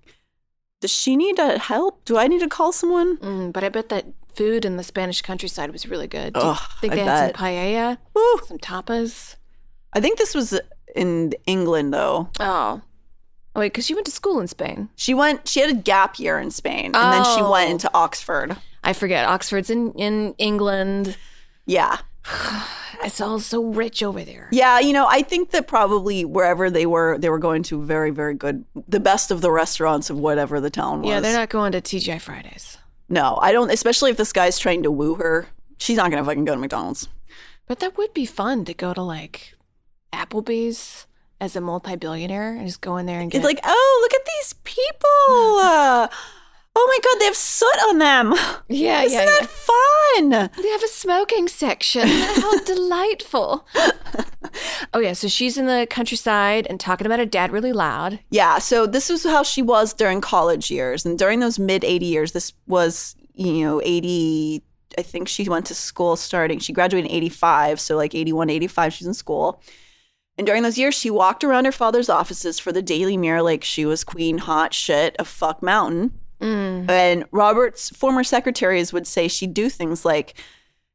does 0.81 0.91
she 0.91 1.17
need 1.17 1.39
help? 1.39 2.05
Do 2.07 2.17
I 2.17 2.27
need 2.27 2.41
to 2.41 2.49
call 2.49 2.73
someone? 2.73 3.19
Mm, 3.19 3.53
but 3.53 3.63
I 3.63 3.69
bet 3.69 3.91
that 3.91 4.07
food 4.35 4.65
in 4.65 4.77
the 4.77 4.83
Spanish 4.83 5.23
countryside 5.23 5.71
was 5.73 5.87
really 5.89 6.07
good. 6.09 6.35
You 6.37 6.43
Ugh, 6.43 6.59
think 6.81 6.93
I 6.93 6.97
they 6.97 7.03
had 7.05 7.33
bet. 7.33 7.37
some 7.37 7.47
paella? 7.47 7.99
Woo. 8.15 8.41
Some 8.47 8.59
tapas? 8.59 9.37
I 9.93 10.01
think 10.01 10.19
this 10.19 10.35
was 10.35 10.59
in 10.95 11.33
England 11.47 11.93
though. 11.95 12.29
Oh. 12.41 12.81
Oh, 13.55 13.61
wait, 13.61 13.73
because 13.73 13.85
she 13.85 13.95
went 13.95 14.07
to 14.07 14.13
school 14.13 14.41
in 14.41 14.49
Spain. 14.49 14.89
She 14.97 15.13
went, 15.13 15.47
she 15.47 15.61
had 15.61 15.69
a 15.69 15.75
gap 15.75 16.19
year 16.19 16.39
in 16.39 16.51
Spain 16.51 16.87
and 16.87 16.95
then 16.95 17.25
she 17.37 17.43
went 17.43 17.69
Oh. 17.69 17.73
into 17.73 17.91
Oxford. 17.93 18.57
I 18.83 18.95
forget. 18.95 19.27
Oxford's 19.29 19.69
in, 19.69 19.93
in 19.93 20.35
England. 20.39 21.17
Yeah. 21.67 21.99
It's 23.05 23.21
all 23.21 23.41
so 23.41 23.65
rich 23.65 24.01
over 24.05 24.23
there. 24.23 24.49
Yeah, 24.53 24.79
you 24.79 24.93
know, 24.93 25.09
I 25.09 25.23
think 25.23 25.51
that 25.51 25.67
probably 25.67 26.25
wherever 26.25 26.71
they 26.71 26.87
were, 26.87 27.19
they 27.19 27.29
were 27.31 27.41
going 27.41 27.65
to 27.65 27.83
very, 27.83 28.11
very 28.11 28.33
good, 28.35 28.65
the 28.87 29.01
best 29.01 29.33
of 29.33 29.41
the 29.41 29.51
restaurants 29.51 30.09
of 30.09 30.21
whatever 30.21 30.61
the 30.61 30.71
town 30.71 31.03
was. 31.03 31.09
Yeah, 31.11 31.19
they're 31.19 31.37
not 31.37 31.49
going 31.49 31.73
to 31.73 31.81
TGI 31.81 32.21
Fridays. 32.21 32.79
No, 33.13 33.39
I 33.43 33.53
don't, 33.53 33.71
especially 33.71 34.11
if 34.11 34.17
this 34.17 34.33
guy's 34.33 34.59
trying 34.59 34.83
to 34.85 34.91
woo 34.91 35.17
her. 35.17 35.49
She's 35.77 35.99
not 35.99 36.11
going 36.11 36.23
to 36.23 36.27
fucking 36.27 36.47
go 36.47 36.55
to 36.55 36.61
McDonald's. 36.61 37.09
But 37.67 37.81
that 37.81 37.99
would 37.99 38.15
be 38.15 38.25
fun 38.25 38.65
to 38.65 38.73
go 38.73 38.95
to 38.95 39.03
like 39.03 39.53
Applebee's 40.15 41.07
as 41.39 41.55
a 41.55 41.61
multi 41.61 41.95
billionaire 41.95 42.55
and 42.55 42.67
just 42.67 42.81
go 42.81 42.97
in 42.97 43.05
there 43.05 43.21
and 43.21 43.31
get 43.31 43.37
It's 43.39 43.45
like, 43.45 43.61
oh, 43.65 43.99
look 44.01 44.19
at 44.19 44.27
these 44.27 44.55
people. 44.65 46.09
Oh 46.75 46.87
my 46.89 46.99
god, 47.05 47.21
they 47.21 47.27
have 47.27 47.37
soot 47.37 47.79
on 47.89 47.99
them. 47.99 48.35
Yeah, 48.69 49.03
Isn't 49.03 49.19
yeah, 49.19 49.27
that 49.27 49.49
fun? 49.51 50.31
They 50.31 50.69
have 50.71 50.83
a 50.83 50.89
smoking 50.89 51.47
section. 51.47 52.09
How 52.09 52.59
delightful. 52.65 53.67
oh, 54.95 54.99
yeah. 54.99 55.13
So 55.13 55.29
she's 55.29 55.59
in 55.59 55.67
the 55.67 55.87
countryside 55.91 56.67
and 56.69 56.81
talking 56.81 57.07
about 57.07 57.19
her 57.19 57.27
dad 57.27 57.53
really 57.53 57.75
loud. 57.75 58.21
Yeah, 58.31 58.59
so 58.59 58.87
this 58.87 59.11
is 59.11 59.25
how 59.25 59.43
she 59.43 59.61
was 59.61 59.93
during 59.93 60.23
college 60.23 60.71
years. 60.71 61.05
And 61.05 61.19
during 61.19 61.41
those 61.41 61.59
mid 61.59 61.85
80 61.85 62.07
years, 62.07 62.33
this 62.33 62.55
was, 62.67 63.15
you 63.35 63.63
know, 63.65 63.83
80, 63.85 64.63
I 64.97 65.03
think 65.03 65.29
she 65.29 65.47
went 65.49 65.67
to 65.67 65.75
school 65.75 66.17
starting, 66.17 66.59
she 66.59 66.73
graduated 66.73 67.11
in 67.11 67.17
85. 67.17 67.79
So 67.79 67.97
like 67.97 68.15
81, 68.15 68.49
85, 68.49 68.93
she's 68.95 69.07
in 69.07 69.15
school. 69.15 69.61
And 70.39 70.47
during 70.47 70.63
those 70.63 70.79
years, 70.79 70.95
she 70.95 71.11
walked 71.11 71.45
around 71.45 71.67
her 71.67 71.73
father's 71.73 72.09
offices 72.09 72.59
for 72.59 72.73
the 72.73 72.81
Daily 72.81 73.19
Mirror 73.19 73.43
like 73.43 73.65
she 73.65 73.85
was 73.85 74.03
queen 74.03 74.39
hot 74.39 74.73
shit 74.73 75.15
of 75.19 75.29
fuck 75.29 75.63
mountain. 75.63 76.19
Mm. 76.43 76.91
And 76.91 77.25
Robert's 77.31 77.91
former 77.91 78.25
secretaries 78.25 78.93
would 78.93 79.07
say 79.07 79.29
she'd 79.29 79.55
do 79.55 79.69
things 79.69 80.05
like 80.05 80.35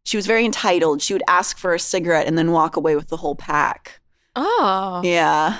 she 0.03 0.17
was 0.17 0.27
very 0.27 0.45
entitled. 0.45 1.01
She 1.01 1.13
would 1.13 1.23
ask 1.27 1.57
for 1.57 1.73
a 1.73 1.79
cigarette 1.79 2.27
and 2.27 2.37
then 2.37 2.51
walk 2.51 2.75
away 2.75 2.95
with 2.95 3.07
the 3.07 3.17
whole 3.17 3.35
pack. 3.35 3.99
Oh. 4.35 5.01
Yeah. 5.03 5.57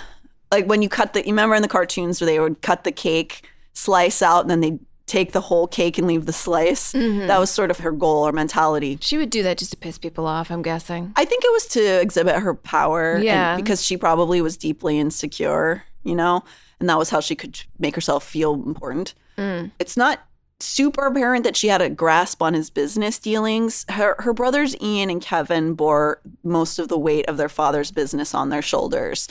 Like 0.52 0.65
when 0.65 0.82
you 0.82 0.89
cut 0.89 1.13
the, 1.13 1.21
you 1.21 1.34
remember 1.34 1.56
in 1.56 1.62
the 1.62 1.67
cartoons 1.67 2.21
where 2.21 2.26
they 2.26 2.39
would 2.39 2.62
cut 2.62 2.84
the 2.84 2.91
cake, 2.91 3.50
slice 3.73 4.21
out, 4.21 4.41
and 4.41 4.50
then 4.50 4.62
they'd 4.62 4.80
take 5.06 5.32
the 5.32 5.41
whole 5.41 5.67
cake 5.67 5.97
and 5.97 6.08
leave 6.08 6.26
the 6.26 6.34
slice? 6.34 6.93
Mm-hmm. 6.93 7.28
That 7.28 7.39
was 7.39 7.50
sort 7.50 7.71
of 7.71 7.80
her 7.80 7.91
goal 7.91 8.28
or 8.28 8.32
mentality. 8.32 8.97
She 9.02 9.17
would 9.17 9.30
do 9.30 9.43
that 9.43 9.58
just 9.58 9.71
to 9.71 9.78
piss 9.78 9.97
people 9.97 10.26
off, 10.28 10.52
I'm 10.52 10.62
guessing. 10.62 11.12
I 11.15 11.26
think 11.26 11.43
it 11.43 11.52
was 11.52 11.65
to 11.67 12.02
exhibit 12.02 12.36
her 12.36 12.54
power. 12.54 13.17
Yeah. 13.17 13.56
because 13.56 13.84
she 13.84 13.97
probably 13.97 14.41
was 14.41 14.56
deeply 14.56 15.00
insecure, 15.00 15.84
you 16.04 16.15
know? 16.15 16.43
And 16.80 16.88
that 16.89 16.97
was 16.97 17.10
how 17.10 17.19
she 17.19 17.36
could 17.36 17.60
make 17.80 17.95
herself 17.95 18.23
feel 18.26 18.54
important. 18.54 19.13
Mm. 19.38 19.71
It's 19.80 19.97
not 19.97 20.21
super 20.60 21.06
apparent 21.06 21.43
that 21.43 21.56
she 21.56 21.67
had 21.67 21.82
a 21.82 21.89
grasp 21.89 22.41
on 22.41 22.54
his 22.54 22.69
business 22.69 23.19
dealings. 23.19 23.86
Her 23.89 24.15
her 24.19 24.34
brothers 24.34 24.76
Ian 24.82 25.10
and 25.10 25.21
Kevin 25.21 25.73
bore 25.73 26.21
most 26.43 26.80
of 26.80 26.88
the 26.88 26.97
weight 26.97 27.28
of 27.28 27.38
their 27.38 27.50
father's 27.50 27.91
business 27.91 28.34
on 28.34 28.50
their 28.50 28.62
shoulders. 28.62 29.28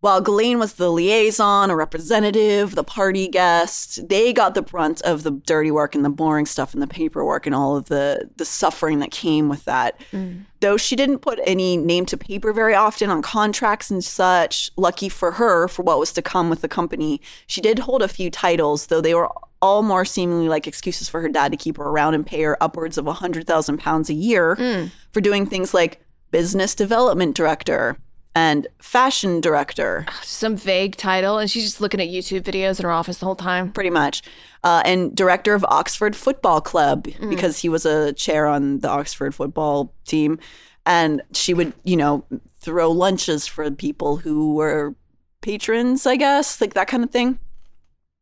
While 0.00 0.20
Ghislaine 0.20 0.60
was 0.60 0.74
the 0.74 0.92
liaison, 0.92 1.70
a 1.70 1.76
representative, 1.76 2.76
the 2.76 2.84
party 2.84 3.26
guest, 3.26 4.08
they 4.08 4.32
got 4.32 4.54
the 4.54 4.62
brunt 4.62 5.02
of 5.02 5.24
the 5.24 5.32
dirty 5.32 5.72
work 5.72 5.96
and 5.96 6.04
the 6.04 6.10
boring 6.10 6.46
stuff 6.46 6.72
and 6.72 6.80
the 6.80 6.86
paperwork 6.86 7.46
and 7.46 7.54
all 7.54 7.76
of 7.76 7.86
the 7.86 8.30
the 8.36 8.44
suffering 8.44 9.00
that 9.00 9.10
came 9.10 9.48
with 9.48 9.64
that. 9.64 9.98
Mm. 10.12 10.44
Though 10.60 10.76
she 10.76 10.94
didn't 10.94 11.18
put 11.18 11.40
any 11.44 11.76
name 11.76 12.06
to 12.06 12.16
paper 12.16 12.52
very 12.52 12.76
often 12.76 13.10
on 13.10 13.22
contracts 13.22 13.90
and 13.90 14.04
such, 14.04 14.70
lucky 14.76 15.08
for 15.08 15.32
her 15.32 15.66
for 15.66 15.82
what 15.82 15.98
was 15.98 16.12
to 16.12 16.22
come 16.22 16.48
with 16.48 16.60
the 16.60 16.68
company, 16.68 17.20
she 17.48 17.60
did 17.60 17.80
hold 17.80 18.00
a 18.00 18.08
few 18.08 18.30
titles, 18.30 18.86
though 18.86 19.00
they 19.00 19.14
were 19.14 19.30
all 19.60 19.82
more 19.82 20.04
seemingly 20.04 20.48
like 20.48 20.68
excuses 20.68 21.08
for 21.08 21.20
her 21.20 21.28
dad 21.28 21.50
to 21.50 21.58
keep 21.58 21.76
her 21.76 21.84
around 21.84 22.14
and 22.14 22.24
pay 22.24 22.42
her 22.42 22.56
upwards 22.62 22.98
of 22.98 23.08
a 23.08 23.12
hundred 23.14 23.48
thousand 23.48 23.78
pounds 23.78 24.08
a 24.08 24.14
year 24.14 24.54
mm. 24.54 24.92
for 25.10 25.20
doing 25.20 25.44
things 25.44 25.74
like 25.74 26.00
business 26.30 26.76
development 26.76 27.34
director 27.34 27.96
and 28.38 28.68
fashion 28.78 29.40
director, 29.40 30.06
Some 30.22 30.56
vague 30.56 30.94
title, 30.96 31.38
and 31.38 31.50
she's 31.50 31.64
just 31.64 31.80
looking 31.80 32.00
at 32.00 32.08
YouTube 32.08 32.42
videos 32.42 32.78
in 32.78 32.84
her 32.84 32.92
office 32.92 33.18
the 33.18 33.26
whole 33.26 33.34
time. 33.34 33.72
pretty 33.72 33.90
much, 33.90 34.22
uh, 34.62 34.80
and 34.84 35.14
director 35.14 35.54
of 35.54 35.64
Oxford 35.64 36.14
Football 36.14 36.60
Club 36.60 37.08
because 37.28 37.58
he 37.58 37.68
was 37.68 37.84
a 37.84 38.12
chair 38.12 38.46
on 38.46 38.78
the 38.78 38.88
Oxford 38.88 39.34
football 39.34 39.92
team, 40.06 40.38
and 40.86 41.20
she 41.32 41.52
would, 41.52 41.72
you 41.82 41.96
know, 41.96 42.24
throw 42.60 42.92
lunches 42.92 43.48
for 43.48 43.68
people 43.72 44.18
who 44.18 44.54
were 44.54 44.94
patrons, 45.40 46.06
I 46.06 46.14
guess, 46.14 46.60
like 46.60 46.74
that 46.74 46.86
kind 46.86 47.02
of 47.02 47.10
thing. 47.10 47.40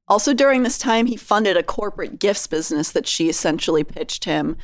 Also, 0.08 0.32
during 0.32 0.62
this 0.62 0.78
time, 0.78 1.06
he 1.06 1.16
funded 1.16 1.58
a 1.58 1.62
corporate 1.62 2.18
gifts 2.18 2.46
business 2.46 2.90
that 2.92 3.06
she 3.06 3.28
essentially 3.28 3.84
pitched 3.84 4.24
him 4.24 4.56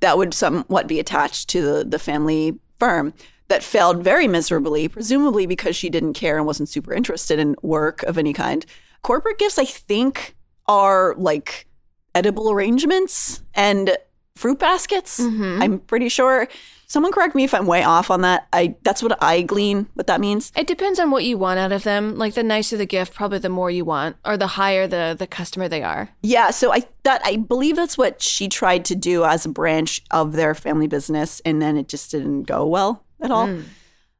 that 0.00 0.18
would 0.18 0.34
somewhat 0.34 0.86
be 0.86 1.00
attached 1.00 1.48
to 1.48 1.62
the, 1.62 1.84
the 1.84 1.98
family 1.98 2.58
firm 2.78 3.14
that 3.50 3.62
failed 3.62 4.02
very 4.02 4.26
miserably, 4.26 4.88
presumably 4.88 5.44
because 5.44 5.76
she 5.76 5.90
didn't 5.90 6.14
care 6.14 6.38
and 6.38 6.46
wasn't 6.46 6.68
super 6.68 6.94
interested 6.94 7.38
in 7.38 7.56
work 7.62 8.02
of 8.04 8.16
any 8.16 8.32
kind. 8.32 8.64
Corporate 9.02 9.38
gifts, 9.38 9.58
I 9.58 9.64
think, 9.64 10.36
are 10.66 11.14
like 11.18 11.66
edible 12.14 12.50
arrangements 12.50 13.42
and 13.54 13.96
fruit 14.36 14.58
baskets. 14.58 15.20
Mm-hmm. 15.20 15.62
I'm 15.62 15.78
pretty 15.80 16.08
sure. 16.08 16.48
Someone 16.86 17.12
correct 17.12 17.34
me 17.34 17.44
if 17.44 17.52
I'm 17.54 17.66
way 17.66 17.82
off 17.82 18.10
on 18.10 18.20
that. 18.22 18.46
I 18.52 18.76
that's 18.82 19.02
what 19.02 19.20
I 19.22 19.42
glean 19.42 19.88
what 19.94 20.06
that 20.06 20.20
means. 20.20 20.52
It 20.56 20.66
depends 20.66 20.98
on 20.98 21.10
what 21.10 21.24
you 21.24 21.36
want 21.36 21.58
out 21.58 21.72
of 21.72 21.82
them. 21.82 22.16
Like 22.16 22.34
the 22.34 22.42
nicer 22.42 22.76
the 22.76 22.86
gift, 22.86 23.14
probably 23.14 23.38
the 23.38 23.48
more 23.48 23.70
you 23.70 23.84
want, 23.84 24.16
or 24.24 24.36
the 24.36 24.48
higher 24.48 24.86
the 24.86 25.14
the 25.18 25.26
customer 25.26 25.68
they 25.68 25.82
are. 25.82 26.10
Yeah, 26.22 26.50
so 26.50 26.72
I 26.72 26.84
that 27.02 27.20
I 27.24 27.36
believe 27.36 27.76
that's 27.76 27.98
what 27.98 28.22
she 28.22 28.48
tried 28.48 28.84
to 28.86 28.96
do 28.96 29.24
as 29.24 29.44
a 29.44 29.48
branch 29.48 30.02
of 30.10 30.32
their 30.32 30.54
family 30.54 30.88
business, 30.88 31.40
and 31.44 31.60
then 31.60 31.76
it 31.76 31.88
just 31.88 32.10
didn't 32.10 32.44
go 32.44 32.66
well 32.66 33.04
at 33.22 33.30
all. 33.30 33.50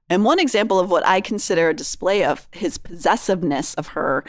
And 0.09 0.25
one 0.25 0.41
example 0.41 0.81
of 0.81 0.91
what 0.91 1.07
I 1.07 1.21
consider 1.21 1.69
a 1.69 1.75
display 1.75 2.25
of 2.25 2.49
his 2.53 2.79
possessiveness 2.79 3.75
of 3.75 3.89
her, 3.89 4.25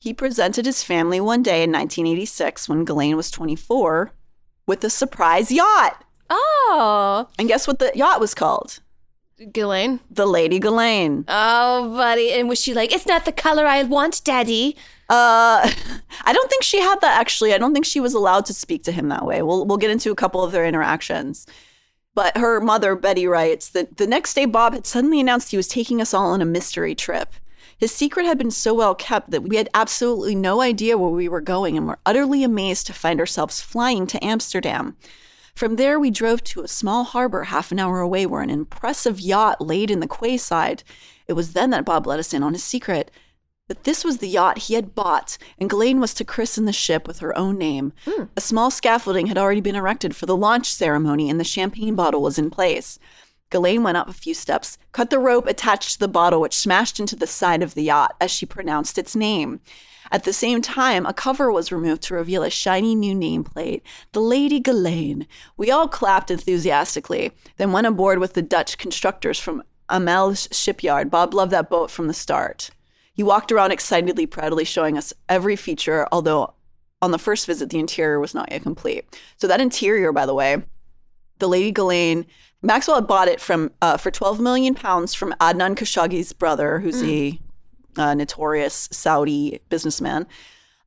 he 0.00 0.12
presented 0.12 0.66
his 0.66 0.82
family 0.82 1.20
one 1.20 1.42
day 1.44 1.62
in 1.62 1.70
1986 1.70 2.68
when 2.68 2.84
Ghislaine 2.84 3.16
was 3.16 3.30
24 3.30 4.10
with 4.66 4.82
a 4.82 4.90
surprise 4.90 5.52
yacht. 5.52 6.04
Oh, 6.28 7.28
And 7.38 7.46
guess 7.46 7.66
what 7.68 7.78
the 7.78 7.92
yacht 7.94 8.18
was 8.20 8.34
called? 8.34 8.80
Ghislaine. 9.52 10.00
The 10.10 10.26
Lady 10.26 10.58
Ghislaine. 10.58 11.24
Oh, 11.28 11.94
buddy. 11.94 12.32
And 12.32 12.48
was 12.48 12.60
she 12.60 12.74
like, 12.74 12.92
it's 12.92 13.06
not 13.06 13.24
the 13.24 13.32
color 13.32 13.66
I 13.66 13.82
want, 13.82 14.22
Daddy? 14.24 14.76
Uh, 15.08 15.68
I 16.24 16.32
don't 16.32 16.48
think 16.50 16.62
she 16.62 16.80
had 16.80 17.00
that 17.00 17.18
actually. 17.20 17.52
I 17.52 17.58
don't 17.58 17.72
think 17.72 17.84
she 17.84 18.00
was 18.00 18.14
allowed 18.14 18.46
to 18.46 18.54
speak 18.54 18.82
to 18.84 18.92
him 18.92 19.08
that 19.08 19.24
way. 19.26 19.42
We'll 19.42 19.66
we'll 19.66 19.78
get 19.78 19.90
into 19.90 20.10
a 20.10 20.14
couple 20.16 20.42
of 20.42 20.52
their 20.52 20.64
interactions. 20.64 21.46
But 22.14 22.36
her 22.36 22.60
mother, 22.60 22.94
Betty, 22.94 23.26
writes 23.26 23.68
that 23.70 23.96
the 23.96 24.06
next 24.06 24.34
day 24.34 24.44
Bob 24.44 24.74
had 24.74 24.86
suddenly 24.86 25.20
announced 25.20 25.50
he 25.50 25.56
was 25.56 25.68
taking 25.68 26.00
us 26.00 26.12
all 26.12 26.32
on 26.32 26.42
a 26.42 26.46
mystery 26.46 26.94
trip. 26.94 27.34
His 27.78 27.92
secret 27.92 28.26
had 28.26 28.38
been 28.38 28.50
so 28.50 28.74
well 28.74 28.94
kept 28.94 29.30
that 29.30 29.42
we 29.42 29.56
had 29.56 29.68
absolutely 29.74 30.34
no 30.34 30.60
idea 30.60 30.98
where 30.98 31.10
we 31.10 31.28
were 31.28 31.40
going 31.40 31.76
and 31.76 31.86
were 31.86 31.98
utterly 32.06 32.44
amazed 32.44 32.86
to 32.86 32.92
find 32.92 33.18
ourselves 33.18 33.60
flying 33.60 34.06
to 34.08 34.24
Amsterdam. 34.24 34.96
From 35.54 35.76
there, 35.76 35.98
we 35.98 36.10
drove 36.10 36.44
to 36.44 36.62
a 36.62 36.68
small 36.68 37.04
harbor 37.04 37.44
half 37.44 37.72
an 37.72 37.78
hour 37.78 38.00
away 38.00 38.24
where 38.26 38.42
an 38.42 38.50
impressive 38.50 39.20
yacht 39.20 39.60
laid 39.60 39.90
in 39.90 40.00
the 40.00 40.06
quayside. 40.06 40.82
It 41.26 41.32
was 41.34 41.52
then 41.52 41.70
that 41.70 41.84
Bob 41.84 42.06
let 42.06 42.18
us 42.18 42.32
in 42.32 42.42
on 42.42 42.52
his 42.52 42.64
secret 42.64 43.10
that 43.68 43.84
this 43.84 44.04
was 44.04 44.18
the 44.18 44.28
yacht 44.28 44.58
he 44.58 44.74
had 44.74 44.94
bought, 44.94 45.38
and 45.58 45.70
Ghislaine 45.70 46.00
was 46.00 46.14
to 46.14 46.24
christen 46.24 46.64
the 46.64 46.72
ship 46.72 47.06
with 47.06 47.20
her 47.20 47.36
own 47.38 47.58
name. 47.58 47.92
Hmm. 48.04 48.24
A 48.36 48.40
small 48.40 48.70
scaffolding 48.70 49.26
had 49.26 49.38
already 49.38 49.60
been 49.60 49.76
erected 49.76 50.14
for 50.14 50.26
the 50.26 50.36
launch 50.36 50.72
ceremony, 50.72 51.30
and 51.30 51.38
the 51.38 51.44
champagne 51.44 51.94
bottle 51.94 52.22
was 52.22 52.38
in 52.38 52.50
place. 52.50 52.98
Ghislaine 53.50 53.82
went 53.82 53.96
up 53.96 54.08
a 54.08 54.14
few 54.14 54.34
steps, 54.34 54.78
cut 54.92 55.10
the 55.10 55.18
rope 55.18 55.46
attached 55.46 55.92
to 55.92 55.98
the 55.98 56.08
bottle, 56.08 56.40
which 56.40 56.56
smashed 56.56 56.98
into 56.98 57.16
the 57.16 57.26
side 57.26 57.62
of 57.62 57.74
the 57.74 57.84
yacht 57.84 58.16
as 58.20 58.30
she 58.30 58.46
pronounced 58.46 58.98
its 58.98 59.14
name. 59.14 59.60
At 60.10 60.24
the 60.24 60.32
same 60.32 60.60
time, 60.60 61.06
a 61.06 61.14
cover 61.14 61.50
was 61.50 61.72
removed 61.72 62.02
to 62.02 62.14
reveal 62.14 62.42
a 62.42 62.50
shiny 62.50 62.94
new 62.94 63.14
nameplate, 63.14 63.80
the 64.12 64.20
Lady 64.20 64.60
Ghislaine. 64.60 65.26
We 65.56 65.70
all 65.70 65.88
clapped 65.88 66.30
enthusiastically, 66.30 67.32
then 67.56 67.72
went 67.72 67.86
aboard 67.86 68.18
with 68.18 68.34
the 68.34 68.42
Dutch 68.42 68.76
constructors 68.76 69.38
from 69.38 69.62
Amels 69.88 70.48
shipyard. 70.52 71.10
Bob 71.10 71.32
loved 71.32 71.52
that 71.52 71.70
boat 71.70 71.90
from 71.90 72.08
the 72.08 72.14
start. 72.14 72.70
He 73.14 73.22
walked 73.22 73.52
around 73.52 73.72
excitedly, 73.72 74.26
proudly 74.26 74.64
showing 74.64 74.96
us 74.96 75.12
every 75.28 75.56
feature, 75.56 76.06
although 76.10 76.54
on 77.00 77.10
the 77.10 77.18
first 77.18 77.46
visit, 77.46 77.70
the 77.70 77.78
interior 77.78 78.20
was 78.20 78.34
not 78.34 78.50
yet 78.50 78.62
complete. 78.62 79.04
So, 79.36 79.46
that 79.48 79.60
interior, 79.60 80.12
by 80.12 80.24
the 80.24 80.34
way, 80.34 80.62
the 81.38 81.48
Lady 81.48 81.72
Ghislaine, 81.72 82.26
Maxwell 82.62 82.96
had 82.96 83.08
bought 83.08 83.28
it 83.28 83.40
from 83.40 83.72
uh, 83.82 83.96
for 83.96 84.10
12 84.10 84.40
million 84.40 84.74
pounds 84.74 85.12
from 85.12 85.34
Adnan 85.40 85.74
Khashoggi's 85.74 86.32
brother, 86.32 86.78
who's 86.78 87.02
a 87.02 87.38
uh, 87.96 88.14
notorious 88.14 88.88
Saudi 88.92 89.60
businessman. 89.68 90.26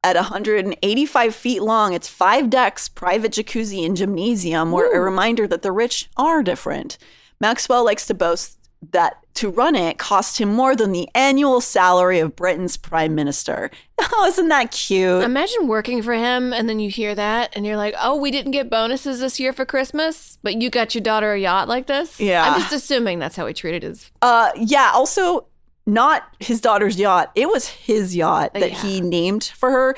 At 0.04 0.16
185 0.16 1.36
feet 1.36 1.62
long, 1.62 1.94
it's 1.94 2.08
five 2.08 2.50
decks, 2.50 2.88
private 2.88 3.34
jacuzzi, 3.34 3.86
and 3.86 3.98
gymnasium, 3.98 4.72
were 4.72 4.92
a 4.94 5.00
reminder 5.00 5.48
that 5.48 5.64
the 5.64 5.72
rich 5.72 6.10
are 6.16 6.44
different. 6.44 6.98
Maxwell 7.42 7.84
likes 7.84 8.06
to 8.08 8.14
boast 8.14 8.65
that 8.92 9.18
to 9.36 9.50
run 9.50 9.76
it 9.76 9.98
cost 9.98 10.40
him 10.40 10.50
more 10.54 10.76
than 10.76 10.92
the 10.92 11.10
annual 11.16 11.60
salary 11.60 12.20
of 12.20 12.36
Britain's 12.36 12.78
prime 12.78 13.16
minister. 13.16 13.72
Oh, 14.18 14.26
isn't 14.28 14.50
that 14.50 14.72
cute? 14.72 15.24
Imagine 15.24 15.68
working 15.68 16.04
for 16.04 16.14
him 16.14 16.54
and 16.54 16.70
then 16.70 16.80
you 16.80 16.90
hear 16.90 17.16
that 17.16 17.52
and 17.56 17.66
you're 17.66 17.76
like, 17.78 17.96
oh, 18.00 18.16
we 18.16 18.30
didn't 18.30 18.52
get 18.52 18.70
bonuses 18.70 19.20
this 19.20 19.40
year 19.40 19.52
for 19.52 19.66
Christmas, 19.66 20.38
but 20.44 20.62
you 20.62 20.70
got 20.70 20.94
your 20.94 21.02
daughter 21.02 21.34
a 21.34 21.40
yacht 21.40 21.68
like 21.68 21.88
this? 21.88 22.20
Yeah. 22.20 22.44
I'm 22.44 22.60
just 22.62 22.72
assuming 22.74 23.18
that's 23.20 23.36
how 23.36 23.48
he 23.48 23.54
treated 23.54 23.82
his. 23.84 24.12
Uh, 24.22 24.52
yeah. 24.58 24.92
Also, 24.94 25.48
not 25.88 26.24
his 26.40 26.62
daughter's 26.62 27.00
yacht. 27.00 27.32
It 27.36 27.48
was 27.50 27.68
his 27.68 28.16
yacht 28.16 28.54
that 28.54 28.72
Yeah. 28.72 28.82
he 28.82 29.02
named 29.02 29.46
for 29.56 29.72
her. 29.72 29.96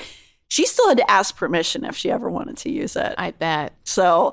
She 0.48 0.64
still 0.64 0.88
had 0.88 0.98
to 0.98 1.10
ask 1.10 1.36
permission 1.36 1.84
if 1.84 1.94
she 1.96 2.10
ever 2.10 2.30
wanted 2.30 2.56
to 2.58 2.70
use 2.70 2.96
it. 2.96 3.14
I 3.18 3.32
bet. 3.32 3.74
So 3.84 4.32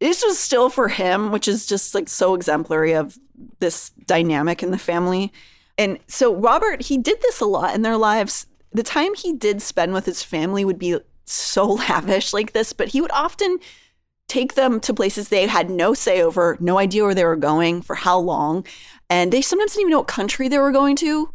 this 0.00 0.24
was 0.24 0.38
still 0.38 0.70
for 0.70 0.88
him, 0.88 1.30
which 1.32 1.46
is 1.48 1.66
just 1.66 1.94
like 1.94 2.08
so 2.08 2.34
exemplary 2.34 2.92
of 2.94 3.18
this 3.58 3.90
dynamic 4.06 4.62
in 4.62 4.70
the 4.70 4.78
family. 4.78 5.32
And 5.78 5.98
so 6.06 6.34
Robert, 6.34 6.82
he 6.82 6.98
did 6.98 7.20
this 7.22 7.40
a 7.40 7.46
lot 7.46 7.74
in 7.74 7.82
their 7.82 7.96
lives. 7.96 8.46
The 8.72 8.82
time 8.82 9.14
he 9.14 9.32
did 9.32 9.62
spend 9.62 9.92
with 9.92 10.06
his 10.06 10.22
family 10.22 10.64
would 10.64 10.78
be 10.78 10.98
so 11.24 11.66
lavish 11.88 12.32
like 12.32 12.52
this, 12.52 12.72
but 12.72 12.88
he 12.88 13.00
would 13.00 13.12
often 13.12 13.58
take 14.28 14.54
them 14.54 14.80
to 14.80 14.94
places 14.94 15.28
they 15.28 15.46
had 15.46 15.68
no 15.68 15.92
say 15.92 16.22
over, 16.22 16.56
no 16.58 16.78
idea 16.78 17.04
where 17.04 17.14
they 17.14 17.24
were 17.24 17.36
going, 17.36 17.82
for 17.82 17.94
how 17.94 18.18
long. 18.18 18.64
And 19.10 19.30
they 19.30 19.42
sometimes 19.42 19.72
didn't 19.72 19.82
even 19.82 19.90
know 19.90 19.98
what 19.98 20.08
country 20.08 20.48
they 20.48 20.58
were 20.58 20.72
going 20.72 20.96
to. 20.96 21.34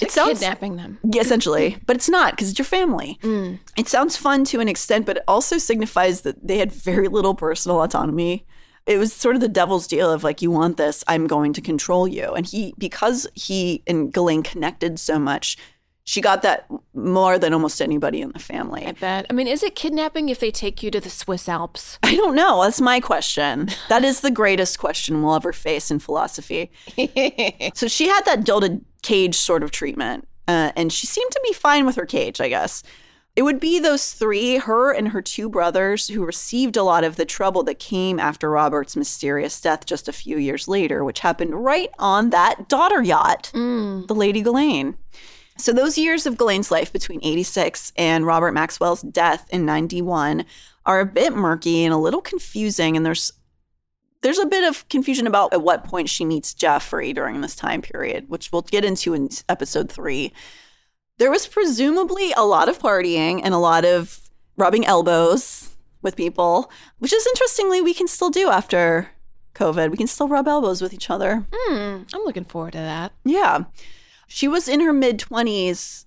It 0.00 0.10
sounds 0.10 0.38
kidnapping 0.38 0.76
them. 0.76 0.98
Yeah, 1.04 1.22
essentially. 1.22 1.78
But 1.86 1.96
it's 1.96 2.08
not 2.08 2.32
because 2.32 2.50
it's 2.50 2.58
your 2.58 2.64
family. 2.64 3.18
Mm. 3.22 3.58
It 3.76 3.88
sounds 3.88 4.16
fun 4.16 4.44
to 4.46 4.60
an 4.60 4.68
extent, 4.68 5.06
but 5.06 5.18
it 5.18 5.24
also 5.28 5.58
signifies 5.58 6.22
that 6.22 6.46
they 6.46 6.58
had 6.58 6.72
very 6.72 7.08
little 7.08 7.34
personal 7.34 7.82
autonomy. 7.82 8.46
It 8.88 8.98
was 8.98 9.12
sort 9.12 9.34
of 9.34 9.42
the 9.42 9.48
devil's 9.48 9.86
deal 9.86 10.10
of 10.10 10.24
like, 10.24 10.40
you 10.40 10.50
want 10.50 10.78
this, 10.78 11.04
I'm 11.06 11.26
going 11.26 11.52
to 11.52 11.60
control 11.60 12.08
you. 12.08 12.32
And 12.32 12.46
he, 12.46 12.74
because 12.78 13.26
he 13.34 13.82
and 13.86 14.12
Ghislaine 14.12 14.42
connected 14.42 14.98
so 14.98 15.18
much, 15.18 15.58
she 16.04 16.22
got 16.22 16.40
that 16.40 16.66
more 16.94 17.38
than 17.38 17.52
almost 17.52 17.82
anybody 17.82 18.22
in 18.22 18.32
the 18.32 18.38
family. 18.38 18.86
I 18.86 18.92
bet. 18.92 19.26
I 19.28 19.34
mean, 19.34 19.46
is 19.46 19.62
it 19.62 19.74
kidnapping 19.74 20.30
if 20.30 20.40
they 20.40 20.50
take 20.50 20.82
you 20.82 20.90
to 20.90 21.00
the 21.00 21.10
Swiss 21.10 21.50
Alps? 21.50 21.98
I 22.02 22.16
don't 22.16 22.34
know. 22.34 22.62
That's 22.62 22.80
my 22.80 22.98
question. 22.98 23.68
That 23.90 24.04
is 24.04 24.22
the 24.22 24.30
greatest 24.30 24.78
question 24.78 25.22
we'll 25.22 25.34
ever 25.34 25.52
face 25.52 25.90
in 25.90 25.98
philosophy. 25.98 26.70
so 27.74 27.88
she 27.88 28.08
had 28.08 28.22
that 28.24 28.44
gilded 28.44 28.82
cage 29.02 29.34
sort 29.34 29.62
of 29.62 29.70
treatment, 29.70 30.26
uh, 30.48 30.72
and 30.76 30.90
she 30.90 31.06
seemed 31.06 31.30
to 31.30 31.40
be 31.44 31.52
fine 31.52 31.84
with 31.84 31.96
her 31.96 32.06
cage, 32.06 32.40
I 32.40 32.48
guess. 32.48 32.82
It 33.38 33.44
would 33.44 33.60
be 33.60 33.78
those 33.78 34.14
three, 34.14 34.56
her 34.56 34.92
and 34.92 35.10
her 35.10 35.22
two 35.22 35.48
brothers, 35.48 36.08
who 36.08 36.24
received 36.24 36.76
a 36.76 36.82
lot 36.82 37.04
of 37.04 37.14
the 37.14 37.24
trouble 37.24 37.62
that 37.62 37.78
came 37.78 38.18
after 38.18 38.50
Robert's 38.50 38.96
mysterious 38.96 39.60
death 39.60 39.86
just 39.86 40.08
a 40.08 40.12
few 40.12 40.38
years 40.38 40.66
later, 40.66 41.04
which 41.04 41.20
happened 41.20 41.54
right 41.54 41.88
on 42.00 42.30
that 42.30 42.68
daughter 42.68 43.00
yacht, 43.00 43.52
mm. 43.54 44.04
the 44.08 44.14
Lady 44.16 44.42
Ghislaine. 44.42 44.96
So 45.56 45.72
those 45.72 45.96
years 45.96 46.26
of 46.26 46.36
Ghislaine's 46.36 46.72
life 46.72 46.92
between 46.92 47.20
86 47.22 47.92
and 47.96 48.26
Robert 48.26 48.54
Maxwell's 48.54 49.02
death 49.02 49.46
in 49.50 49.64
91 49.64 50.44
are 50.84 50.98
a 50.98 51.06
bit 51.06 51.32
murky 51.32 51.84
and 51.84 51.94
a 51.94 51.96
little 51.96 52.20
confusing 52.20 52.96
and 52.96 53.06
there's 53.06 53.30
there's 54.22 54.40
a 54.40 54.46
bit 54.46 54.64
of 54.64 54.88
confusion 54.88 55.28
about 55.28 55.52
at 55.52 55.62
what 55.62 55.84
point 55.84 56.08
she 56.08 56.24
meets 56.24 56.54
Jeffrey 56.54 57.12
during 57.12 57.40
this 57.40 57.54
time 57.54 57.82
period, 57.82 58.28
which 58.28 58.50
we'll 58.50 58.62
get 58.62 58.84
into 58.84 59.14
in 59.14 59.28
episode 59.48 59.92
3. 59.92 60.32
There 61.18 61.30
was 61.30 61.46
presumably 61.46 62.32
a 62.36 62.44
lot 62.44 62.68
of 62.68 62.78
partying 62.78 63.40
and 63.42 63.52
a 63.52 63.58
lot 63.58 63.84
of 63.84 64.30
rubbing 64.56 64.86
elbows 64.86 65.76
with 66.00 66.16
people, 66.16 66.70
which 66.98 67.12
is 67.12 67.26
interestingly 67.26 67.80
we 67.80 67.94
can 67.94 68.06
still 68.06 68.30
do 68.30 68.48
after 68.48 69.10
COVID. 69.54 69.90
We 69.90 69.96
can 69.96 70.06
still 70.06 70.28
rub 70.28 70.46
elbows 70.46 70.80
with 70.80 70.94
each 70.94 71.10
other. 71.10 71.44
Hmm, 71.52 72.02
I'm 72.14 72.24
looking 72.24 72.44
forward 72.44 72.72
to 72.72 72.78
that. 72.78 73.12
Yeah. 73.24 73.64
She 74.28 74.46
was 74.46 74.68
in 74.68 74.80
her 74.80 74.92
mid 74.92 75.18
20s 75.18 76.04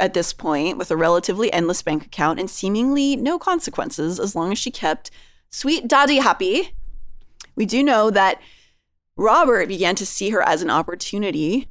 at 0.00 0.14
this 0.14 0.32
point 0.32 0.78
with 0.78 0.90
a 0.90 0.96
relatively 0.96 1.52
endless 1.52 1.82
bank 1.82 2.06
account 2.06 2.40
and 2.40 2.48
seemingly 2.48 3.16
no 3.16 3.38
consequences 3.38 4.18
as 4.18 4.34
long 4.34 4.50
as 4.50 4.58
she 4.58 4.70
kept 4.70 5.10
sweet 5.50 5.86
daddy 5.86 6.16
happy. 6.16 6.74
We 7.54 7.66
do 7.66 7.82
know 7.82 8.10
that 8.10 8.40
Robert 9.16 9.68
began 9.68 9.94
to 9.96 10.06
see 10.06 10.30
her 10.30 10.42
as 10.42 10.62
an 10.62 10.70
opportunity 10.70 11.68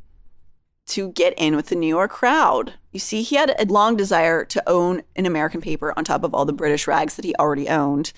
to 0.88 1.10
get 1.14 1.34
in 1.38 1.56
with 1.56 1.68
the 1.68 1.76
New 1.76 1.88
York 1.88 2.12
crowd. 2.12 2.74
You 2.92 3.00
see, 3.00 3.22
he 3.22 3.36
had 3.36 3.56
a 3.60 3.66
long 3.66 3.96
desire 3.96 4.46
to 4.46 4.70
own 4.70 5.04
an 5.16 5.26
American 5.26 5.62
paper 5.62 5.94
on 5.98 6.04
top 6.04 6.24
of 6.24 6.34
all 6.34 6.46
the 6.46 6.54
British 6.54 6.88
rags 6.88 7.16
that 7.16 7.26
he 7.26 7.36
already 7.36 7.70
owned. 7.70 8.12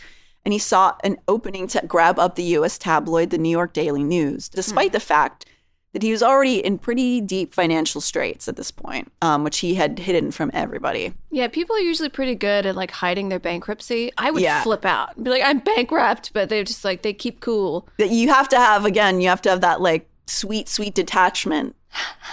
And 0.43 0.53
he 0.53 0.59
saw 0.59 0.93
an 1.03 1.17
opening 1.27 1.67
to 1.69 1.81
grab 1.87 2.19
up 2.19 2.35
the 2.35 2.43
US 2.57 2.77
tabloid, 2.77 3.29
the 3.31 3.37
New 3.37 3.49
York 3.49 3.73
Daily 3.73 4.03
News, 4.03 4.47
despite 4.49 4.91
the 4.91 4.99
fact 4.99 5.45
that 5.93 6.03
he 6.03 6.11
was 6.11 6.21
already 6.21 6.57
in 6.59 6.77
pretty 6.77 7.21
deep 7.21 7.53
financial 7.53 8.01
straits 8.01 8.47
at 8.49 8.57
this 8.57 8.69
point, 8.69 9.11
um, 9.21 9.43
which 9.45 9.59
he 9.59 9.75
had 9.75 9.97
hidden 9.97 10.29
from 10.29 10.51
everybody. 10.53 11.13
Yeah, 11.31 11.47
people 11.47 11.75
are 11.75 11.79
usually 11.79 12.09
pretty 12.09 12.35
good 12.35 12.65
at 12.65 12.75
like 12.75 12.91
hiding 12.91 13.29
their 13.29 13.39
bankruptcy. 13.39 14.11
I 14.17 14.29
would 14.29 14.41
Yeah. 14.43 14.61
flip 14.61 14.83
out 14.85 15.15
and 15.15 15.23
be 15.23 15.31
like, 15.31 15.43
I'm 15.43 15.59
bankrupt, 15.59 16.33
but 16.33 16.49
they're 16.49 16.65
just 16.65 16.83
like, 16.83 17.01
they 17.01 17.13
keep 17.13 17.39
cool. 17.39 17.87
That 17.97 18.09
you 18.09 18.27
have 18.29 18.49
to 18.49 18.57
have, 18.57 18.83
again, 18.85 19.21
you 19.21 19.29
have 19.29 19.41
to 19.43 19.49
have 19.49 19.61
that 19.61 19.79
like 19.81 20.07
sweet, 20.27 20.67
sweet 20.67 20.93
detachment 20.95 21.75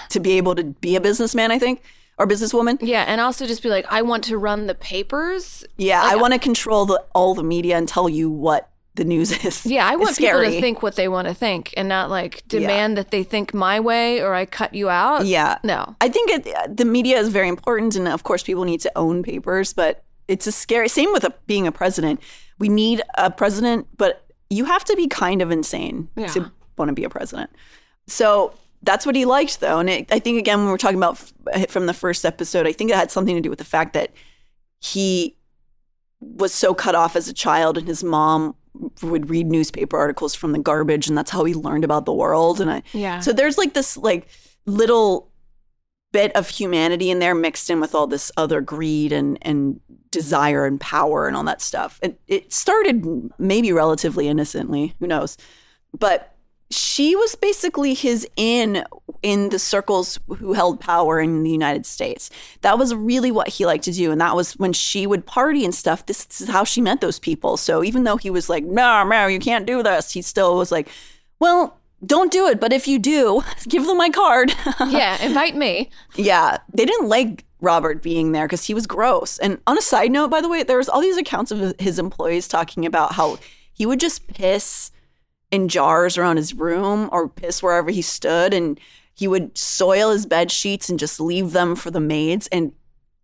to 0.09 0.19
be 0.19 0.33
able 0.37 0.55
to 0.55 0.63
be 0.63 0.95
a 0.95 1.01
businessman, 1.01 1.51
I 1.51 1.59
think, 1.59 1.81
or 2.17 2.27
businesswoman. 2.27 2.77
Yeah, 2.81 3.03
and 3.07 3.19
also 3.21 3.45
just 3.47 3.63
be 3.63 3.69
like, 3.69 3.85
I 3.89 4.01
want 4.01 4.23
to 4.25 4.37
run 4.37 4.67
the 4.67 4.75
papers. 4.75 5.65
Yeah, 5.77 6.01
Like, 6.01 6.13
I 6.13 6.15
want 6.17 6.33
to 6.33 6.39
control 6.39 6.85
the, 6.85 7.03
all 7.15 7.33
the 7.35 7.43
media 7.43 7.77
and 7.77 7.87
tell 7.87 8.07
you 8.09 8.29
what 8.29 8.69
the 8.95 9.03
news 9.03 9.31
is. 9.45 9.65
Yeah, 9.65 9.87
I 9.87 9.95
want 9.95 10.17
people 10.17 10.41
to 10.43 10.61
think 10.61 10.83
what 10.83 10.95
they 10.95 11.07
want 11.07 11.27
to 11.27 11.33
think 11.33 11.73
and 11.75 11.89
not 11.89 12.09
like 12.11 12.47
demand 12.47 12.97
that 12.97 13.09
they 13.09 13.23
think 13.23 13.53
my 13.53 13.79
way 13.79 14.21
or 14.21 14.35
I 14.35 14.45
cut 14.45 14.75
you 14.75 14.89
out. 14.89 15.25
Yeah. 15.25 15.57
No. 15.63 15.95
I 16.01 16.09
think 16.09 16.29
it, 16.29 16.77
the 16.77 16.85
media 16.85 17.17
is 17.19 17.29
very 17.29 17.47
important, 17.47 17.95
and 17.95 18.07
of 18.07 18.23
course, 18.23 18.43
people 18.43 18.63
need 18.65 18.81
to 18.81 18.91
own 18.95 19.23
papers. 19.23 19.73
But 19.73 20.03
it's 20.27 20.45
a 20.45 20.51
scary. 20.51 20.87
Same 20.89 21.11
with 21.11 21.23
a, 21.23 21.33
being 21.47 21.65
a 21.65 21.71
president. 21.71 22.19
We 22.59 22.69
need 22.69 23.01
a 23.17 23.31
president, 23.31 23.87
but 23.97 24.23
you 24.51 24.65
have 24.65 24.85
to 24.85 24.95
be 24.95 25.07
kind 25.07 25.41
of 25.41 25.49
insane 25.49 26.07
Yeah. 26.15 26.27
to 26.27 26.51
want 26.77 26.89
to 26.89 26.93
be 26.93 27.03
a 27.03 27.09
president. 27.09 27.49
So 28.07 28.53
that's 28.83 29.05
what 29.05 29.15
he 29.15 29.25
liked, 29.25 29.59
though. 29.59 29.79
And 29.79 29.89
it, 29.89 30.11
I 30.11 30.19
think 30.19 30.37
again, 30.37 30.59
when 30.59 30.67
we're 30.67 30.77
talking 30.77 30.97
about 30.97 31.13
f- 31.15 31.33
eh, 31.53 31.65
from 31.67 31.85
the 31.87 31.93
first 31.93 32.25
episode, 32.25 32.67
I 32.67 32.71
think 32.73 32.91
it 32.91 32.95
had 32.95 33.11
something 33.11 33.35
to 33.35 33.41
do 33.41 33.49
with 33.49 33.59
the 33.59 33.65
fact 33.65 33.93
that 33.93 34.11
he 34.79 35.37
was 36.19 36.53
so 36.53 36.73
cut 36.73 36.95
off 36.95 37.15
as 37.15 37.27
a 37.27 37.33
child, 37.33 37.77
and 37.77 37.87
his 37.87 38.03
mom 38.03 38.55
would 39.01 39.29
read 39.29 39.47
newspaper 39.47 39.97
articles 39.97 40.33
from 40.35 40.51
the 40.51 40.59
garbage, 40.59 41.07
and 41.07 41.17
that's 41.17 41.31
how 41.31 41.43
he 41.43 41.53
learned 41.53 41.83
about 41.83 42.05
the 42.05 42.13
world. 42.13 42.59
And 42.61 42.69
I, 42.71 42.83
Yeah. 42.93 43.19
so 43.19 43.31
there's 43.33 43.57
like 43.57 43.73
this 43.73 43.97
like 43.97 44.27
little 44.65 45.29
bit 46.11 46.35
of 46.35 46.47
humanity 46.49 47.09
in 47.09 47.19
there 47.19 47.33
mixed 47.35 47.69
in 47.69 47.79
with 47.79 47.95
all 47.95 48.05
this 48.07 48.31
other 48.37 48.61
greed 48.61 49.11
and 49.11 49.37
and 49.41 49.79
desire 50.11 50.65
and 50.65 50.79
power 50.79 51.27
and 51.27 51.35
all 51.35 51.43
that 51.43 51.61
stuff. 51.61 51.99
It 52.03 52.19
it 52.27 52.53
started 52.53 53.05
maybe 53.37 53.71
relatively 53.71 54.27
innocently, 54.27 54.95
who 54.99 55.07
knows. 55.07 55.37
But 55.97 56.32
she 56.73 57.15
was 57.15 57.35
basically 57.35 57.93
his 57.93 58.27
in 58.35 58.83
in 59.21 59.49
the 59.49 59.59
circles 59.59 60.19
who 60.37 60.53
held 60.53 60.79
power 60.79 61.19
in 61.19 61.43
the 61.43 61.49
United 61.49 61.85
States. 61.85 62.29
That 62.61 62.77
was 62.77 62.93
really 62.93 63.31
what 63.31 63.47
he 63.47 63.65
liked 63.65 63.85
to 63.85 63.91
do. 63.91 64.11
And 64.11 64.19
that 64.19 64.35
was 64.35 64.53
when 64.57 64.73
she 64.73 65.07
would 65.07 65.25
party 65.25 65.63
and 65.63 65.73
stuff. 65.73 66.05
This 66.05 66.41
is 66.41 66.49
how 66.49 66.65
she 66.65 66.81
met 66.81 66.99
those 66.99 67.19
people. 67.19 67.55
So 67.55 67.83
even 67.83 68.03
though 68.03 68.17
he 68.17 68.29
was 68.29 68.49
like, 68.49 68.65
no, 68.65 69.03
no, 69.03 69.27
you 69.27 69.39
can't 69.39 69.65
do 69.65 69.81
this, 69.81 70.11
he 70.11 70.21
still 70.21 70.57
was 70.57 70.71
like, 70.71 70.89
well, 71.39 71.77
don't 72.05 72.31
do 72.31 72.47
it. 72.47 72.59
But 72.59 72.73
if 72.73 72.87
you 72.87 72.99
do, 72.99 73.43
give 73.69 73.85
them 73.85 73.97
my 73.97 74.09
card. 74.09 74.53
yeah, 74.87 75.21
invite 75.23 75.55
me. 75.55 75.89
Yeah, 76.15 76.57
they 76.73 76.85
didn't 76.85 77.07
like 77.07 77.45
Robert 77.61 78.03
being 78.03 78.33
there 78.33 78.45
because 78.45 78.65
he 78.65 78.73
was 78.73 78.85
gross. 78.85 79.37
And 79.37 79.59
on 79.67 79.77
a 79.77 79.81
side 79.81 80.11
note, 80.11 80.29
by 80.29 80.41
the 80.41 80.49
way, 80.49 80.63
there 80.63 80.77
was 80.77 80.89
all 80.89 81.01
these 81.01 81.17
accounts 81.17 81.51
of 81.51 81.73
his 81.79 81.97
employees 81.97 82.47
talking 82.47 82.85
about 82.85 83.13
how 83.13 83.39
he 83.73 83.85
would 83.85 84.01
just 84.01 84.27
piss 84.27 84.91
in 85.53 85.67
jars 85.69 86.17
around 86.17 86.37
his 86.37 86.53
room 86.53 87.09
or 87.11 87.29
piss 87.29 87.61
wherever 87.61 87.91
he 87.91 88.01
stood, 88.01 88.53
and 88.53 88.79
he 89.13 89.27
would 89.27 89.57
soil 89.57 90.11
his 90.11 90.25
bed 90.25 90.51
sheets 90.51 90.89
and 90.89 90.97
just 90.99 91.19
leave 91.19 91.51
them 91.51 91.75
for 91.75 91.91
the 91.91 91.99
maids. 91.99 92.47
And 92.47 92.73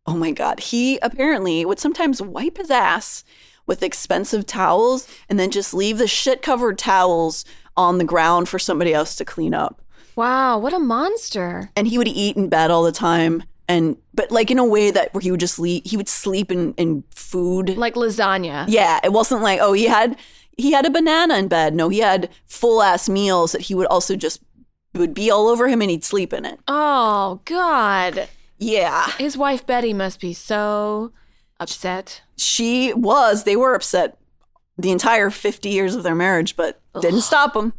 oh 0.05 0.15
my 0.15 0.31
god, 0.31 0.59
he 0.59 0.99
apparently 1.01 1.65
would 1.65 1.79
sometimes 1.79 2.21
wipe 2.21 2.57
his 2.57 2.69
ass 2.71 3.23
with 3.65 3.83
expensive 3.83 4.45
towels 4.45 5.07
and 5.27 5.39
then 5.39 5.51
just 5.51 5.73
leave 5.73 5.97
the 5.97 6.07
shit 6.07 6.41
covered 6.41 6.77
towels 6.77 7.45
on 7.75 7.97
the 7.97 8.03
ground 8.03 8.47
for 8.49 8.59
somebody 8.59 8.93
else 8.93 9.15
to 9.15 9.25
clean 9.25 9.53
up 9.53 9.81
Wow, 10.15 10.57
what 10.57 10.73
a 10.73 10.79
monster. 10.79 11.71
and 11.75 11.87
he 11.87 11.97
would 11.97 12.07
eat 12.07 12.35
in 12.35 12.49
bed 12.49 12.71
all 12.71 12.83
the 12.83 12.91
time 12.91 13.43
and 13.67 13.95
but 14.13 14.31
like 14.31 14.49
in 14.51 14.57
a 14.59 14.65
way 14.65 14.89
that 14.91 15.13
where 15.13 15.21
he 15.21 15.29
would 15.31 15.39
just 15.39 15.53
sleep 15.55 15.85
he 15.85 15.95
would 15.97 16.09
sleep 16.09 16.51
in, 16.51 16.73
in 16.73 17.03
food 17.11 17.77
Like 17.77 17.93
lasagna. 17.93 18.65
yeah 18.67 18.99
it 19.03 19.13
wasn't 19.13 19.43
like 19.43 19.59
oh 19.61 19.73
he 19.73 19.85
had 19.85 20.17
he 20.59 20.71
had 20.73 20.85
a 20.85 20.89
banana 20.91 21.37
in 21.37 21.47
bed. 21.47 21.73
No 21.73 21.89
he 21.89 21.99
had 21.99 22.29
full 22.45 22.81
ass 22.81 23.07
meals 23.09 23.51
that 23.53 23.61
he 23.61 23.75
would 23.75 23.87
also 23.87 24.15
just 24.15 24.41
would 24.93 25.13
be 25.13 25.31
all 25.31 25.47
over 25.47 25.67
him 25.67 25.81
and 25.81 25.89
he'd 25.91 26.03
sleep 26.03 26.33
in 26.33 26.45
it. 26.45 26.59
Oh, 26.67 27.41
God. 27.45 28.27
yeah. 28.57 29.11
His 29.17 29.37
wife 29.37 29.65
Betty 29.65 29.93
must 29.93 30.19
be 30.19 30.33
so 30.33 31.11
upset. 31.59 32.21
she 32.37 32.93
was. 32.93 33.43
They 33.43 33.55
were 33.55 33.73
upset 33.75 34.17
the 34.77 34.91
entire 34.91 35.29
50 35.29 35.67
years 35.69 35.93
of 35.95 36.03
their 36.03 36.15
marriage 36.15 36.55
but 36.55 36.81
didn't 37.01 37.21
stop 37.21 37.53
him 37.55 37.73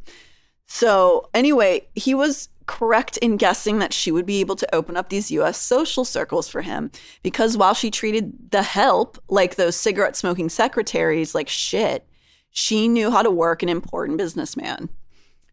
so 0.66 1.28
anyway 1.32 1.86
he 1.94 2.14
was 2.14 2.48
correct 2.66 3.16
in 3.18 3.36
guessing 3.38 3.78
that 3.78 3.92
she 3.94 4.12
would 4.12 4.26
be 4.26 4.40
able 4.40 4.54
to 4.56 4.74
open 4.74 4.96
up 4.98 5.08
these 5.08 5.30
US 5.30 5.58
social 5.58 6.04
circles 6.04 6.46
for 6.48 6.60
him 6.62 6.90
because 7.22 7.56
while 7.56 7.72
she 7.74 7.90
treated 7.90 8.50
the 8.50 8.62
help 8.62 9.18
like 9.28 9.54
those 9.56 9.76
cigarette 9.76 10.14
smoking 10.14 10.48
secretaries 10.50 11.34
like 11.34 11.48
shit 11.48 12.06
she 12.50 12.88
knew 12.88 13.10
how 13.10 13.22
to 13.22 13.30
work 13.30 13.62
an 13.62 13.68
important 13.68 14.18
businessman 14.18 14.88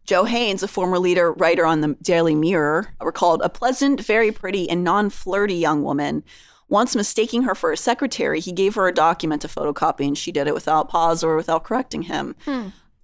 Joe 0.08 0.24
Haines, 0.24 0.62
a 0.62 0.68
former 0.68 0.98
leader 0.98 1.32
writer 1.32 1.66
on 1.66 1.82
the 1.82 1.94
Daily 2.00 2.34
Mirror, 2.34 2.94
recalled 3.02 3.42
a 3.42 3.50
pleasant, 3.50 4.00
very 4.00 4.32
pretty, 4.32 4.68
and 4.70 4.82
non 4.82 5.10
flirty 5.10 5.54
young 5.54 5.82
woman. 5.82 6.24
Once 6.70 6.96
mistaking 6.96 7.42
her 7.42 7.54
for 7.54 7.72
a 7.72 7.76
secretary, 7.76 8.40
he 8.40 8.50
gave 8.50 8.74
her 8.74 8.88
a 8.88 8.94
document 8.94 9.42
to 9.42 9.48
photocopy, 9.48 10.06
and 10.06 10.16
she 10.16 10.32
did 10.32 10.46
it 10.46 10.54
without 10.54 10.88
pause 10.88 11.22
or 11.22 11.36
without 11.36 11.62
correcting 11.62 12.02
him. 12.02 12.34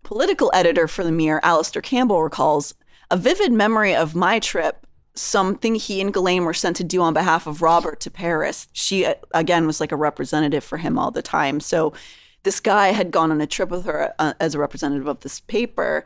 Political 0.03 0.51
editor 0.55 0.89
for 0.89 1.05
the 1.05 1.13
Mirror, 1.13 1.41
Alastair 1.43 1.83
Campbell, 1.83 2.23
recalls 2.23 2.75
a 3.11 3.19
vivid 3.19 3.53
memory 3.53 3.95
of 3.95 4.15
my 4.15 4.39
trip 4.39 4.87
something 5.15 5.75
he 5.75 6.01
and 6.01 6.13
Ghislaine 6.13 6.45
were 6.45 6.55
sent 6.55 6.77
to 6.77 6.85
do 6.85 7.01
on 7.03 7.15
behalf 7.15 7.47
of 7.47 7.63
Robert 7.63 8.01
to 8.01 8.11
Paris. 8.11 8.67
She, 8.73 9.05
uh, 9.05 9.15
again, 9.33 9.67
was 9.67 9.79
like 9.79 9.93
a 9.93 9.97
representative 9.97 10.65
for 10.65 10.79
him 10.79 10.99
all 10.99 11.11
the 11.11 11.23
time. 11.23 11.61
So 11.61 11.93
this 12.45 12.61
guy 12.61 12.89
had 12.89 13.11
gone 13.11 13.31
on 13.31 13.41
a 13.41 13.47
trip 13.47 13.71
with 13.71 13.85
her 13.87 14.15
uh, 14.19 14.35
as 14.39 14.55
a 14.55 14.59
representative 14.59 15.09
of 15.09 15.21
this 15.21 15.41
paper. 15.41 16.05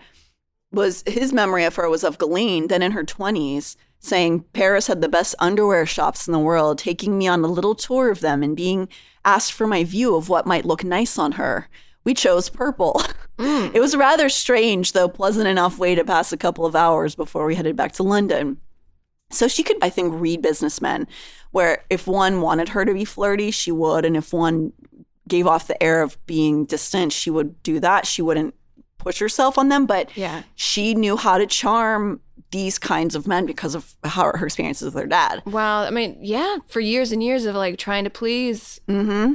Was 0.73 1.03
his 1.07 1.33
memory 1.33 1.65
of 1.65 1.77
her 1.77 1.89
was 1.89 2.05
of 2.05 2.19
Ghislaine, 2.19 2.69
then 2.69 2.83
in 2.83 2.93
her 2.93 3.05
20s, 3.05 3.77
saying 4.01 4.45
Paris 4.53 4.87
had 4.87 5.01
the 5.01 5.09
best 5.09 5.35
underwear 5.39 5.87
shops 5.87 6.27
in 6.27 6.33
the 6.33 6.39
world, 6.39 6.79
taking 6.79 7.19
me 7.19 7.27
on 7.27 7.43
a 7.43 7.49
little 7.49 7.75
tour 7.75 8.11
of 8.11 8.21
them 8.21 8.43
and 8.43 8.57
being 8.57 8.89
asked 9.25 9.53
for 9.53 9.67
my 9.67 9.85
view 9.85 10.15
of 10.15 10.29
what 10.29 10.47
might 10.47 10.65
look 10.65 10.85
nice 10.85 11.19
on 11.19 11.33
her. 11.33 11.69
We 12.05 12.15
chose 12.15 12.49
purple. 12.49 13.03
Mm. 13.39 13.59
It 13.75 13.81
was 13.81 13.95
a 13.95 13.99
rather 13.99 14.29
strange, 14.29 14.93
though 14.93 15.09
pleasant 15.09 15.47
enough 15.47 15.79
way 15.79 15.95
to 15.95 16.05
pass 16.05 16.33
a 16.33 16.37
couple 16.37 16.67
of 16.67 16.75
hours 16.75 17.15
before 17.15 17.47
we 17.47 17.55
headed 17.55 17.77
back 17.77 17.93
to 17.93 18.03
London. 18.03 18.59
So 19.31 19.47
she 19.47 19.63
could, 19.63 19.77
I 19.83 19.91
think, 19.91 20.15
read 20.15 20.43
businessmen, 20.43 21.07
where 21.51 21.85
if 21.91 22.07
one 22.07 22.41
wanted 22.41 22.71
her 22.71 22.85
to 22.85 22.95
be 22.95 23.05
flirty, 23.05 23.51
she 23.51 23.71
would. 23.71 24.05
And 24.05 24.17
if 24.17 24.33
one 24.33 24.73
gave 25.29 25.47
off 25.47 25.67
the 25.67 25.81
air 25.83 26.03
of 26.03 26.17
being 26.27 26.65
distant, 26.65 27.13
she 27.13 27.31
would 27.31 27.63
do 27.63 27.81
that. 27.81 28.07
She 28.07 28.23
wouldn't 28.23 28.55
push 28.99 29.19
herself 29.19 29.59
on 29.59 29.69
them, 29.69 29.87
but 29.87 30.15
yeah. 30.17 30.43
she 30.55 30.95
knew 30.95 31.17
how 31.17 31.39
to 31.39 31.47
charm 31.47 32.21
these 32.51 32.79
kinds 32.79 33.15
of 33.15 33.27
men 33.27 33.47
because 33.47 33.75
of 33.75 33.95
how 34.05 34.25
her 34.35 34.47
experiences 34.47 34.87
with 34.87 35.03
her 35.03 35.09
dad. 35.09 35.43
Wow. 35.47 35.83
I 35.83 35.91
mean, 35.91 36.19
yeah, 36.21 36.57
for 36.67 36.81
years 36.81 37.13
and 37.13 37.23
years 37.23 37.45
of 37.45 37.55
like 37.55 37.79
trying 37.79 38.05
to 38.05 38.11
please. 38.11 38.81
Mm-hmm. 38.89 39.35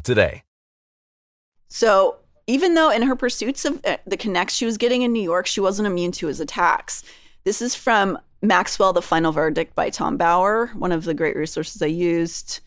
today. 0.03 0.43
So 1.67 2.17
even 2.47 2.73
though 2.73 2.89
in 2.89 3.03
her 3.03 3.15
pursuits 3.15 3.65
of 3.65 3.79
uh, 3.85 3.97
the 4.05 4.17
connects 4.17 4.55
she 4.55 4.65
was 4.65 4.77
getting 4.77 5.03
in 5.03 5.13
New 5.13 5.21
York, 5.21 5.47
she 5.47 5.61
wasn't 5.61 5.87
immune 5.87 6.11
to 6.13 6.27
his 6.27 6.39
attacks. 6.39 7.03
This 7.43 7.61
is 7.61 7.75
from 7.75 8.19
Maxwell, 8.41 8.93
The 8.93 9.01
Final 9.01 9.31
Verdict 9.31 9.75
by 9.75 9.89
Tom 9.89 10.17
Bower, 10.17 10.67
one 10.75 10.91
of 10.91 11.05
the 11.05 11.13
great 11.13 11.35
resources 11.35 11.81
I 11.81 11.87
used. 11.87 12.59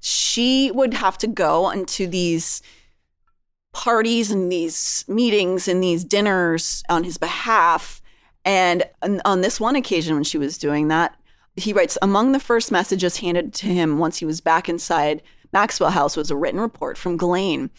She 0.00 0.70
would 0.72 0.94
have 0.94 1.16
to 1.18 1.26
go 1.26 1.70
into 1.70 2.06
these 2.06 2.60
parties 3.72 4.30
and 4.30 4.50
these 4.50 5.04
meetings 5.08 5.68
and 5.68 5.82
these 5.82 6.04
dinners 6.04 6.82
on 6.88 7.04
his 7.04 7.18
behalf. 7.18 8.02
And 8.44 8.84
on 9.24 9.40
this 9.40 9.60
one 9.60 9.76
occasion, 9.76 10.14
when 10.14 10.24
she 10.24 10.38
was 10.38 10.58
doing 10.58 10.88
that, 10.88 11.16
he 11.56 11.72
writes 11.72 11.96
Among 12.02 12.32
the 12.32 12.40
first 12.40 12.72
messages 12.72 13.18
handed 13.18 13.54
to 13.54 13.66
him 13.66 13.98
once 13.98 14.18
he 14.18 14.24
was 14.24 14.40
back 14.40 14.68
inside 14.68 15.22
Maxwell 15.52 15.90
House 15.90 16.16
was 16.16 16.30
a 16.30 16.36
written 16.36 16.60
report 16.60 16.96
from 16.96 17.16
Ghislaine. 17.16 17.70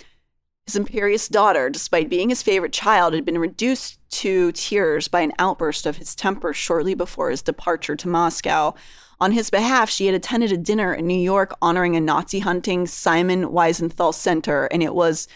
His 0.66 0.76
imperious 0.76 1.28
daughter, 1.28 1.70
despite 1.70 2.10
being 2.10 2.30
his 2.30 2.44
favorite 2.44 2.72
child, 2.72 3.14
had 3.14 3.26
been 3.26 3.38
reduced 3.38 4.00
to 4.12 4.52
tears 4.54 5.08
by 5.08 5.22
an 5.22 5.34
outburst 5.38 5.86
of 5.86 5.98
his 5.98 6.16
temper 6.16 6.54
shortly 6.54 6.94
before 6.94 7.32
his 7.32 7.42
departure 7.42 7.96
to 7.98 8.08
Moscow. 8.08 8.74
On 9.20 9.32
his 9.32 9.50
behalf, 9.50 9.90
she 9.90 10.06
had 10.06 10.16
attended 10.16 10.52
a 10.52 10.58
dinner 10.58 10.94
in 10.94 11.08
New 11.08 11.20
York 11.20 11.56
honoring 11.62 11.96
a 11.96 12.00
Nazi 12.00 12.40
hunting 12.40 12.88
Simon 12.88 13.50
Wiesenthal 13.50 14.14
center, 14.14 14.66
and 14.66 14.82
it 14.82 14.96
was 14.96 15.28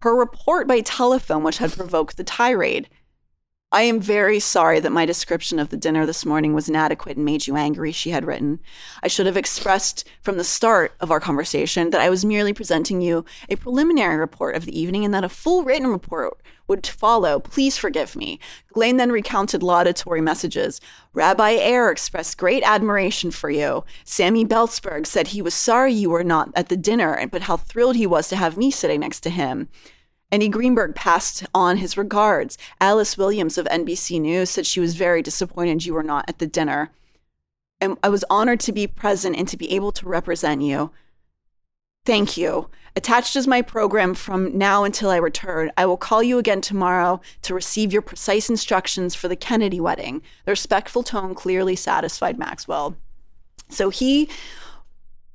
her 0.00 0.14
report 0.14 0.66
by 0.66 0.80
telephone 0.80 1.42
which 1.42 1.58
had 1.58 1.72
provoked 1.72 2.16
the 2.16 2.24
tirade. 2.24 2.88
I 3.76 3.82
am 3.82 4.00
very 4.00 4.40
sorry 4.40 4.80
that 4.80 4.90
my 4.90 5.04
description 5.04 5.58
of 5.58 5.68
the 5.68 5.76
dinner 5.76 6.06
this 6.06 6.24
morning 6.24 6.54
was 6.54 6.66
inadequate 6.66 7.18
and 7.18 7.26
made 7.26 7.46
you 7.46 7.56
angry, 7.56 7.92
she 7.92 8.08
had 8.08 8.24
written. 8.24 8.58
I 9.02 9.08
should 9.08 9.26
have 9.26 9.36
expressed 9.36 10.08
from 10.22 10.38
the 10.38 10.44
start 10.44 10.94
of 10.98 11.10
our 11.10 11.20
conversation 11.20 11.90
that 11.90 12.00
I 12.00 12.08
was 12.08 12.24
merely 12.24 12.54
presenting 12.54 13.02
you 13.02 13.26
a 13.50 13.56
preliminary 13.56 14.16
report 14.16 14.56
of 14.56 14.64
the 14.64 14.80
evening 14.80 15.04
and 15.04 15.12
that 15.12 15.24
a 15.24 15.28
full 15.28 15.62
written 15.62 15.88
report 15.88 16.40
would 16.66 16.86
follow. 16.86 17.38
Please 17.38 17.76
forgive 17.76 18.16
me. 18.16 18.40
Ghislaine 18.72 18.96
then 18.96 19.12
recounted 19.12 19.62
laudatory 19.62 20.22
messages. 20.22 20.80
Rabbi 21.12 21.56
Hier 21.56 21.90
expressed 21.90 22.38
great 22.38 22.62
admiration 22.62 23.30
for 23.30 23.50
you. 23.50 23.84
Sammy 24.04 24.46
Belzberg 24.46 25.06
said 25.06 25.28
he 25.28 25.42
was 25.42 25.52
sorry 25.52 25.92
you 25.92 26.08
were 26.08 26.24
not 26.24 26.48
at 26.54 26.70
the 26.70 26.78
dinner, 26.78 27.26
but 27.30 27.42
how 27.42 27.58
thrilled 27.58 27.96
he 27.96 28.06
was 28.06 28.28
to 28.28 28.36
have 28.36 28.56
me 28.56 28.70
sitting 28.70 29.00
next 29.00 29.20
to 29.20 29.28
him. 29.28 29.68
Andy 30.36 30.50
Greenberg 30.50 30.94
passed 30.94 31.46
on 31.54 31.78
his 31.78 31.96
regards. 31.96 32.58
Alice 32.78 33.16
Williams 33.16 33.56
of 33.56 33.64
NBC 33.68 34.20
News 34.20 34.50
said 34.50 34.66
she 34.66 34.80
was 34.80 34.94
very 34.94 35.22
disappointed 35.22 35.86
you 35.86 35.94
were 35.94 36.02
not 36.02 36.26
at 36.28 36.40
the 36.40 36.46
dinner. 36.46 36.90
And 37.80 37.96
I 38.02 38.10
was 38.10 38.22
honored 38.28 38.60
to 38.60 38.72
be 38.72 38.86
present 38.86 39.34
and 39.34 39.48
to 39.48 39.56
be 39.56 39.72
able 39.72 39.92
to 39.92 40.06
represent 40.06 40.60
you. 40.60 40.90
Thank 42.04 42.36
you. 42.36 42.68
Attached 42.94 43.34
is 43.34 43.46
my 43.46 43.62
program 43.62 44.12
from 44.12 44.58
now 44.58 44.84
until 44.84 45.08
I 45.08 45.16
return. 45.16 45.72
I 45.74 45.86
will 45.86 45.96
call 45.96 46.22
you 46.22 46.36
again 46.36 46.60
tomorrow 46.60 47.22
to 47.40 47.54
receive 47.54 47.90
your 47.90 48.02
precise 48.02 48.50
instructions 48.50 49.14
for 49.14 49.28
the 49.28 49.36
Kennedy 49.36 49.80
wedding. 49.80 50.20
The 50.44 50.52
respectful 50.52 51.02
tone 51.02 51.34
clearly 51.34 51.76
satisfied 51.76 52.38
Maxwell. 52.38 52.94
So 53.70 53.88
he 53.88 54.28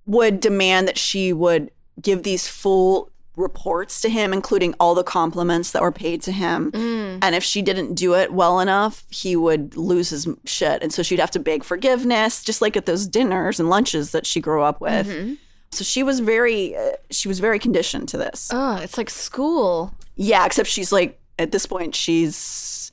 would 0.06 0.39
demand 0.39 0.88
that 0.88 0.99
she 0.99 1.34
would 1.34 1.72
give 1.99 2.22
these 2.22 2.47
full 2.47 3.11
reports 3.36 4.02
to 4.02 4.10
him, 4.10 4.34
including 4.34 4.74
all 4.80 4.94
the 4.94 5.04
compliments 5.04 5.72
that 5.72 5.82
were 5.82 5.92
paid 5.92 6.22
to 6.24 6.32
him. 6.32 6.72
Mm. 6.72 7.20
And 7.22 7.36
if 7.36 7.44
she 7.44 7.62
didn't 7.62 7.96
do 7.96 8.14
it 8.16 8.34
well 8.34 8.60
enough, 8.60 9.06
he 9.10 9.36
would 9.36 9.76
lose 9.78 10.10
his 10.10 10.28
shit. 10.46 10.84
And 10.84 10.94
so 10.94 11.02
she'd 11.02 11.20
have 11.20 11.32
to 11.32 11.40
beg 11.40 11.64
forgiveness, 11.64 12.44
just 12.44 12.62
like 12.62 12.76
at 12.76 12.86
those 12.86 13.08
dinners 13.08 13.60
and 13.60 13.70
lunches 13.70 14.12
that 14.12 14.26
she 14.26 14.42
grew 14.42 14.64
up 14.64 14.82
with. 14.82 15.08
Mm-hmm. 15.08 15.34
So 15.72 15.86
she 15.86 16.04
was 16.04 16.20
very, 16.20 16.76
uh, 16.76 16.92
she 17.10 17.30
was 17.30 17.40
very 17.40 17.58
conditioned 17.58 18.10
to 18.10 18.18
this. 18.18 18.50
Oh, 18.52 18.76
it's 18.78 18.98
like 18.98 19.10
school. 19.10 19.94
Yeah, 20.16 20.46
except 20.46 20.68
she's 20.68 20.92
like, 20.92 21.20
at 21.40 21.52
this 21.52 21.66
point, 21.66 21.96
she's 21.96 22.92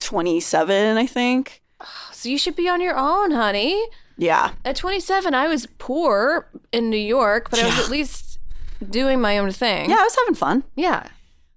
27, 0.00 0.96
I 0.96 1.06
think. 1.06 1.62
So 2.12 2.28
you 2.28 2.38
should 2.38 2.54
be 2.54 2.68
on 2.68 2.80
your 2.80 2.96
own, 2.96 3.32
honey. 3.32 3.82
Yeah. 4.16 4.52
At 4.64 4.76
27, 4.76 5.34
I 5.34 5.48
was 5.48 5.66
poor 5.78 6.48
in 6.72 6.90
New 6.90 6.96
York, 6.96 7.50
but. 7.50 7.58
I 7.58 7.66
was 7.66 7.78
at 7.78 7.90
least 7.90 8.29
doing 8.88 9.20
my 9.20 9.38
own 9.38 9.50
thing. 9.52 9.90
Yeah, 9.90 9.96
I 9.98 10.04
was 10.04 10.16
having 10.16 10.34
fun. 10.34 10.64
Yeah. 10.76 11.06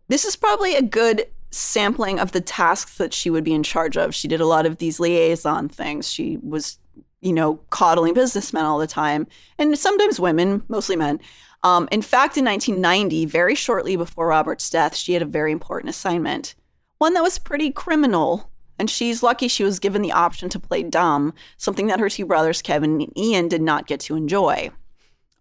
This 0.07 0.25
is 0.25 0.35
probably 0.35 0.75
a 0.75 0.81
good 0.81 1.27
sampling 1.51 2.19
of 2.19 2.31
the 2.31 2.41
tasks 2.41 2.97
that 2.97 3.13
she 3.13 3.29
would 3.29 3.43
be 3.43 3.53
in 3.53 3.63
charge 3.63 3.97
of. 3.97 4.15
She 4.15 4.27
did 4.27 4.41
a 4.41 4.45
lot 4.45 4.65
of 4.65 4.77
these 4.77 4.99
liaison 4.99 5.69
things. 5.69 6.11
She 6.11 6.37
was, 6.37 6.79
you 7.21 7.33
know, 7.33 7.59
coddling 7.69 8.13
businessmen 8.13 8.65
all 8.65 8.79
the 8.79 8.87
time, 8.87 9.27
and 9.57 9.77
sometimes 9.77 10.19
women, 10.19 10.63
mostly 10.67 10.95
men. 10.95 11.19
Um, 11.63 11.87
in 11.91 12.01
fact, 12.01 12.37
in 12.37 12.45
1990, 12.45 13.25
very 13.25 13.55
shortly 13.55 13.95
before 13.95 14.27
Robert's 14.27 14.69
death, 14.69 14.95
she 14.95 15.13
had 15.13 15.21
a 15.21 15.25
very 15.25 15.51
important 15.51 15.89
assignment, 15.89 16.55
one 16.97 17.13
that 17.13 17.23
was 17.23 17.39
pretty 17.39 17.71
criminal. 17.71 18.49
And 18.79 18.89
she's 18.89 19.21
lucky 19.21 19.47
she 19.47 19.63
was 19.63 19.79
given 19.79 20.01
the 20.01 20.11
option 20.11 20.49
to 20.49 20.59
play 20.59 20.81
dumb, 20.81 21.35
something 21.57 21.85
that 21.87 21.99
her 21.99 22.09
two 22.09 22.25
brothers, 22.25 22.63
Kevin 22.63 22.99
and 23.01 23.17
Ian, 23.17 23.47
did 23.47 23.61
not 23.61 23.85
get 23.85 23.99
to 24.01 24.15
enjoy. 24.15 24.71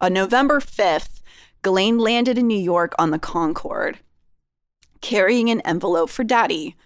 On 0.02 0.12
November 0.12 0.60
5th, 0.60 1.21
Ghislaine 1.62 1.98
landed 1.98 2.38
in 2.38 2.46
New 2.46 2.58
York 2.58 2.94
on 2.98 3.10
the 3.10 3.18
Concorde, 3.18 3.98
carrying 5.00 5.50
an 5.50 5.60
envelope 5.62 6.10
for 6.10 6.24
daddy. 6.24 6.76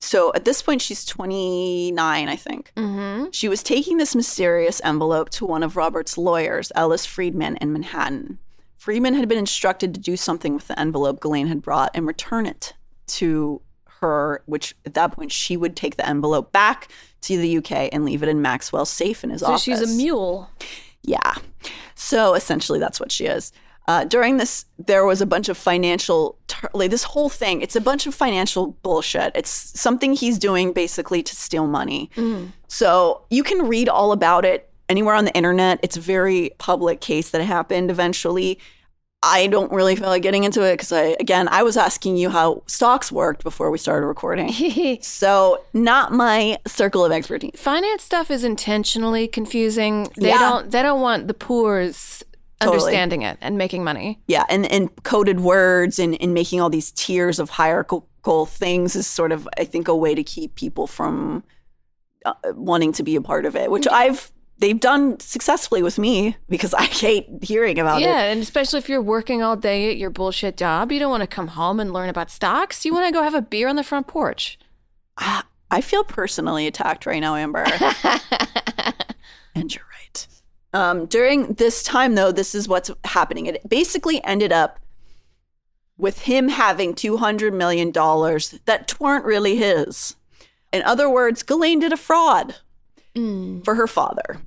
So 0.00 0.32
at 0.34 0.44
this 0.44 0.62
point, 0.62 0.82
she's 0.82 1.04
29, 1.04 2.28
I 2.28 2.36
think. 2.36 2.72
Mm-hmm. 2.76 3.30
She 3.30 3.48
was 3.48 3.62
taking 3.62 3.98
this 3.98 4.16
mysterious 4.16 4.80
envelope 4.82 5.30
to 5.30 5.46
one 5.46 5.62
of 5.62 5.76
Robert's 5.76 6.18
lawyers, 6.18 6.72
Ellis 6.74 7.06
Freedman, 7.06 7.56
in 7.58 7.72
Manhattan. 7.72 8.38
Freedman 8.76 9.14
had 9.14 9.28
been 9.28 9.38
instructed 9.38 9.94
to 9.94 10.00
do 10.00 10.16
something 10.16 10.54
with 10.54 10.66
the 10.66 10.78
envelope 10.78 11.20
Ghislaine 11.20 11.46
had 11.46 11.62
brought 11.62 11.92
and 11.94 12.04
return 12.04 12.46
it 12.46 12.74
to 13.06 13.62
her, 14.00 14.42
which 14.46 14.74
at 14.84 14.94
that 14.94 15.12
point 15.12 15.30
she 15.30 15.56
would 15.56 15.76
take 15.76 15.96
the 15.96 16.08
envelope 16.08 16.50
back 16.50 16.88
to 17.20 17.36
the 17.36 17.58
UK 17.58 17.88
and 17.92 18.04
leave 18.04 18.24
it 18.24 18.28
in 18.28 18.42
Maxwell's 18.42 18.90
safe 18.90 19.22
in 19.22 19.30
his 19.30 19.40
so 19.40 19.46
office. 19.46 19.62
So 19.62 19.70
she's 19.70 19.94
a 19.94 19.96
mule. 19.96 20.50
Yeah. 21.02 21.34
So 21.94 22.34
essentially, 22.34 22.80
that's 22.80 22.98
what 22.98 23.12
she 23.12 23.26
is. 23.26 23.52
Uh, 23.88 24.04
during 24.04 24.36
this, 24.36 24.64
there 24.78 25.04
was 25.04 25.20
a 25.20 25.26
bunch 25.26 25.48
of 25.48 25.56
financial, 25.58 26.38
like 26.72 26.90
this 26.90 27.02
whole 27.02 27.28
thing, 27.28 27.60
it's 27.62 27.74
a 27.76 27.80
bunch 27.80 28.06
of 28.06 28.14
financial 28.14 28.68
bullshit. 28.82 29.32
It's 29.34 29.50
something 29.50 30.12
he's 30.12 30.38
doing 30.38 30.72
basically 30.72 31.22
to 31.24 31.34
steal 31.34 31.66
money. 31.66 32.08
Mm. 32.16 32.52
So 32.68 33.22
you 33.30 33.42
can 33.42 33.66
read 33.66 33.88
all 33.88 34.12
about 34.12 34.44
it 34.44 34.70
anywhere 34.88 35.14
on 35.14 35.24
the 35.24 35.34
internet. 35.34 35.80
It's 35.82 35.96
a 35.96 36.00
very 36.00 36.50
public 36.58 37.00
case 37.00 37.30
that 37.30 37.42
happened 37.42 37.90
eventually. 37.90 38.58
I 39.24 39.46
don't 39.46 39.70
really 39.70 39.94
feel 39.94 40.08
like 40.08 40.22
getting 40.22 40.42
into 40.42 40.62
it 40.62 40.72
because 40.74 40.90
I, 40.92 41.16
again, 41.20 41.46
I 41.48 41.62
was 41.62 41.76
asking 41.76 42.16
you 42.16 42.28
how 42.28 42.62
stocks 42.66 43.12
worked 43.12 43.44
before 43.44 43.70
we 43.70 43.78
started 43.78 44.06
recording. 44.06 44.52
so, 45.02 45.62
not 45.72 46.12
my 46.12 46.58
circle 46.66 47.04
of 47.04 47.12
expertise. 47.12 47.52
Finance 47.54 48.02
stuff 48.02 48.32
is 48.32 48.42
intentionally 48.42 49.28
confusing. 49.28 50.08
They 50.16 50.28
Yeah. 50.30 50.38
don't 50.40 50.70
they 50.72 50.82
don't 50.82 51.00
want 51.00 51.28
the 51.28 51.34
poor's 51.34 52.24
Totally. 52.64 52.78
understanding 52.78 53.22
it 53.22 53.38
and 53.40 53.58
making 53.58 53.84
money. 53.84 54.20
Yeah, 54.26 54.44
and, 54.48 54.70
and 54.70 54.90
coded 55.02 55.40
words 55.40 55.98
and, 55.98 56.20
and 56.20 56.34
making 56.34 56.60
all 56.60 56.70
these 56.70 56.90
tiers 56.92 57.38
of 57.38 57.50
hierarchical 57.50 58.46
things 58.46 58.96
is 58.96 59.06
sort 59.06 59.32
of, 59.32 59.48
I 59.58 59.64
think, 59.64 59.88
a 59.88 59.96
way 59.96 60.14
to 60.14 60.22
keep 60.22 60.54
people 60.54 60.86
from 60.86 61.44
uh, 62.24 62.34
wanting 62.54 62.92
to 62.92 63.02
be 63.02 63.16
a 63.16 63.20
part 63.20 63.46
of 63.46 63.56
it, 63.56 63.70
which 63.70 63.86
I've, 63.88 64.30
they've 64.58 64.78
done 64.78 65.18
successfully 65.20 65.82
with 65.82 65.98
me 65.98 66.36
because 66.48 66.72
I 66.74 66.84
hate 66.84 67.26
hearing 67.42 67.78
about 67.78 68.02
it. 68.02 68.06
Yeah, 68.06 68.22
and 68.22 68.40
especially 68.40 68.78
if 68.78 68.88
you're 68.88 69.02
working 69.02 69.42
all 69.42 69.56
day 69.56 69.90
at 69.90 69.96
your 69.96 70.10
bullshit 70.10 70.56
job, 70.56 70.92
you 70.92 70.98
don't 70.98 71.10
want 71.10 71.22
to 71.22 71.26
come 71.26 71.48
home 71.48 71.80
and 71.80 71.92
learn 71.92 72.08
about 72.08 72.30
stocks. 72.30 72.84
You 72.84 72.92
want 72.92 73.06
to 73.06 73.12
go 73.12 73.22
have 73.22 73.34
a 73.34 73.42
beer 73.42 73.68
on 73.68 73.76
the 73.76 73.84
front 73.84 74.06
porch. 74.06 74.58
I 75.18 75.80
feel 75.80 76.04
personally 76.04 76.66
attacked 76.66 77.06
right 77.06 77.20
now, 77.20 77.34
Amber. 77.34 77.64
and 79.54 79.74
you're. 79.74 79.91
Um, 80.72 81.06
during 81.06 81.54
this 81.54 81.82
time, 81.82 82.14
though, 82.14 82.32
this 82.32 82.54
is 82.54 82.68
what's 82.68 82.90
happening. 83.04 83.46
It 83.46 83.68
basically 83.68 84.22
ended 84.24 84.52
up 84.52 84.80
with 85.98 86.22
him 86.22 86.48
having 86.48 86.94
$200 86.94 87.52
million 87.52 87.92
that 87.92 88.94
weren't 88.98 89.24
really 89.24 89.56
his. 89.56 90.16
In 90.72 90.82
other 90.82 91.08
words, 91.08 91.42
Ghislaine 91.42 91.80
did 91.80 91.92
a 91.92 91.96
fraud 91.96 92.56
for 93.62 93.74
her 93.74 93.86
father. 93.86 94.40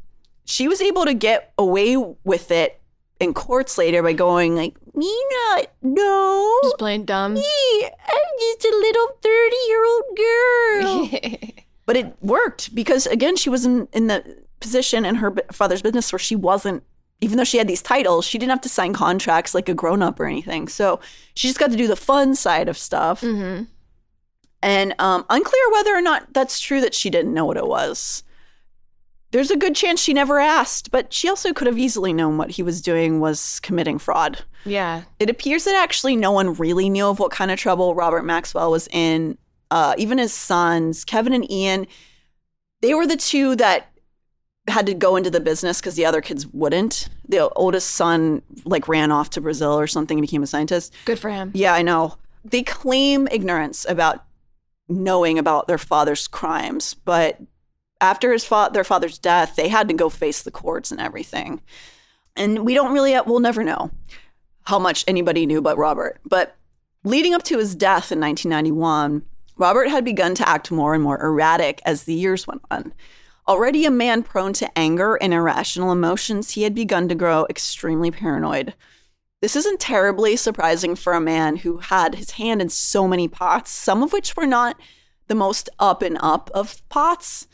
She 0.46 0.68
was 0.68 0.82
able 0.82 1.06
to 1.06 1.14
get 1.14 1.54
away 1.58 1.96
with 2.24 2.52
it 2.52 2.82
in 3.20 3.34
courts 3.34 3.78
later 3.78 4.02
by 4.04 4.14
going 4.14 4.56
like, 4.56 4.76
me 4.96 5.26
not, 5.32 5.68
no. 5.82 6.60
Just 6.64 6.78
playing 6.78 7.06
dumb. 7.06 7.36
me. 7.36 7.44
I'm 7.84 8.40
just 8.40 8.66
a 8.66 8.76
little 8.76 9.08
30 9.22 9.56
year 9.68 9.86
old 9.86 10.04
girl. 10.18 11.52
but 11.86 11.96
it 11.96 12.16
worked 12.22 12.74
because, 12.74 13.06
again, 13.06 13.36
she 13.36 13.50
was 13.50 13.66
in, 13.66 13.88
in 13.94 14.08
the 14.08 14.45
position 14.60 15.06
in 15.06 15.16
her 15.16 15.34
father's 15.52 15.82
business 15.82 16.12
where 16.12 16.20
she 16.20 16.36
wasn't, 16.36 16.84
even 17.22 17.38
though 17.38 17.44
she 17.44 17.58
had 17.58 17.68
these 17.68 17.82
titles, 17.82 18.26
she 18.26 18.38
didn't 18.38 18.52
have 18.52 18.62
to 18.62 18.70
sign 18.70 18.94
contracts 18.94 19.54
like 19.56 19.70
a 19.70 19.74
grown 19.74 20.02
up 20.02 20.20
or 20.20 20.26
anything. 20.26 20.68
So 20.68 21.00
she 21.36 21.48
just 21.48 21.60
got 21.60 21.72
to 21.72 21.78
do 21.78 21.88
the 21.88 21.96
fun 21.96 22.36
side 22.36 22.68
of 22.70 22.78
stuff. 22.78 23.22
And 24.62 24.96
um, 25.00 25.26
unclear 25.30 25.72
whether 25.72 25.94
or 25.96 26.02
not 26.02 26.34
that's 26.34 26.60
true 26.60 26.82
that 26.82 26.96
she 26.96 27.10
didn't 27.10 27.34
know 27.34 27.46
what 27.46 27.58
it 27.58 27.68
was. 27.68 28.24
There's 29.32 29.52
a 29.52 29.58
good 29.58 29.76
chance 29.76 30.00
she 30.00 30.14
never 30.14 30.40
asked, 30.40 30.92
but 30.92 31.12
she 31.14 31.28
also 31.30 31.52
could 31.54 31.68
have 31.68 31.78
easily 31.78 32.14
known 32.14 32.38
what 32.38 32.52
he 32.52 32.64
was 32.64 32.82
doing 32.82 33.20
was 33.20 33.60
committing 33.60 34.00
fraud. 34.00 34.44
yeah. 34.64 35.04
It 35.20 35.30
appears 35.30 35.66
that 35.66 35.76
actually 35.76 36.16
no 36.16 36.32
one 36.32 36.54
really 36.54 36.90
knew 36.90 37.08
of 37.08 37.20
what 37.20 37.32
kind 37.32 37.52
of 37.52 37.60
trouble 37.60 37.94
Robert 37.96 38.24
Maxwell 38.24 38.72
was 38.72 38.88
in. 38.92 39.38
Uh, 39.72 39.94
even 39.98 40.20
his 40.20 40.34
sons, 40.34 41.04
Kevin 41.04 41.34
and 41.34 41.50
Ian, 41.52 41.86
they 42.82 42.94
were 42.94 43.06
the 43.08 43.18
two 43.18 43.56
that 43.58 43.92
had 44.68 44.86
to 44.88 44.94
go 44.94 45.16
into 45.16 45.30
the 45.30 45.40
business 45.40 45.80
because 45.80 45.96
the 45.96 46.06
other 46.06 46.22
kids 46.22 46.48
wouldn't. 46.48 47.10
The 47.28 47.50
oldest 47.50 47.92
son 47.92 48.42
like 48.64 48.88
ran 48.88 49.12
off 49.12 49.30
to 49.32 49.42
Brazil 49.42 49.74
or 49.74 49.88
something 49.88 50.18
and 50.18 50.26
became 50.26 50.44
a 50.44 50.48
scientist. 50.48 50.94
Good 51.06 51.20
for 51.20 51.30
him. 51.30 51.52
Yeah, 51.54 51.74
I 51.74 51.82
know. 51.82 52.18
They 52.44 52.64
claim 52.64 53.28
ignorance 53.32 53.86
about 53.88 54.24
knowing 54.88 55.40
about 55.40 55.68
their 55.68 55.78
father's 55.78 56.28
crimes, 56.28 56.94
but 56.94 57.40
after 58.02 58.32
his 58.32 58.46
fa- 58.46 58.70
their 58.72 58.84
father's 58.84 59.18
death, 59.18 59.56
they 59.56 59.68
had 59.68 59.88
to 59.88 59.94
go 59.94 60.10
face 60.10 60.44
the 60.44 60.52
courts 60.52 60.92
and 60.92 61.00
everything. 61.00 61.62
And 62.36 62.66
we 62.66 62.74
don't 62.74 62.94
really, 62.94 63.18
we'll 63.26 63.40
never 63.40 63.64
know 63.64 63.92
how 64.64 64.80
much 64.80 65.06
anybody 65.08 65.46
knew 65.46 65.62
but 65.62 65.78
Robert. 65.78 66.20
But 66.26 66.56
leading 67.04 67.34
up 67.34 67.44
to 67.44 67.58
his 67.58 67.76
death 67.76 68.12
in 68.12 68.20
1991, 68.20 69.24
Robert 69.58 69.90
had 69.90 70.04
begun 70.04 70.36
to 70.36 70.48
act 70.48 70.72
more 70.72 70.94
and 70.94 71.04
more 71.04 71.22
erratic 71.22 71.82
as 71.86 72.04
the 72.04 72.14
years 72.14 72.46
went 72.46 72.62
on. 72.70 72.94
Already 73.48 73.86
a 73.86 73.92
man 73.92 74.24
prone 74.24 74.54
to 74.54 74.78
anger 74.78 75.16
and 75.16 75.34
irrational 75.34 75.92
emotions, 75.92 76.52
he 76.52 76.64
had 76.64 76.74
begun 76.74 77.08
to 77.10 77.16
grow 77.16 77.46
extremely 77.50 78.10
paranoid. 78.10 78.74
This 79.42 79.56
isn't 79.56 79.80
terribly 79.80 80.36
surprising 80.36 80.96
for 80.96 81.14
a 81.14 81.22
man 81.22 81.58
who 81.58 81.78
had 81.78 82.16
his 82.16 82.32
hand 82.32 82.62
in 82.62 82.70
so 82.70 83.08
many 83.08 83.28
pots, 83.28 83.70
some 83.70 84.02
of 84.02 84.12
which 84.12 84.36
were 84.36 84.48
not 84.48 84.76
the 85.28 85.36
most 85.36 85.70
up 85.78 86.02
and 86.02 86.18
up 86.22 86.50
of 86.56 86.88
pots. 86.90 87.48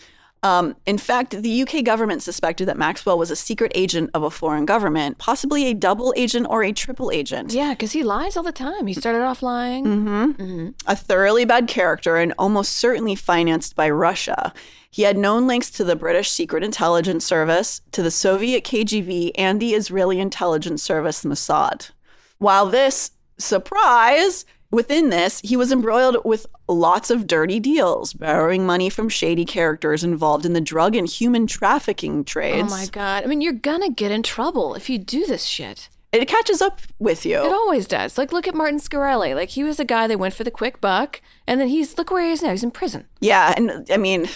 Um, 0.44 0.76
in 0.86 0.98
fact, 0.98 1.42
the 1.42 1.62
UK 1.62 1.84
government 1.84 2.24
suspected 2.24 2.68
that 2.68 2.78
Maxwell 2.78 3.18
was 3.18 3.30
a 3.30 3.36
secret 3.36 3.72
agent 3.76 4.10
of 4.14 4.24
a 4.24 4.32
foreign 4.32 4.66
government, 4.66 5.20
possibly 5.20 5.68
a 5.68 5.74
double 5.74 6.14
agent 6.18 6.48
or 6.50 6.64
a 6.64 6.72
triple 6.72 7.12
agent. 7.12 7.54
Yeah, 7.54 7.72
because 7.72 7.92
he 7.92 8.04
lies 8.04 8.36
all 8.36 8.44
the 8.44 8.52
time. 8.52 8.88
He 8.88 8.94
started 8.94 9.22
off 9.22 9.44
lying. 9.44 9.86
Mm-hmm. 9.86 10.70
A 10.88 10.96
thoroughly 10.96 11.46
bad 11.46 11.68
character 11.68 12.16
and 12.16 12.34
almost 12.40 12.72
certainly 12.78 13.14
financed 13.14 13.76
by 13.76 13.90
Russia. 13.90 14.52
He 14.92 15.04
had 15.04 15.18
known 15.18 15.48
links 15.48 15.72
to 15.72 15.86
the 15.86 15.96
British 15.96 16.30
Secret 16.30 16.64
Intelligence 16.64 17.26
Service, 17.26 17.80
to 17.94 18.04
the 18.04 18.12
Soviet 18.12 18.66
KGB, 18.66 19.32
and 19.36 19.60
the 19.60 19.74
Israeli 19.74 20.20
intelligence 20.20 20.84
service 20.84 21.24
Mossad. 21.24 21.92
While 22.40 22.66
this, 22.66 23.12
surprise, 23.38 24.46
within 24.70 25.10
this, 25.10 25.40
he 25.46 25.56
was 25.56 25.72
embroiled 25.72 26.18
with 26.26 26.46
lots 26.68 27.10
of 27.10 27.26
dirty 27.26 27.60
deals, 27.60 28.12
borrowing 28.12 28.66
money 28.66 28.90
from 28.90 29.08
shady 29.08 29.46
characters 29.46 30.04
involved 30.04 30.46
in 30.46 30.52
the 30.52 30.60
drug 30.60 30.96
and 30.96 31.08
human 31.08 31.48
trafficking 31.48 32.26
trades. 32.26 32.72
Oh 32.72 32.76
my 32.76 32.86
God. 32.88 33.24
I 33.24 33.28
mean, 33.28 33.40
you're 33.40 33.54
going 33.54 33.82
to 33.82 33.94
get 33.94 34.12
in 34.12 34.24
trouble 34.24 34.76
if 34.76 34.90
you 34.90 34.98
do 34.98 35.26
this 35.26 35.46
shit. 35.46 35.88
It 36.12 36.28
catches 36.28 36.62
up 36.62 36.82
with 37.00 37.26
you. 37.26 37.38
It 37.38 37.54
always 37.54 37.88
does. 37.88 38.18
Like, 38.18 38.34
look 38.34 38.46
at 38.46 38.56
Martin 38.56 38.80
Shkreli. 38.80 39.34
Like, 39.34 39.50
he 39.50 39.64
was 39.64 39.80
a 39.80 39.86
guy 39.86 40.08
that 40.08 40.20
went 40.20 40.34
for 40.34 40.44
the 40.44 40.52
quick 40.52 40.82
buck, 40.82 41.22
and 41.48 41.62
then 41.62 41.70
he's, 41.70 41.98
look 41.98 42.12
where 42.12 42.26
he 42.26 42.34
is 42.34 42.44
now. 42.44 42.52
He's 42.52 42.64
in 42.64 42.72
prison. 42.72 43.08
Yeah, 43.22 43.54
and 43.56 43.88
I 43.90 43.96
mean, 43.96 44.28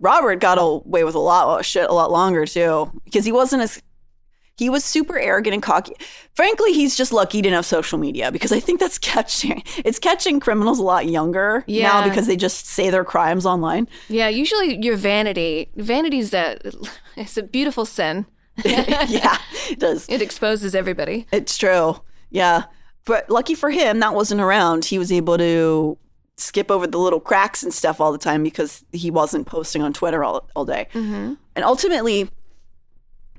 Robert 0.00 0.40
got 0.40 0.58
away 0.60 1.04
with 1.04 1.14
a 1.14 1.20
lot 1.20 1.60
of 1.60 1.66
shit 1.66 1.88
a 1.88 1.92
lot 1.92 2.10
longer 2.10 2.46
too, 2.46 2.90
because 3.04 3.24
he 3.24 3.32
wasn't 3.32 3.62
as 3.62 3.82
he 4.56 4.70
was 4.70 4.84
super 4.84 5.18
arrogant 5.18 5.54
and 5.54 5.62
cocky. 5.62 5.94
Frankly, 6.34 6.72
he's 6.72 6.96
just 6.96 7.12
lucky 7.12 7.38
he 7.38 7.42
didn't 7.42 7.56
have 7.56 7.66
social 7.66 7.98
media 7.98 8.30
because 8.30 8.52
I 8.52 8.60
think 8.60 8.78
that's 8.80 8.98
catching 9.14 9.62
it's 9.78 9.98
catching 9.98 10.40
criminals 10.40 10.78
a 10.78 10.82
lot 10.82 11.06
younger 11.06 11.64
now 11.66 12.06
because 12.08 12.26
they 12.26 12.36
just 12.36 12.66
say 12.66 12.90
their 12.90 13.04
crimes 13.04 13.46
online. 13.46 13.88
Yeah, 14.08 14.28
usually 14.28 14.82
your 14.82 14.96
vanity, 14.96 15.70
vanity's 15.76 16.32
a, 16.34 16.58
it's 17.16 17.36
a 17.36 17.42
beautiful 17.42 17.84
sin. 17.84 18.26
yeah, 18.64 19.38
it 19.68 19.80
does. 19.80 20.08
It 20.08 20.22
exposes 20.22 20.76
everybody. 20.76 21.26
It's 21.32 21.58
true. 21.58 21.96
Yeah. 22.30 22.64
But 23.04 23.28
lucky 23.28 23.54
for 23.54 23.68
him, 23.68 23.98
that 23.98 24.14
wasn't 24.14 24.40
around. 24.40 24.84
He 24.84 24.98
was 24.98 25.10
able 25.10 25.36
to 25.38 25.98
skip 26.36 26.70
over 26.70 26.86
the 26.86 26.98
little 26.98 27.20
cracks 27.20 27.62
and 27.62 27.72
stuff 27.72 28.00
all 28.00 28.12
the 28.12 28.18
time 28.18 28.42
because 28.42 28.84
he 28.92 29.10
wasn't 29.10 29.46
posting 29.46 29.82
on 29.82 29.92
Twitter 29.92 30.24
all, 30.24 30.48
all 30.56 30.64
day. 30.64 30.88
Mm-hmm. 30.92 31.34
And 31.54 31.64
ultimately, 31.64 32.30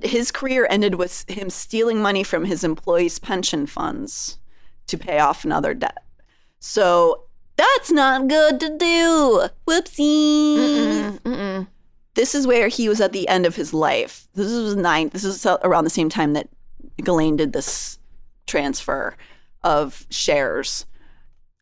his 0.01 0.31
career 0.31 0.67
ended 0.69 0.95
with 0.95 1.29
him 1.29 1.49
stealing 1.49 2.01
money 2.01 2.23
from 2.23 2.45
his 2.45 2.63
employees' 2.63 3.19
pension 3.19 3.65
funds 3.65 4.37
to 4.87 4.97
pay 4.97 5.19
off 5.19 5.43
another 5.43 5.73
debt. 5.73 6.03
So 6.59 7.23
that's 7.57 7.91
not 7.91 8.27
good 8.27 8.59
to 8.59 8.77
do. 8.77 9.47
Whoopsie. 9.67 11.67
This 12.13 12.33
is 12.33 12.47
where 12.47 12.69
he 12.69 12.87
was 12.87 13.01
at 13.01 13.11
the 13.11 13.27
end 13.27 13.45
of 13.45 13.57
his 13.57 13.73
life. 13.73 14.27
This 14.35 14.47
was 14.47 14.75
nine. 14.75 15.09
This 15.09 15.25
is 15.25 15.45
around 15.45 15.83
the 15.83 15.89
same 15.89 16.09
time 16.09 16.33
that 16.33 16.47
Ghislaine 16.97 17.35
did 17.35 17.51
this 17.51 17.99
transfer 18.47 19.17
of 19.63 20.05
shares, 20.09 20.85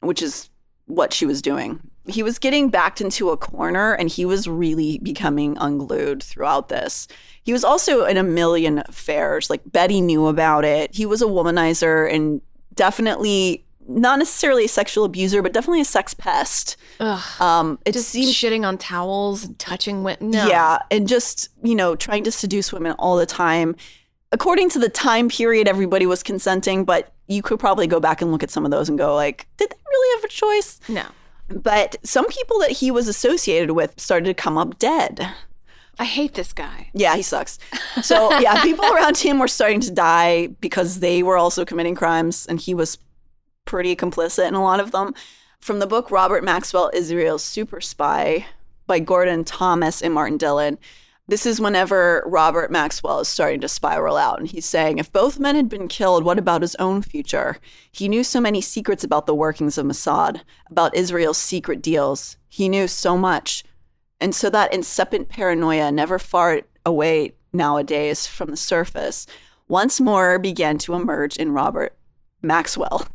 which 0.02 0.22
is 0.22 0.50
what 0.86 1.14
she 1.14 1.26
was 1.26 1.42
doing. 1.42 1.80
He 2.08 2.22
was 2.22 2.38
getting 2.38 2.70
backed 2.70 3.00
into 3.00 3.30
a 3.30 3.38
corner 3.38 3.94
and 3.94 4.10
he 4.10 4.26
was 4.26 4.48
really 4.48 5.00
becoming 5.00 5.58
unglued 5.60 6.22
throughout 6.22 6.68
this. 6.68 7.08
He 7.44 7.54
was 7.54 7.64
also 7.64 8.06
in 8.06 8.18
a 8.18 8.24
million 8.24 8.84
affairs. 8.88 9.50
Like 9.50 9.62
Betty 9.66 10.02
knew 10.02 10.28
about 10.28 10.66
it. 10.66 10.94
He 10.94 11.06
was 11.06 11.22
a 11.22 11.26
womanizer 11.26 12.14
and 12.14 12.42
definitely 12.76 13.66
not 13.88 14.20
necessarily 14.20 14.66
a 14.66 14.70
sexual 14.70 15.04
abuser, 15.04 15.42
but 15.42 15.54
definitely 15.54 15.82
a 15.82 15.86
sex 15.86 16.14
pest. 16.14 16.78
Ugh. 17.00 17.42
Um, 17.42 17.80
it 17.86 17.94
Just 17.94 18.10
seems 18.10 18.34
shitting 18.34 18.66
on 18.66 18.78
towels 18.78 19.50
touching 19.58 20.04
women. 20.04 20.32
No. 20.32 20.48
yeah, 20.48 20.80
and 20.92 21.08
just, 21.08 21.50
you 21.64 21.76
know, 21.76 21.96
trying 21.96 22.24
to 22.24 22.32
seduce 22.32 22.72
women 22.72 22.94
all 22.94 23.18
the 23.18 23.26
time. 23.26 23.76
According 24.34 24.70
to 24.72 24.80
the 24.80 24.90
time 24.90 25.30
period, 25.30 25.68
everybody 25.68 26.08
was 26.08 26.24
consenting, 26.24 26.86
but 26.86 27.14
you 27.28 27.44
could 27.44 27.60
probably 27.60 27.86
go 27.86 28.00
back 28.00 28.20
and 28.20 28.32
look 28.32 28.42
at 28.42 28.50
some 28.50 28.66
of 28.66 28.72
those 28.72 28.90
and 28.90 28.98
go 28.98 29.14
like, 29.14 29.48
did 29.58 29.70
they 29.70 29.76
really 29.88 30.18
have 30.18 30.26
a 30.26 30.34
choice? 30.34 30.80
No. 30.90 31.06
But 31.50 31.98
some 32.04 32.26
people 32.28 32.58
that 32.60 32.72
he 32.72 32.90
was 32.90 33.08
associated 33.08 33.72
with 33.72 34.00
started 34.00 34.26
to 34.26 34.34
come 34.34 34.58
up 34.58 34.80
dead. 34.80 35.30
I 36.00 36.06
hate 36.06 36.34
this 36.34 36.52
guy. 36.52 36.90
Yeah, 36.96 37.16
he 37.16 37.22
sucks. 37.22 37.60
So, 38.02 38.36
yeah, 38.40 38.60
people 38.64 38.86
around 38.86 39.18
him 39.18 39.38
were 39.38 39.48
starting 39.48 39.82
to 39.82 39.92
die 39.92 40.48
because 40.48 41.00
they 41.00 41.22
were 41.22 41.38
also 41.38 41.64
committing 41.64 41.94
crimes 41.94 42.48
and 42.48 42.60
he 42.60 42.74
was 42.74 42.98
pretty 43.66 43.96
complicit 43.96 44.48
in 44.48 44.56
a 44.56 44.64
lot 44.64 44.80
of 44.80 44.92
them. 44.92 45.14
From 45.60 45.78
the 45.78 45.88
book 45.88 46.10
Robert 46.10 46.44
Maxwell 46.44 46.90
Israel's 46.92 47.44
Super 47.44 47.80
Spy 47.80 48.48
by 48.88 48.98
Gordon 48.98 49.44
Thomas 49.44 50.02
and 50.02 50.12
Martin 50.12 50.38
Dillon, 50.38 50.80
This 51.26 51.45
is 51.45 51.61
whenever 51.61 52.21
Robert 52.26 52.69
Maxwell 52.69 53.21
is 53.21 53.30
starting 53.30 53.61
to 53.61 53.69
spiral 53.69 54.17
out, 54.17 54.39
and 54.39 54.47
he's 54.47 54.65
saying, 54.65 54.97
if 54.97 55.11
both 55.11 55.39
men 55.39 55.55
had 55.55 55.69
been 55.69 55.88
killed, 55.88 56.26
what 56.26 56.38
about 56.38 56.61
his 56.61 56.76
own 56.76 57.01
future? 57.01 57.57
He 57.89 58.09
knew 58.09 58.26
so 58.26 58.41
many 58.41 58.59
secrets 58.59 59.05
about 59.05 59.26
the 59.26 59.34
workings 59.34 59.78
of 59.78 59.86
Mossad, 59.86 60.41
about 60.69 60.95
Israel's 60.95 61.38
secret 61.38 61.82
deals. 61.82 62.36
He 62.49 62.67
knew 62.67 62.89
so 62.89 63.17
much. 63.17 63.63
And 64.19 64.36
so 64.36 64.49
that 64.49 64.74
incipient 64.74 65.30
paranoia, 65.30 65.93
never 65.93 66.19
far 66.19 66.63
away 66.86 67.36
nowadays 67.53 68.28
from 68.28 68.49
the 68.49 68.57
surface, 68.57 69.26
once 69.69 70.01
more 70.01 70.38
began 70.38 70.78
to 70.80 70.93
emerge 70.93 71.38
in 71.38 71.53
Robert 71.53 71.95
Maxwell. 72.41 73.07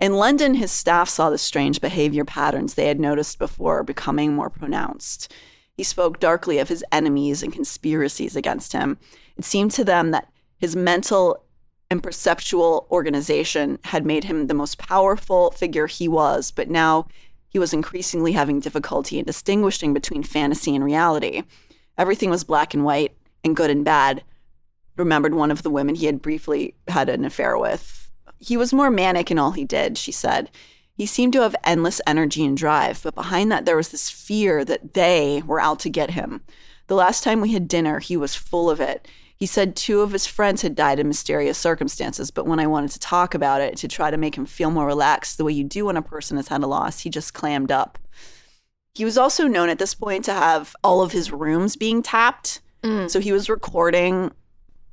In 0.00 0.14
London, 0.14 0.54
his 0.54 0.72
staff 0.72 1.10
saw 1.10 1.28
the 1.28 1.36
strange 1.36 1.82
behavior 1.82 2.24
patterns 2.24 2.72
they 2.72 2.86
had 2.86 3.00
noticed 3.00 3.38
before 3.38 3.82
becoming 3.82 4.34
more 4.34 4.48
pronounced. 4.48 5.30
He 5.78 5.84
spoke 5.84 6.18
darkly 6.18 6.58
of 6.58 6.68
his 6.68 6.84
enemies 6.90 7.40
and 7.40 7.52
conspiracies 7.52 8.34
against 8.34 8.72
him. 8.72 8.98
It 9.36 9.44
seemed 9.44 9.70
to 9.72 9.84
them 9.84 10.10
that 10.10 10.28
his 10.58 10.74
mental 10.74 11.44
and 11.88 12.02
perceptual 12.02 12.88
organization 12.90 13.78
had 13.84 14.04
made 14.04 14.24
him 14.24 14.48
the 14.48 14.54
most 14.54 14.76
powerful 14.78 15.52
figure 15.52 15.86
he 15.86 16.08
was, 16.08 16.50
but 16.50 16.68
now 16.68 17.06
he 17.48 17.60
was 17.60 17.72
increasingly 17.72 18.32
having 18.32 18.58
difficulty 18.58 19.20
in 19.20 19.24
distinguishing 19.24 19.94
between 19.94 20.24
fantasy 20.24 20.74
and 20.74 20.84
reality. 20.84 21.44
Everything 21.96 22.28
was 22.28 22.42
black 22.42 22.74
and 22.74 22.84
white 22.84 23.16
and 23.44 23.54
good 23.54 23.70
and 23.70 23.84
bad. 23.84 24.24
Remembered 24.96 25.34
one 25.34 25.52
of 25.52 25.62
the 25.62 25.70
women 25.70 25.94
he 25.94 26.06
had 26.06 26.20
briefly 26.20 26.74
had 26.88 27.08
an 27.08 27.24
affair 27.24 27.56
with. 27.56 28.10
He 28.40 28.56
was 28.56 28.72
more 28.72 28.90
manic 28.90 29.30
in 29.30 29.38
all 29.38 29.52
he 29.52 29.64
did, 29.64 29.96
she 29.96 30.10
said. 30.10 30.50
He 30.98 31.06
seemed 31.06 31.32
to 31.34 31.42
have 31.42 31.54
endless 31.62 32.00
energy 32.08 32.44
and 32.44 32.56
drive, 32.56 33.00
but 33.04 33.14
behind 33.14 33.52
that, 33.52 33.64
there 33.64 33.76
was 33.76 33.90
this 33.90 34.10
fear 34.10 34.64
that 34.64 34.94
they 34.94 35.44
were 35.46 35.60
out 35.60 35.78
to 35.80 35.88
get 35.88 36.10
him. 36.10 36.42
The 36.88 36.96
last 36.96 37.22
time 37.22 37.40
we 37.40 37.52
had 37.52 37.68
dinner, 37.68 38.00
he 38.00 38.16
was 38.16 38.34
full 38.34 38.68
of 38.68 38.80
it. 38.80 39.06
He 39.36 39.46
said 39.46 39.76
two 39.76 40.00
of 40.00 40.10
his 40.10 40.26
friends 40.26 40.62
had 40.62 40.74
died 40.74 40.98
in 40.98 41.06
mysterious 41.06 41.56
circumstances, 41.56 42.32
but 42.32 42.48
when 42.48 42.58
I 42.58 42.66
wanted 42.66 42.90
to 42.90 42.98
talk 42.98 43.32
about 43.32 43.60
it 43.60 43.76
to 43.76 43.86
try 43.86 44.10
to 44.10 44.16
make 44.16 44.36
him 44.36 44.44
feel 44.44 44.72
more 44.72 44.86
relaxed, 44.86 45.38
the 45.38 45.44
way 45.44 45.52
you 45.52 45.62
do 45.62 45.84
when 45.86 45.96
a 45.96 46.02
person 46.02 46.36
has 46.36 46.48
had 46.48 46.64
a 46.64 46.66
loss, 46.66 46.98
he 46.98 47.10
just 47.10 47.32
clammed 47.32 47.70
up. 47.70 47.96
He 48.92 49.04
was 49.04 49.16
also 49.16 49.46
known 49.46 49.68
at 49.68 49.78
this 49.78 49.94
point 49.94 50.24
to 50.24 50.32
have 50.32 50.74
all 50.82 51.00
of 51.00 51.12
his 51.12 51.30
rooms 51.30 51.76
being 51.76 52.02
tapped. 52.02 52.60
Mm. 52.82 53.08
So 53.08 53.20
he 53.20 53.30
was 53.30 53.48
recording 53.48 54.32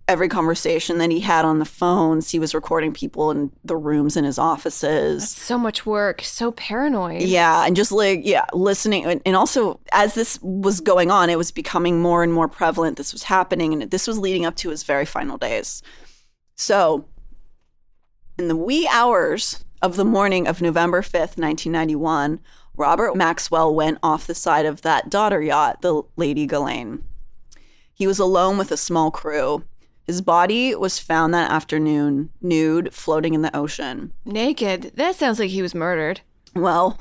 every 0.08 0.30
conversation 0.30 0.99
that 0.99 1.10
he 1.10 1.20
had 1.20 1.45
on 1.45 1.58
the 1.58 1.66
phones. 1.66 2.30
He 2.30 2.38
was 2.38 2.53
recording 2.53 2.93
people 2.93 3.32
in 3.32 3.51
the 3.64 3.76
rooms 3.76 4.16
in 4.16 4.24
his 4.24 4.38
offices. 4.38 5.30
So 5.32 5.58
much 5.58 5.86
work, 5.86 6.22
so 6.22 6.51
paranoid. 6.51 7.24
Yeah, 7.24 7.66
and 7.66 7.76
just 7.76 7.91
like 7.91 8.22
yeah, 8.24 8.45
listening 8.53 9.06
and- 9.06 9.22
and 9.26 9.36
also 9.36 9.80
as 9.91 10.14
this 10.14 10.39
was 10.43 10.80
going 10.80 11.10
on, 11.10 11.30
it 11.32 11.38
was 11.39 11.49
becoming 11.51 12.01
more 12.01 12.22
and 12.24 12.32
more 12.32 12.47
prevalent. 12.47 12.97
This 12.97 13.14
was 13.14 13.24
happening 13.24 13.74
and 13.74 13.89
this 13.89 14.06
was 14.08 14.20
leading 14.20 14.45
up 14.45 14.56
to 14.58 14.70
his 14.70 14.84
very 14.84 15.06
final 15.06 15.38
days. 15.38 15.82
So, 16.56 17.06
in 18.38 18.47
the 18.47 18.56
wee 18.56 18.88
hours 18.91 19.66
of 19.82 19.95
the 19.95 20.06
morning 20.06 20.47
of 20.47 20.62
November 20.62 21.01
5th, 21.01 21.38
1991, 21.38 22.39
Robert 22.78 23.16
Maxwell 23.16 23.74
went 23.74 23.97
off 24.03 24.28
the 24.28 24.36
side 24.36 24.66
of 24.66 24.82
that 24.84 25.10
daughter 25.10 25.41
yacht, 25.41 25.82
the 25.82 26.03
Lady 26.16 26.45
Ghislaine. 26.45 27.03
He 27.93 28.06
was 28.06 28.20
alone 28.20 28.58
with 28.58 28.72
a 28.72 28.78
small 28.78 29.10
crew. 29.10 29.64
His 30.08 30.22
body 30.22 30.76
was 30.76 30.99
found 30.99 31.34
that 31.34 31.49
afternoon, 31.51 32.30
nude, 32.41 32.93
floating 32.93 33.34
in 33.34 33.41
the 33.41 33.56
ocean. 33.56 34.14
Naked. 34.24 34.91
That 34.95 35.16
sounds 35.16 35.39
like 35.39 35.49
he 35.49 35.62
was 35.64 35.74
murdered. 35.74 36.22
Well, 36.56 36.99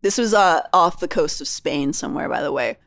this 0.00 0.16
was 0.16 0.32
uh, 0.32 0.62
off 0.72 1.00
the 1.00 1.08
coast 1.08 1.40
of 1.40 1.48
Spain 1.48 1.92
somewhere, 1.92 2.28
by 2.28 2.42
the 2.42 2.52
way. 2.52 2.78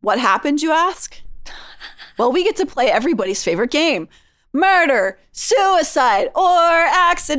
What 0.00 0.18
happened, 0.18 0.60
you 0.60 0.72
ask? 0.72 1.20
well, 2.18 2.32
we 2.32 2.42
get 2.42 2.56
to 2.56 2.66
play 2.66 2.90
everybody's 2.90 3.44
favorite 3.44 3.70
game 3.70 4.08
murder, 4.52 5.18
suicide, 5.32 6.28
or 6.34 6.70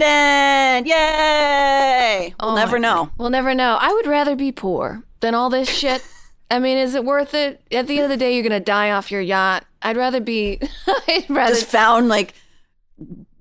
accident. 0.03 0.85
Yay! 0.85 2.33
We'll 2.41 2.51
Oh 2.51 2.55
never 2.55 2.77
know. 2.77 3.05
God. 3.05 3.11
We'll 3.17 3.29
never 3.29 3.53
know. 3.55 3.77
I 3.79 3.93
would 3.93 4.05
rather 4.07 4.35
be 4.35 4.51
poor 4.51 5.03
than 5.21 5.33
all 5.33 5.49
this 5.49 5.69
shit. 5.69 6.05
I 6.51 6.59
mean, 6.59 6.77
is 6.77 6.93
it 6.93 7.05
worth 7.05 7.33
it? 7.33 7.61
At 7.71 7.87
the 7.87 7.95
end 7.95 8.03
of 8.03 8.09
the 8.09 8.17
day, 8.17 8.33
you're 8.33 8.43
gonna 8.43 8.59
die 8.59 8.91
off 8.91 9.11
your 9.11 9.21
yacht. 9.21 9.65
I'd 9.85 9.97
rather 9.97 10.19
be. 10.19 10.59
I'd 11.07 11.25
rather. 11.29 11.53
Just 11.55 11.67
found 11.67 12.07
like 12.09 12.33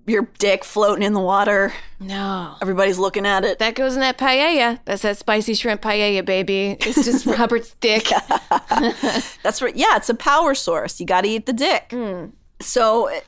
your 0.07 0.28
dick 0.38 0.64
floating 0.64 1.03
in 1.03 1.14
the 1.14 1.20
water. 1.20 1.72
no. 1.99 2.57
Everybody's 2.61 2.99
looking 2.99 3.24
at 3.26 3.45
it. 3.45 3.59
That 3.59 3.74
goes 3.74 3.95
in 3.95 4.01
that 4.01 4.18
paella. 4.18 4.78
That's 4.84 5.03
that 5.03 5.16
spicy 5.16 5.55
shrimp 5.55 5.80
paella, 5.80 6.24
baby. 6.24 6.76
It's 6.80 7.05
just 7.05 7.24
Robert's 7.38 7.74
dick. 7.80 8.05
That's 9.42 9.62
right. 9.62 9.74
Yeah, 9.74 9.97
it's 9.97 10.11
a 10.11 10.14
power 10.14 10.55
source. 10.55 11.01
You 11.01 11.07
got 11.07 11.22
to 11.22 11.28
eat 11.28 11.47
the 11.47 11.53
dick. 11.55 11.95
So 12.61 13.07
eh, 13.07 13.20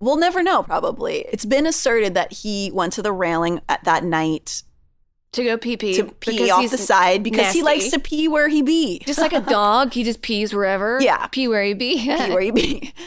we'll 0.00 0.16
never 0.16 0.42
know, 0.42 0.62
probably. 0.62 1.26
It's 1.32 1.44
been 1.44 1.66
asserted 1.66 2.14
that 2.14 2.32
he 2.32 2.70
went 2.72 2.94
to 2.94 3.02
the 3.02 3.12
railing 3.12 3.60
at 3.68 3.84
that 3.84 4.02
night 4.02 4.62
to 5.32 5.44
go 5.44 5.56
pee 5.56 5.76
pee. 5.76 5.96
to 5.96 6.04
pee 6.04 6.50
off 6.50 6.70
the 6.70 6.78
side 6.78 7.22
because 7.22 7.52
he 7.52 7.62
likes 7.62 7.90
to 7.90 7.98
pee 7.98 8.28
where 8.28 8.48
he 8.48 8.62
be. 8.62 9.00
Just 9.00 9.18
like 9.18 9.32
a 9.32 9.40
dog, 9.50 9.92
he 9.92 10.04
just 10.04 10.22
pees 10.22 10.54
wherever. 10.54 10.98
Yeah. 11.00 11.26
Pee 11.28 11.48
where 11.48 11.64
he 11.64 11.74
be. 11.74 11.98
pee 11.98 12.32
where 12.32 12.40
he 12.40 12.50
be. 12.50 12.94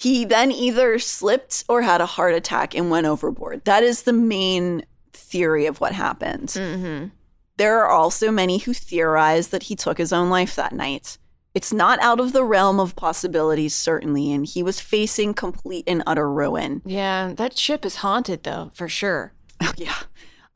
He 0.00 0.24
then 0.24 0.52
either 0.52 1.00
slipped 1.00 1.64
or 1.68 1.82
had 1.82 2.00
a 2.00 2.06
heart 2.06 2.32
attack 2.32 2.72
and 2.72 2.88
went 2.88 3.08
overboard. 3.08 3.64
That 3.64 3.82
is 3.82 4.02
the 4.02 4.12
main 4.12 4.84
theory 5.12 5.66
of 5.66 5.80
what 5.80 5.92
happened. 5.92 6.50
mm-hmm. 6.50 7.08
There 7.56 7.80
are 7.80 7.88
also 7.90 8.30
many 8.30 8.58
who 8.58 8.72
theorize 8.72 9.48
that 9.48 9.64
he 9.64 9.74
took 9.74 9.98
his 9.98 10.12
own 10.12 10.30
life 10.30 10.54
that 10.54 10.72
night. 10.72 11.18
It's 11.52 11.72
not 11.72 12.00
out 12.00 12.20
of 12.20 12.32
the 12.32 12.44
realm 12.44 12.78
of 12.78 12.94
possibilities, 12.94 13.74
certainly, 13.74 14.30
and 14.30 14.46
he 14.46 14.62
was 14.62 14.78
facing 14.78 15.34
complete 15.34 15.82
and 15.88 16.04
utter 16.06 16.30
ruin. 16.30 16.82
Yeah, 16.84 17.32
that 17.34 17.58
ship 17.58 17.84
is 17.84 17.96
haunted 17.96 18.44
though, 18.44 18.70
for 18.74 18.88
sure. 18.88 19.32
Oh, 19.60 19.72
yeah. 19.76 19.96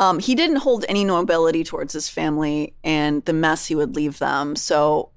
Um, 0.02 0.18
he 0.18 0.34
didn't 0.34 0.56
hold 0.56 0.84
any 0.88 1.04
nobility 1.04 1.62
towards 1.62 1.92
his 1.92 2.08
family 2.08 2.74
and 2.82 3.24
the 3.24 3.32
mess 3.32 3.66
he 3.66 3.76
would 3.76 3.94
leave 3.94 4.18
them. 4.18 4.56
So 4.56 5.10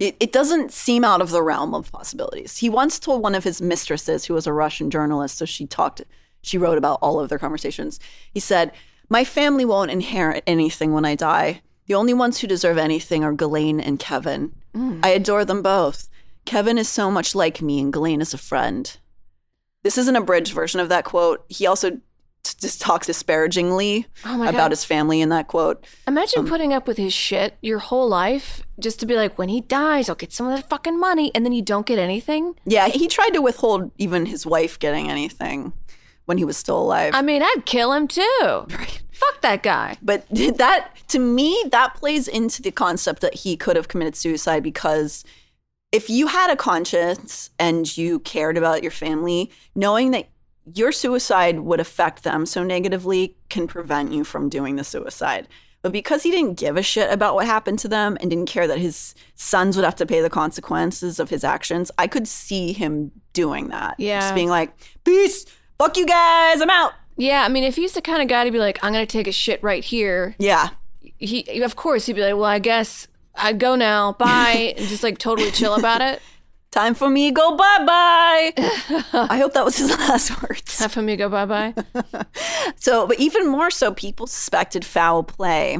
it, 0.00 0.16
it 0.18 0.32
doesn't 0.32 0.72
seem 0.72 1.04
out 1.04 1.20
of 1.20 1.30
the 1.30 1.40
realm 1.40 1.72
of 1.72 1.92
possibilities. 1.92 2.56
He 2.56 2.68
once 2.68 2.98
told 2.98 3.22
one 3.22 3.36
of 3.36 3.44
his 3.44 3.62
mistresses, 3.62 4.24
who 4.24 4.34
was 4.34 4.48
a 4.48 4.52
Russian 4.52 4.90
journalist, 4.90 5.38
so 5.38 5.44
she 5.44 5.68
talked, 5.68 6.02
she 6.42 6.58
wrote 6.58 6.78
about 6.78 6.98
all 7.00 7.20
of 7.20 7.28
their 7.28 7.38
conversations. 7.38 8.00
He 8.32 8.40
said, 8.40 8.72
My 9.08 9.22
family 9.22 9.64
won't 9.64 9.92
inherit 9.92 10.42
anything 10.48 10.92
when 10.92 11.04
I 11.04 11.14
die. 11.14 11.62
The 11.86 11.94
only 11.94 12.12
ones 12.12 12.40
who 12.40 12.48
deserve 12.48 12.76
anything 12.76 13.22
are 13.22 13.32
Ghislaine 13.32 13.78
and 13.78 14.00
Kevin. 14.00 14.52
I 15.04 15.10
adore 15.10 15.44
them 15.44 15.62
both. 15.62 16.08
Kevin 16.44 16.76
is 16.76 16.88
so 16.88 17.08
much 17.08 17.36
like 17.36 17.62
me, 17.62 17.78
and 17.78 17.92
Ghislaine 17.92 18.20
is 18.20 18.34
a 18.34 18.38
friend. 18.38 18.96
This 19.84 19.96
is 19.96 20.08
an 20.08 20.16
abridged 20.16 20.52
version 20.52 20.80
of 20.80 20.88
that 20.88 21.04
quote. 21.04 21.44
He 21.48 21.68
also 21.68 22.00
just 22.60 22.80
talks 22.80 23.06
disparagingly 23.06 24.06
Oh 24.24 24.42
about 24.42 24.54
God. 24.54 24.70
his 24.72 24.84
family 24.84 25.20
in 25.20 25.28
that 25.30 25.48
quote. 25.48 25.84
Imagine 26.06 26.40
Um, 26.40 26.46
putting 26.48 26.72
up 26.72 26.86
with 26.86 26.96
his 26.96 27.12
shit 27.12 27.56
your 27.60 27.78
whole 27.78 28.08
life 28.08 28.62
just 28.80 29.00
to 29.00 29.06
be 29.06 29.16
like, 29.16 29.38
when 29.38 29.48
he 29.48 29.60
dies, 29.60 30.08
I'll 30.08 30.14
get 30.14 30.32
some 30.32 30.46
of 30.48 30.56
that 30.56 30.68
fucking 30.68 30.98
money, 30.98 31.30
and 31.34 31.44
then 31.44 31.52
you 31.52 31.62
don't 31.62 31.86
get 31.86 31.98
anything. 31.98 32.54
Yeah, 32.66 32.88
he 32.88 33.06
tried 33.08 33.30
to 33.30 33.40
withhold 33.42 33.90
even 33.98 34.26
his 34.26 34.44
wife 34.46 34.78
getting 34.78 35.08
anything 35.10 35.72
when 36.26 36.38
he 36.38 36.44
was 36.44 36.56
still 36.56 36.78
alive. 36.80 37.12
I 37.14 37.22
mean, 37.22 37.42
I'd 37.42 37.62
kill 37.66 37.92
him 37.92 38.08
too. 38.08 38.66
Fuck 39.12 39.40
that 39.42 39.62
guy. 39.62 39.96
but 40.02 40.26
that, 40.30 40.90
to 41.08 41.18
me, 41.18 41.62
that 41.70 41.94
plays 41.94 42.26
into 42.28 42.62
the 42.62 42.70
concept 42.72 43.20
that 43.20 43.34
he 43.34 43.56
could 43.56 43.76
have 43.76 43.88
committed 43.88 44.16
suicide 44.16 44.62
because 44.62 45.22
if 45.92 46.10
you 46.10 46.26
had 46.26 46.50
a 46.50 46.56
conscience 46.56 47.50
and 47.60 47.96
you 47.96 48.18
cared 48.20 48.56
about 48.56 48.82
your 48.82 48.90
family, 48.90 49.52
knowing 49.76 50.10
that 50.10 50.26
your 50.72 50.92
suicide 50.92 51.60
would 51.60 51.80
affect 51.80 52.22
them 52.24 52.46
so 52.46 52.62
negatively 52.62 53.36
can 53.50 53.66
prevent 53.66 54.12
you 54.12 54.24
from 54.24 54.48
doing 54.48 54.76
the 54.76 54.84
suicide. 54.84 55.48
But 55.82 55.92
because 55.92 56.22
he 56.22 56.30
didn't 56.30 56.54
give 56.58 56.78
a 56.78 56.82
shit 56.82 57.12
about 57.12 57.34
what 57.34 57.44
happened 57.46 57.78
to 57.80 57.88
them 57.88 58.16
and 58.20 58.30
didn't 58.30 58.46
care 58.48 58.66
that 58.66 58.78
his 58.78 59.14
sons 59.34 59.76
would 59.76 59.84
have 59.84 59.96
to 59.96 60.06
pay 60.06 60.22
the 60.22 60.30
consequences 60.30 61.20
of 61.20 61.28
his 61.28 61.44
actions, 61.44 61.90
I 61.98 62.06
could 62.06 62.26
see 62.26 62.72
him 62.72 63.12
doing 63.34 63.68
that. 63.68 63.96
Yeah. 63.98 64.20
Just 64.20 64.34
being 64.34 64.48
like, 64.48 64.72
peace, 65.04 65.44
fuck 65.76 65.98
you 65.98 66.06
guys, 66.06 66.62
I'm 66.62 66.70
out. 66.70 66.92
Yeah, 67.18 67.42
I 67.44 67.48
mean, 67.48 67.64
if 67.64 67.76
he's 67.76 67.92
the 67.92 68.00
kind 68.00 68.22
of 68.22 68.28
guy 68.28 68.44
to 68.44 68.50
be 68.50 68.58
like, 68.58 68.82
I'm 68.82 68.92
gonna 68.92 69.04
take 69.04 69.26
a 69.26 69.32
shit 69.32 69.62
right 69.62 69.84
here, 69.84 70.34
Yeah. 70.38 70.70
he 71.18 71.60
of 71.62 71.76
course 71.76 72.06
he'd 72.06 72.14
be 72.14 72.22
like, 72.22 72.34
well, 72.34 72.44
I 72.44 72.58
guess 72.60 73.06
I'd 73.34 73.58
go 73.60 73.76
now, 73.76 74.12
bye, 74.14 74.74
and 74.78 74.88
just 74.88 75.02
like 75.02 75.18
totally 75.18 75.50
chill 75.50 75.74
about 75.74 76.00
it. 76.00 76.22
Time 76.74 76.94
for 76.94 77.08
me 77.08 77.28
to 77.28 77.32
go 77.32 77.56
bye 77.56 77.84
bye. 77.86 78.52
I 79.12 79.38
hope 79.38 79.52
that 79.52 79.64
was 79.64 79.76
his 79.76 79.90
last 79.96 80.42
words. 80.42 80.76
Time 80.76 80.90
Have 80.90 80.94
him 80.94 81.16
go 81.16 81.28
bye 81.28 81.46
bye. 81.46 81.72
So, 82.74 83.06
but 83.06 83.20
even 83.20 83.46
more 83.46 83.70
so, 83.70 83.94
people 83.94 84.26
suspected 84.26 84.84
foul 84.84 85.22
play. 85.22 85.78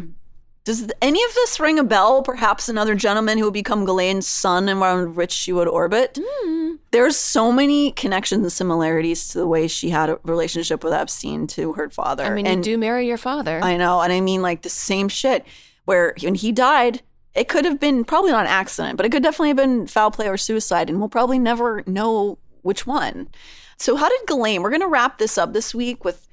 Does 0.63 0.89
any 1.03 1.21
of 1.21 1.35
this 1.35 1.59
ring 1.59 1.81
a 1.81 1.85
bell? 1.85 2.23
Perhaps 2.23 2.69
another 2.69 2.95
gentleman 2.95 3.39
who 3.39 3.47
would 3.47 3.55
become 3.55 3.85
Ghislaine's 3.85 4.29
sun 4.29 4.69
and 4.69 4.81
around 4.81 5.17
which 5.17 5.33
she 5.33 5.53
would 5.53 5.67
orbit? 5.67 6.17
Hmm. 6.23 6.77
There's 6.93 7.17
so 7.17 7.51
many 7.51 7.91
connections 7.91 8.43
and 8.43 8.53
similarities 8.53 9.27
to 9.31 9.39
the 9.39 9.49
way 9.49 9.67
she 9.67 9.91
had 9.91 10.11
a 10.11 10.21
relationship 10.23 10.85
with 10.85 10.93
Epstein 10.93 11.49
to 11.49 11.73
her 11.73 11.91
father. 11.91 12.23
I 12.23 12.31
mean, 12.31 12.47
and 12.47 12.65
you 12.65 12.75
do 12.75 12.79
marry 12.79 13.09
your 13.09 13.19
father. 13.19 13.59
I 13.65 13.77
know. 13.79 14.01
And 14.01 14.13
I 14.13 14.21
mean, 14.21 14.43
like 14.43 14.63
the 14.63 14.69
same 14.69 15.09
shit 15.09 15.45
where 15.87 16.15
when 16.23 16.37
he 16.37 16.53
died, 16.53 17.03
it 17.35 17.49
could 17.49 17.65
have 17.65 17.81
been 17.81 18.05
probably 18.05 18.31
not 18.31 18.47
an 18.47 18.53
accident, 18.53 18.97
but 18.97 19.05
it 19.05 19.13
could 19.13 19.23
definitely 19.23 19.49
have 19.49 19.57
been 19.57 19.87
foul 19.87 20.11
play 20.11 20.29
or 20.29 20.37
suicide, 20.37 20.89
and 20.89 20.99
we'll 20.99 21.09
probably 21.09 21.39
never 21.39 21.83
know 21.87 22.39
which 22.63 22.87
one. 22.87 23.29
So, 23.77 23.97
how 23.97 24.09
did 24.09 24.27
Ghislaine? 24.27 24.63
We're 24.63 24.71
going 24.71 24.81
to 24.81 24.89
wrap 24.89 25.19
this 25.19 25.37
up 25.37 25.53
this 25.53 25.75
week 25.75 26.05
with 26.05 26.29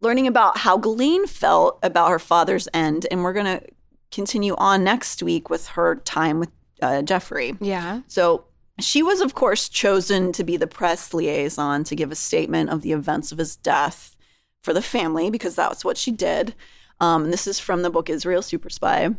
learning 0.00 0.26
about 0.26 0.58
how 0.58 0.76
Ghislaine 0.76 1.26
felt 1.26 1.78
about 1.82 2.10
her 2.10 2.18
father's 2.18 2.68
end, 2.74 3.06
and 3.10 3.22
we're 3.22 3.32
going 3.32 3.46
to 3.46 3.62
continue 4.10 4.54
on 4.56 4.84
next 4.84 5.22
week 5.22 5.48
with 5.48 5.68
her 5.68 5.96
time 5.96 6.38
with 6.38 6.50
uh, 6.82 7.02
Jeffrey. 7.02 7.54
Yeah. 7.60 8.02
So, 8.08 8.44
she 8.78 9.02
was, 9.02 9.20
of 9.20 9.34
course, 9.34 9.68
chosen 9.68 10.32
to 10.32 10.44
be 10.44 10.56
the 10.56 10.66
press 10.66 11.14
liaison 11.14 11.84
to 11.84 11.96
give 11.96 12.10
a 12.10 12.16
statement 12.16 12.70
of 12.70 12.82
the 12.82 12.92
events 12.92 13.32
of 13.32 13.38
his 13.38 13.56
death 13.56 14.16
for 14.62 14.72
the 14.72 14.82
family 14.82 15.30
because 15.30 15.54
that's 15.54 15.84
what 15.84 15.96
she 15.96 16.10
did. 16.10 16.54
Um, 17.00 17.30
this 17.30 17.46
is 17.46 17.58
from 17.58 17.82
the 17.82 17.90
book 17.90 18.08
Israel 18.08 18.42
Super 18.42 18.70
Spy. 18.70 19.10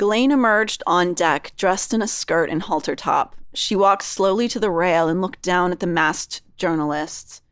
Ghislaine 0.00 0.30
emerged 0.30 0.82
on 0.86 1.12
deck 1.12 1.52
dressed 1.58 1.92
in 1.92 2.00
a 2.00 2.08
skirt 2.08 2.48
and 2.48 2.62
halter 2.62 2.96
top. 2.96 3.36
She 3.52 3.76
walked 3.76 4.02
slowly 4.02 4.48
to 4.48 4.58
the 4.58 4.70
rail 4.70 5.08
and 5.08 5.20
looked 5.20 5.42
down 5.42 5.72
at 5.72 5.80
the 5.80 5.86
masked 5.86 6.40
journalists 6.56 7.42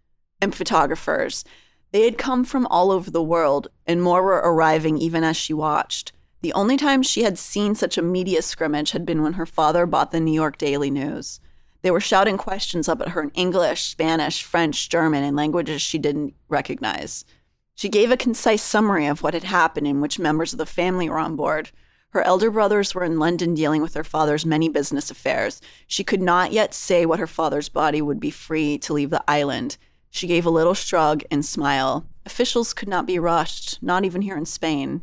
and 0.40 0.54
photographers. 0.54 1.44
They 1.92 2.06
had 2.06 2.16
come 2.16 2.46
from 2.46 2.66
all 2.68 2.90
over 2.90 3.10
the 3.10 3.22
world, 3.22 3.68
and 3.86 4.02
more 4.02 4.22
were 4.22 4.36
arriving 4.36 4.96
even 4.96 5.24
as 5.24 5.36
she 5.36 5.52
watched. 5.52 6.12
The 6.40 6.54
only 6.54 6.78
time 6.78 7.02
she 7.02 7.22
had 7.22 7.36
seen 7.36 7.74
such 7.74 7.98
a 7.98 8.02
media 8.02 8.40
scrimmage 8.40 8.92
had 8.92 9.04
been 9.04 9.22
when 9.22 9.34
her 9.34 9.44
father 9.44 9.84
bought 9.84 10.10
the 10.10 10.18
New 10.18 10.32
York 10.32 10.56
Daily 10.56 10.90
News. 10.90 11.40
They 11.82 11.90
were 11.90 12.00
shouting 12.00 12.38
questions 12.38 12.88
up 12.88 13.02
at 13.02 13.10
her 13.10 13.20
in 13.20 13.30
English, 13.34 13.82
Spanish, 13.82 14.42
French, 14.42 14.88
German, 14.88 15.22
and 15.22 15.36
languages 15.36 15.82
she 15.82 15.98
didn't 15.98 16.32
recognize. 16.48 17.26
She 17.74 17.90
gave 17.90 18.10
a 18.10 18.16
concise 18.16 18.62
summary 18.62 19.04
of 19.04 19.22
what 19.22 19.34
had 19.34 19.44
happened 19.44 19.86
and 19.86 20.00
which 20.00 20.18
members 20.18 20.54
of 20.54 20.58
the 20.58 20.64
family 20.64 21.10
were 21.10 21.18
on 21.18 21.36
board. 21.36 21.72
Her 22.10 22.22
elder 22.22 22.50
brothers 22.50 22.94
were 22.94 23.04
in 23.04 23.18
London 23.18 23.54
dealing 23.54 23.82
with 23.82 23.94
her 23.94 24.04
father's 24.04 24.46
many 24.46 24.68
business 24.68 25.10
affairs. 25.10 25.60
She 25.86 26.04
could 26.04 26.22
not 26.22 26.52
yet 26.52 26.72
say 26.72 27.04
what 27.04 27.18
her 27.18 27.26
father's 27.26 27.68
body 27.68 28.00
would 28.00 28.18
be 28.18 28.30
free 28.30 28.78
to 28.78 28.94
leave 28.94 29.10
the 29.10 29.24
island. 29.28 29.76
She 30.10 30.26
gave 30.26 30.46
a 30.46 30.50
little 30.50 30.74
shrug 30.74 31.22
and 31.30 31.44
smile. 31.44 32.06
Officials 32.24 32.72
could 32.72 32.88
not 32.88 33.06
be 33.06 33.18
rushed, 33.18 33.82
not 33.82 34.04
even 34.04 34.22
here 34.22 34.36
in 34.36 34.46
Spain. 34.46 35.02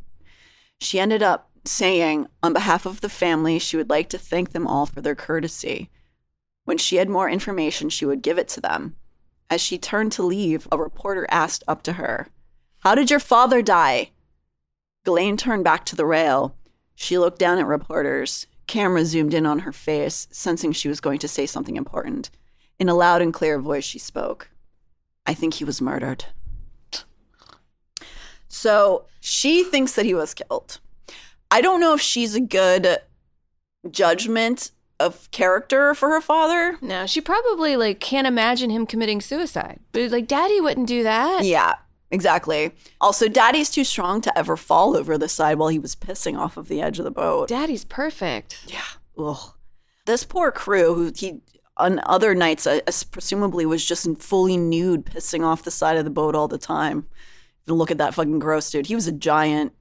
She 0.79 0.99
ended 0.99 1.21
up 1.21 1.51
saying, 1.63 2.27
on 2.41 2.53
behalf 2.53 2.85
of 2.85 3.01
the 3.01 3.09
family, 3.09 3.59
she 3.59 3.77
would 3.77 3.89
like 3.89 4.09
to 4.09 4.17
thank 4.17 4.51
them 4.51 4.67
all 4.67 4.85
for 4.85 5.01
their 5.01 5.15
courtesy. 5.15 5.89
When 6.63 6.77
she 6.77 6.95
had 6.95 7.09
more 7.09 7.29
information, 7.29 7.89
she 7.89 8.05
would 8.05 8.23
give 8.23 8.39
it 8.39 8.47
to 8.49 8.61
them. 8.61 8.95
As 9.49 9.61
she 9.61 9.77
turned 9.77 10.11
to 10.13 10.23
leave, 10.23 10.67
a 10.71 10.77
reporter 10.77 11.27
asked 11.29 11.63
up 11.67 11.83
to 11.83 11.93
her, 11.93 12.27
How 12.79 12.95
did 12.95 13.11
your 13.11 13.19
father 13.19 13.61
die? 13.61 14.11
Ghislaine 15.03 15.37
turned 15.37 15.63
back 15.63 15.85
to 15.85 15.95
the 15.95 16.05
rail. 16.05 16.55
She 16.95 17.17
looked 17.17 17.39
down 17.39 17.59
at 17.59 17.67
reporters. 17.67 18.47
Camera 18.67 19.05
zoomed 19.05 19.33
in 19.33 19.45
on 19.45 19.59
her 19.59 19.71
face, 19.71 20.27
sensing 20.31 20.71
she 20.71 20.87
was 20.87 20.99
going 20.99 21.19
to 21.19 21.27
say 21.27 21.45
something 21.45 21.75
important. 21.75 22.31
In 22.79 22.89
a 22.89 22.95
loud 22.95 23.21
and 23.21 23.33
clear 23.33 23.59
voice, 23.59 23.83
she 23.83 23.99
spoke. 23.99 24.49
I 25.25 25.33
think 25.33 25.55
he 25.55 25.63
was 25.63 25.81
murdered. 25.81 26.25
So 28.47 29.05
she 29.19 29.63
thinks 29.63 29.93
that 29.93 30.05
he 30.05 30.13
was 30.13 30.33
killed. 30.33 30.79
I 31.51 31.61
don't 31.61 31.81
know 31.81 31.93
if 31.93 32.01
she's 32.01 32.35
a 32.35 32.41
good 32.41 32.99
judgment 33.91 34.71
of 34.99 35.29
character 35.31 35.93
for 35.93 36.09
her 36.09 36.21
father. 36.21 36.77
No, 36.81 37.05
she 37.05 37.21
probably 37.21 37.75
like 37.75 37.99
can't 37.99 38.27
imagine 38.27 38.69
him 38.69 38.85
committing 38.85 39.21
suicide. 39.21 39.79
But 39.91 40.11
like 40.11 40.27
daddy 40.27 40.61
wouldn't 40.61 40.87
do 40.87 41.03
that. 41.03 41.43
Yeah, 41.43 41.75
exactly. 42.11 42.71
Also, 43.01 43.27
daddy's 43.27 43.69
too 43.69 43.83
strong 43.83 44.21
to 44.21 44.37
ever 44.37 44.57
fall 44.57 44.95
over 44.95 45.17
the 45.17 45.29
side 45.29 45.57
while 45.57 45.69
he 45.69 45.79
was 45.79 45.95
pissing 45.95 46.37
off 46.37 46.57
of 46.57 46.67
the 46.67 46.81
edge 46.81 46.99
of 46.99 47.05
the 47.05 47.11
boat. 47.11 47.49
Daddy's 47.49 47.85
perfect. 47.85 48.65
Yeah. 48.67 48.81
Ugh. 49.17 49.53
This 50.05 50.23
poor 50.23 50.51
crew 50.51 50.93
who 50.93 51.11
he 51.15 51.41
on 51.77 51.99
other 52.05 52.33
nights 52.33 52.65
uh, 52.65 52.79
presumably 53.11 53.65
was 53.65 53.83
just 53.83 54.07
fully 54.21 54.55
nude 54.55 55.05
pissing 55.05 55.43
off 55.43 55.63
the 55.63 55.71
side 55.71 55.97
of 55.97 56.05
the 56.05 56.09
boat 56.11 56.35
all 56.35 56.47
the 56.47 56.57
time. 56.57 57.05
Look 57.67 57.91
at 57.91 57.97
that 57.97 58.13
fucking 58.13 58.39
gross 58.39 58.69
dude. 58.69 58.85
He 58.85 58.95
was 58.95 59.07
a 59.07 59.11
giant 59.11 59.73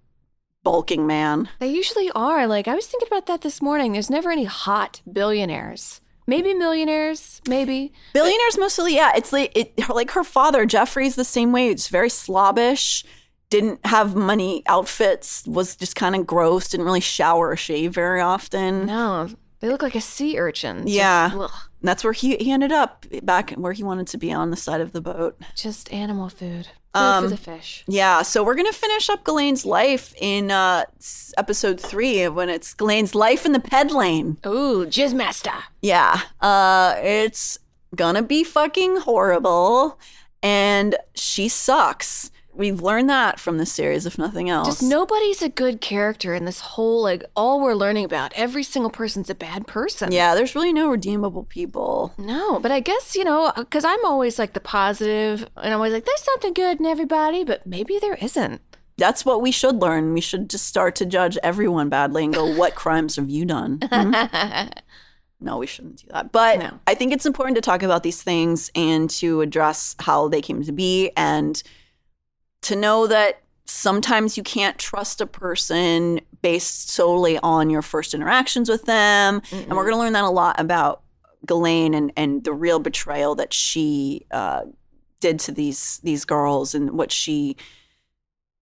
bulking 0.63 1.07
man. 1.07 1.49
They 1.61 1.69
usually 1.69 2.11
are. 2.13 2.47
Like 2.47 2.67
I 2.67 2.75
was 2.75 2.87
thinking 2.87 3.09
about 3.09 3.27
that 3.27 3.43
this 3.43 3.63
morning. 3.63 3.93
There's 3.93 4.11
never 4.11 4.31
any 4.31 4.45
hot 4.45 5.03
billionaires. 5.11 6.01
Maybe 6.27 6.55
millionaires, 6.55 7.43
maybe. 7.49 7.93
Billionaires 8.15 8.59
mostly, 8.59 8.95
yeah. 8.95 9.13
It's 9.15 9.33
like 9.33 9.53
it 9.57 9.89
like 9.89 10.13
her 10.13 10.25
father, 10.25 10.65
Jeffrey's 10.67 11.17
the 11.17 11.25
same 11.25 11.53
way. 11.53 11.69
It's 11.69 11.89
very 11.89 12.09
slobbish, 12.09 13.05
didn't 13.51 13.85
have 13.87 14.15
money 14.15 14.63
outfits, 14.67 15.47
was 15.47 15.77
just 15.77 15.97
kind 15.97 16.17
of 16.17 16.27
gross, 16.27 16.69
didn't 16.69 16.87
really 16.87 17.01
shower 17.01 17.51
or 17.51 17.57
shave 17.57 17.93
very 17.95 18.21
often. 18.21 18.87
No. 18.87 19.29
They 19.61 19.69
look 19.69 19.83
like 19.83 19.95
a 19.95 20.01
sea 20.01 20.39
urchin. 20.39 20.85
Yeah. 20.87 21.31
Just, 21.31 21.55
That's 21.83 22.05
where 22.05 22.13
he, 22.13 22.37
he 22.37 22.51
ended 22.51 22.73
up 22.73 23.07
back 23.23 23.53
where 23.53 23.73
he 23.73 23.83
wanted 23.83 24.07
to 24.09 24.19
be 24.19 24.33
on 24.33 24.51
the 24.51 24.57
side 24.57 24.81
of 24.81 24.93
the 24.93 25.01
boat. 25.01 25.41
Just 25.55 25.93
animal 25.93 26.29
food. 26.29 26.69
Um, 26.95 27.25
for 27.25 27.31
the 27.31 27.37
fish. 27.37 27.85
Yeah, 27.87 28.23
so 28.23 28.45
we're 28.45 28.55
gonna 28.55 28.73
finish 28.73 29.11
up 29.11 29.25
Ghislaine's 29.25 29.67
life 29.67 30.15
in 30.19 30.51
uh, 30.51 30.85
episode 31.37 31.81
three 31.81 32.29
when 32.29 32.49
it's 32.49 32.75
Ghislaine's 32.75 33.15
life 33.15 33.45
in 33.45 33.53
the 33.53 33.61
ped 33.61 33.91
lane. 33.91 34.39
Ooh, 34.47 34.87
Jizzmaster. 34.87 35.63
Yeah, 35.83 36.21
uh, 36.41 36.95
it's 37.03 37.59
gonna 37.97 38.23
be 38.23 38.45
fucking 38.45 38.99
horrible, 38.99 39.99
and 40.43 40.97
she 41.15 41.49
sucks. 41.49 42.31
We've 42.57 42.81
learned 42.81 43.11
that 43.11 43.41
from 43.41 43.59
this 43.59 43.73
series, 43.73 44.07
if 44.07 44.17
nothing 44.17 44.49
else. 44.49 44.69
Just 44.69 44.83
nobody's 44.83 45.43
a 45.43 45.49
good 45.49 45.81
character 45.81 46.35
in 46.35 46.45
this 46.45 46.61
whole 46.61 47.03
like 47.03 47.25
all 47.35 47.61
we're 47.61 47.75
learning 47.75 48.05
about. 48.05 48.33
Every 48.35 48.63
single 48.63 48.91
person's 48.91 49.29
a 49.29 49.35
bad 49.35 49.67
person. 49.67 50.13
Yeah, 50.13 50.35
there's 50.37 50.55
really 50.55 50.73
no 50.73 50.89
redeemable 50.89 51.45
people. 51.45 52.15
No, 52.17 52.61
but 52.61 52.71
I 52.71 52.79
guess, 52.81 53.17
you 53.17 53.25
know, 53.25 53.53
because 53.57 53.85
I'm 53.85 54.05
always 54.05 54.39
like 54.39 54.53
the 54.53 54.61
positive, 54.61 55.49
and 55.57 55.75
I'm 55.75 55.79
always 55.81 55.93
like, 55.93 56.05
there's 56.05 56.23
something 56.23 56.53
good 56.53 56.79
in 56.79 56.87
everybody, 56.87 57.43
but 57.43 57.67
maybe 57.67 57.99
there 57.99 58.15
isn't. 58.15 58.61
That's 58.97 59.25
what 59.25 59.43
we 59.43 59.51
should 59.51 59.83
learn. 59.83 60.15
We 60.15 60.21
should 60.21 60.49
just 60.49 60.67
start 60.69 60.95
to 60.97 61.07
judge 61.07 61.37
everyone 61.43 61.89
badly 61.89 62.25
and 62.25 62.33
go, 62.33 62.47
"What 62.57 62.77
crimes 62.77 63.17
have 63.17 63.29
you 63.29 63.45
done?" 63.45 63.81
Hmm? 63.91 64.15
No, 65.41 65.59
we 65.59 65.67
shouldn't 65.67 65.97
do 65.97 66.07
that. 66.11 66.33
But 66.33 66.59
No. 66.59 66.81
I 66.87 66.95
think 66.95 67.13
it's 67.13 67.27
important 67.27 67.57
to 67.57 67.61
talk 67.61 67.83
about 67.83 68.03
these 68.03 68.23
things 68.23 68.71
and 68.75 69.11
to 69.11 69.43
address 69.43 69.95
how 69.99 70.29
they 70.29 70.41
came 70.41 70.63
to 70.63 70.73
be 70.73 71.11
and 71.19 71.63
to 72.65 72.77
know 72.77 73.07
that 73.07 73.41
sometimes 73.67 74.37
you 74.37 74.43
can't 74.43 74.79
trust 74.79 75.21
a 75.21 75.27
person 75.27 76.21
based 76.43 76.91
solely 76.91 77.39
on 77.39 77.71
your 77.71 77.83
first 77.83 78.13
interactions 78.13 78.69
with 78.69 78.85
them. 78.85 79.41
And 79.51 79.71
we're 79.71 79.85
going 79.85 79.95
to 79.95 79.99
learn 79.99 80.13
that 80.13 80.25
a 80.25 80.31
lot 80.31 80.61
about 80.61 81.03
Ghislaine 81.47 81.95
and, 81.95 82.13
and 82.17 82.45
the 82.45 82.53
real 82.53 82.79
betrayal 82.79 83.35
that 83.37 83.53
she 83.53 84.27
uh, 84.31 84.63
did 85.21 85.39
to 85.41 85.53
these 85.53 86.01
these 86.03 86.25
girls 86.25 86.75
and 86.75 86.93
what 86.93 87.11
she 87.11 87.57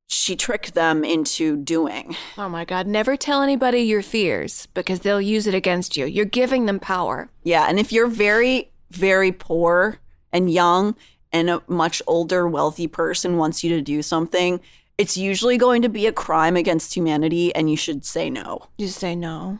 she 0.08 0.36
tricked 0.36 0.74
them 0.74 1.04
into 1.04 1.56
doing. 1.56 2.14
Oh 2.36 2.48
my 2.48 2.64
God, 2.64 2.86
never 2.86 3.16
tell 3.16 3.42
anybody 3.42 3.80
your 3.80 4.02
fears 4.02 4.68
because 4.74 5.00
they'll 5.00 5.22
use 5.22 5.46
it 5.46 5.54
against 5.54 5.96
you. 5.96 6.04
You're 6.04 6.24
giving 6.26 6.66
them 6.66 6.78
power. 6.78 7.30
Yeah, 7.42 7.66
and 7.68 7.78
if 7.78 7.92
you're 7.92 8.08
very, 8.08 8.70
very 8.90 9.32
poor 9.32 9.98
and 10.32 10.50
young, 10.52 10.94
and 11.32 11.50
a 11.50 11.62
much 11.66 12.02
older, 12.06 12.46
wealthy 12.46 12.86
person 12.86 13.36
wants 13.36 13.64
you 13.64 13.70
to 13.70 13.80
do 13.80 14.02
something, 14.02 14.60
it's 14.98 15.16
usually 15.16 15.56
going 15.56 15.82
to 15.82 15.88
be 15.88 16.06
a 16.06 16.12
crime 16.12 16.56
against 16.56 16.94
humanity, 16.94 17.54
and 17.54 17.70
you 17.70 17.76
should 17.76 18.04
say 18.04 18.30
no. 18.30 18.66
You 18.78 18.88
say 18.88 19.16
no. 19.16 19.58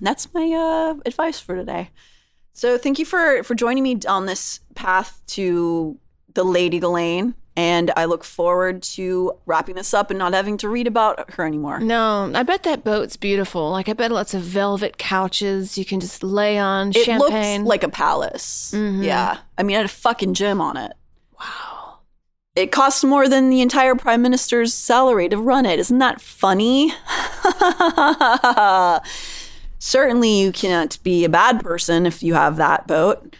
That's 0.00 0.32
my 0.32 0.50
uh, 0.50 0.94
advice 1.04 1.40
for 1.40 1.54
today. 1.54 1.90
So 2.52 2.78
thank 2.78 2.98
you 2.98 3.04
for 3.04 3.42
for 3.42 3.54
joining 3.54 3.82
me 3.82 3.98
on 4.08 4.26
this 4.26 4.60
path 4.74 5.20
to 5.28 5.98
the 6.34 6.44
Lady 6.44 6.78
Ghislaine, 6.78 7.34
and 7.56 7.92
I 7.96 8.04
look 8.06 8.24
forward 8.24 8.82
to 8.94 9.32
wrapping 9.46 9.76
this 9.76 9.94
up 9.94 10.10
and 10.10 10.18
not 10.18 10.32
having 10.34 10.56
to 10.58 10.68
read 10.68 10.86
about 10.86 11.30
her 11.34 11.44
anymore. 11.46 11.78
No, 11.80 12.30
I 12.34 12.42
bet 12.42 12.64
that 12.64 12.82
boat's 12.84 13.16
beautiful. 13.16 13.70
Like, 13.70 13.88
I 13.88 13.92
bet 13.92 14.10
lots 14.10 14.34
of 14.34 14.42
velvet 14.42 14.98
couches 14.98 15.78
you 15.78 15.84
can 15.84 16.00
just 16.00 16.22
lay 16.24 16.58
on, 16.58 16.88
It 16.90 17.04
champagne. 17.04 17.60
looks 17.60 17.68
like 17.68 17.82
a 17.84 17.88
palace. 17.88 18.72
Mm-hmm. 18.74 19.04
Yeah. 19.04 19.38
I 19.56 19.62
mean, 19.62 19.74
it 19.74 19.78
had 19.78 19.86
a 19.86 19.88
fucking 19.88 20.34
gym 20.34 20.60
on 20.60 20.76
it. 20.76 20.92
wow. 21.38 21.98
It 22.56 22.70
costs 22.70 23.02
more 23.02 23.28
than 23.28 23.50
the 23.50 23.60
entire 23.62 23.96
prime 23.96 24.22
minister's 24.22 24.72
salary 24.72 25.28
to 25.28 25.36
run 25.36 25.66
it. 25.66 25.80
Isn't 25.80 25.98
that 25.98 26.20
funny? 26.20 26.92
Certainly, 29.80 30.40
you 30.40 30.52
can't 30.52 31.02
be 31.02 31.24
a 31.24 31.28
bad 31.28 31.60
person 31.60 32.06
if 32.06 32.22
you 32.22 32.34
have 32.34 32.56
that 32.56 32.86
boat. 32.86 33.36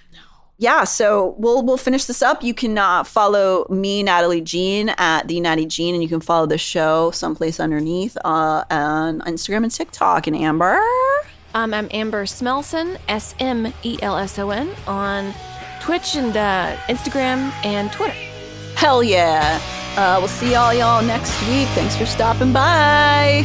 Yeah, 0.57 0.85
so 0.85 1.35
we'll 1.37 1.65
we'll 1.65 1.77
finish 1.77 2.05
this 2.05 2.23
up. 2.23 2.43
You 2.45 2.55
can 2.55 2.79
uh, 2.79 3.03
follow 3.03 3.67
me, 3.69 4.03
Natalie 4.05 4.41
Jean, 4.41 4.91
at 4.91 5.27
the 5.27 5.41
Natty 5.41 5.67
Jean, 5.67 5.95
and 5.95 6.03
you 6.03 6.09
can 6.09 6.21
follow 6.21 6.47
the 6.47 6.59
show 6.59 7.11
someplace 7.11 7.59
underneath 7.59 8.17
uh, 8.25 8.65
on 8.71 9.21
Instagram 9.23 9.65
and 9.65 9.71
TikTok. 9.73 10.29
And 10.29 10.37
Amber, 10.37 10.81
Um, 11.55 11.75
I'm 11.75 11.89
Amber 11.91 12.25
Smelson, 12.25 12.99
S 13.09 13.35
M 13.41 13.73
E 13.83 13.99
L 14.01 14.17
S 14.17 14.39
O 14.39 14.51
N, 14.51 14.71
on 14.87 15.35
Twitch 15.81 16.15
and 16.15 16.37
uh, 16.37 16.77
Instagram 16.87 17.53
and 17.65 17.91
Twitter. 17.93 18.15
hell 18.77 19.03
yeah! 19.03 19.61
Uh, 19.97 20.17
we'll 20.21 20.29
see 20.29 20.55
all 20.55 20.73
y'all 20.73 21.03
next 21.03 21.37
week. 21.49 21.67
Thanks 21.75 21.97
for 21.97 22.07
stopping 22.07 22.53
by. 22.53 23.45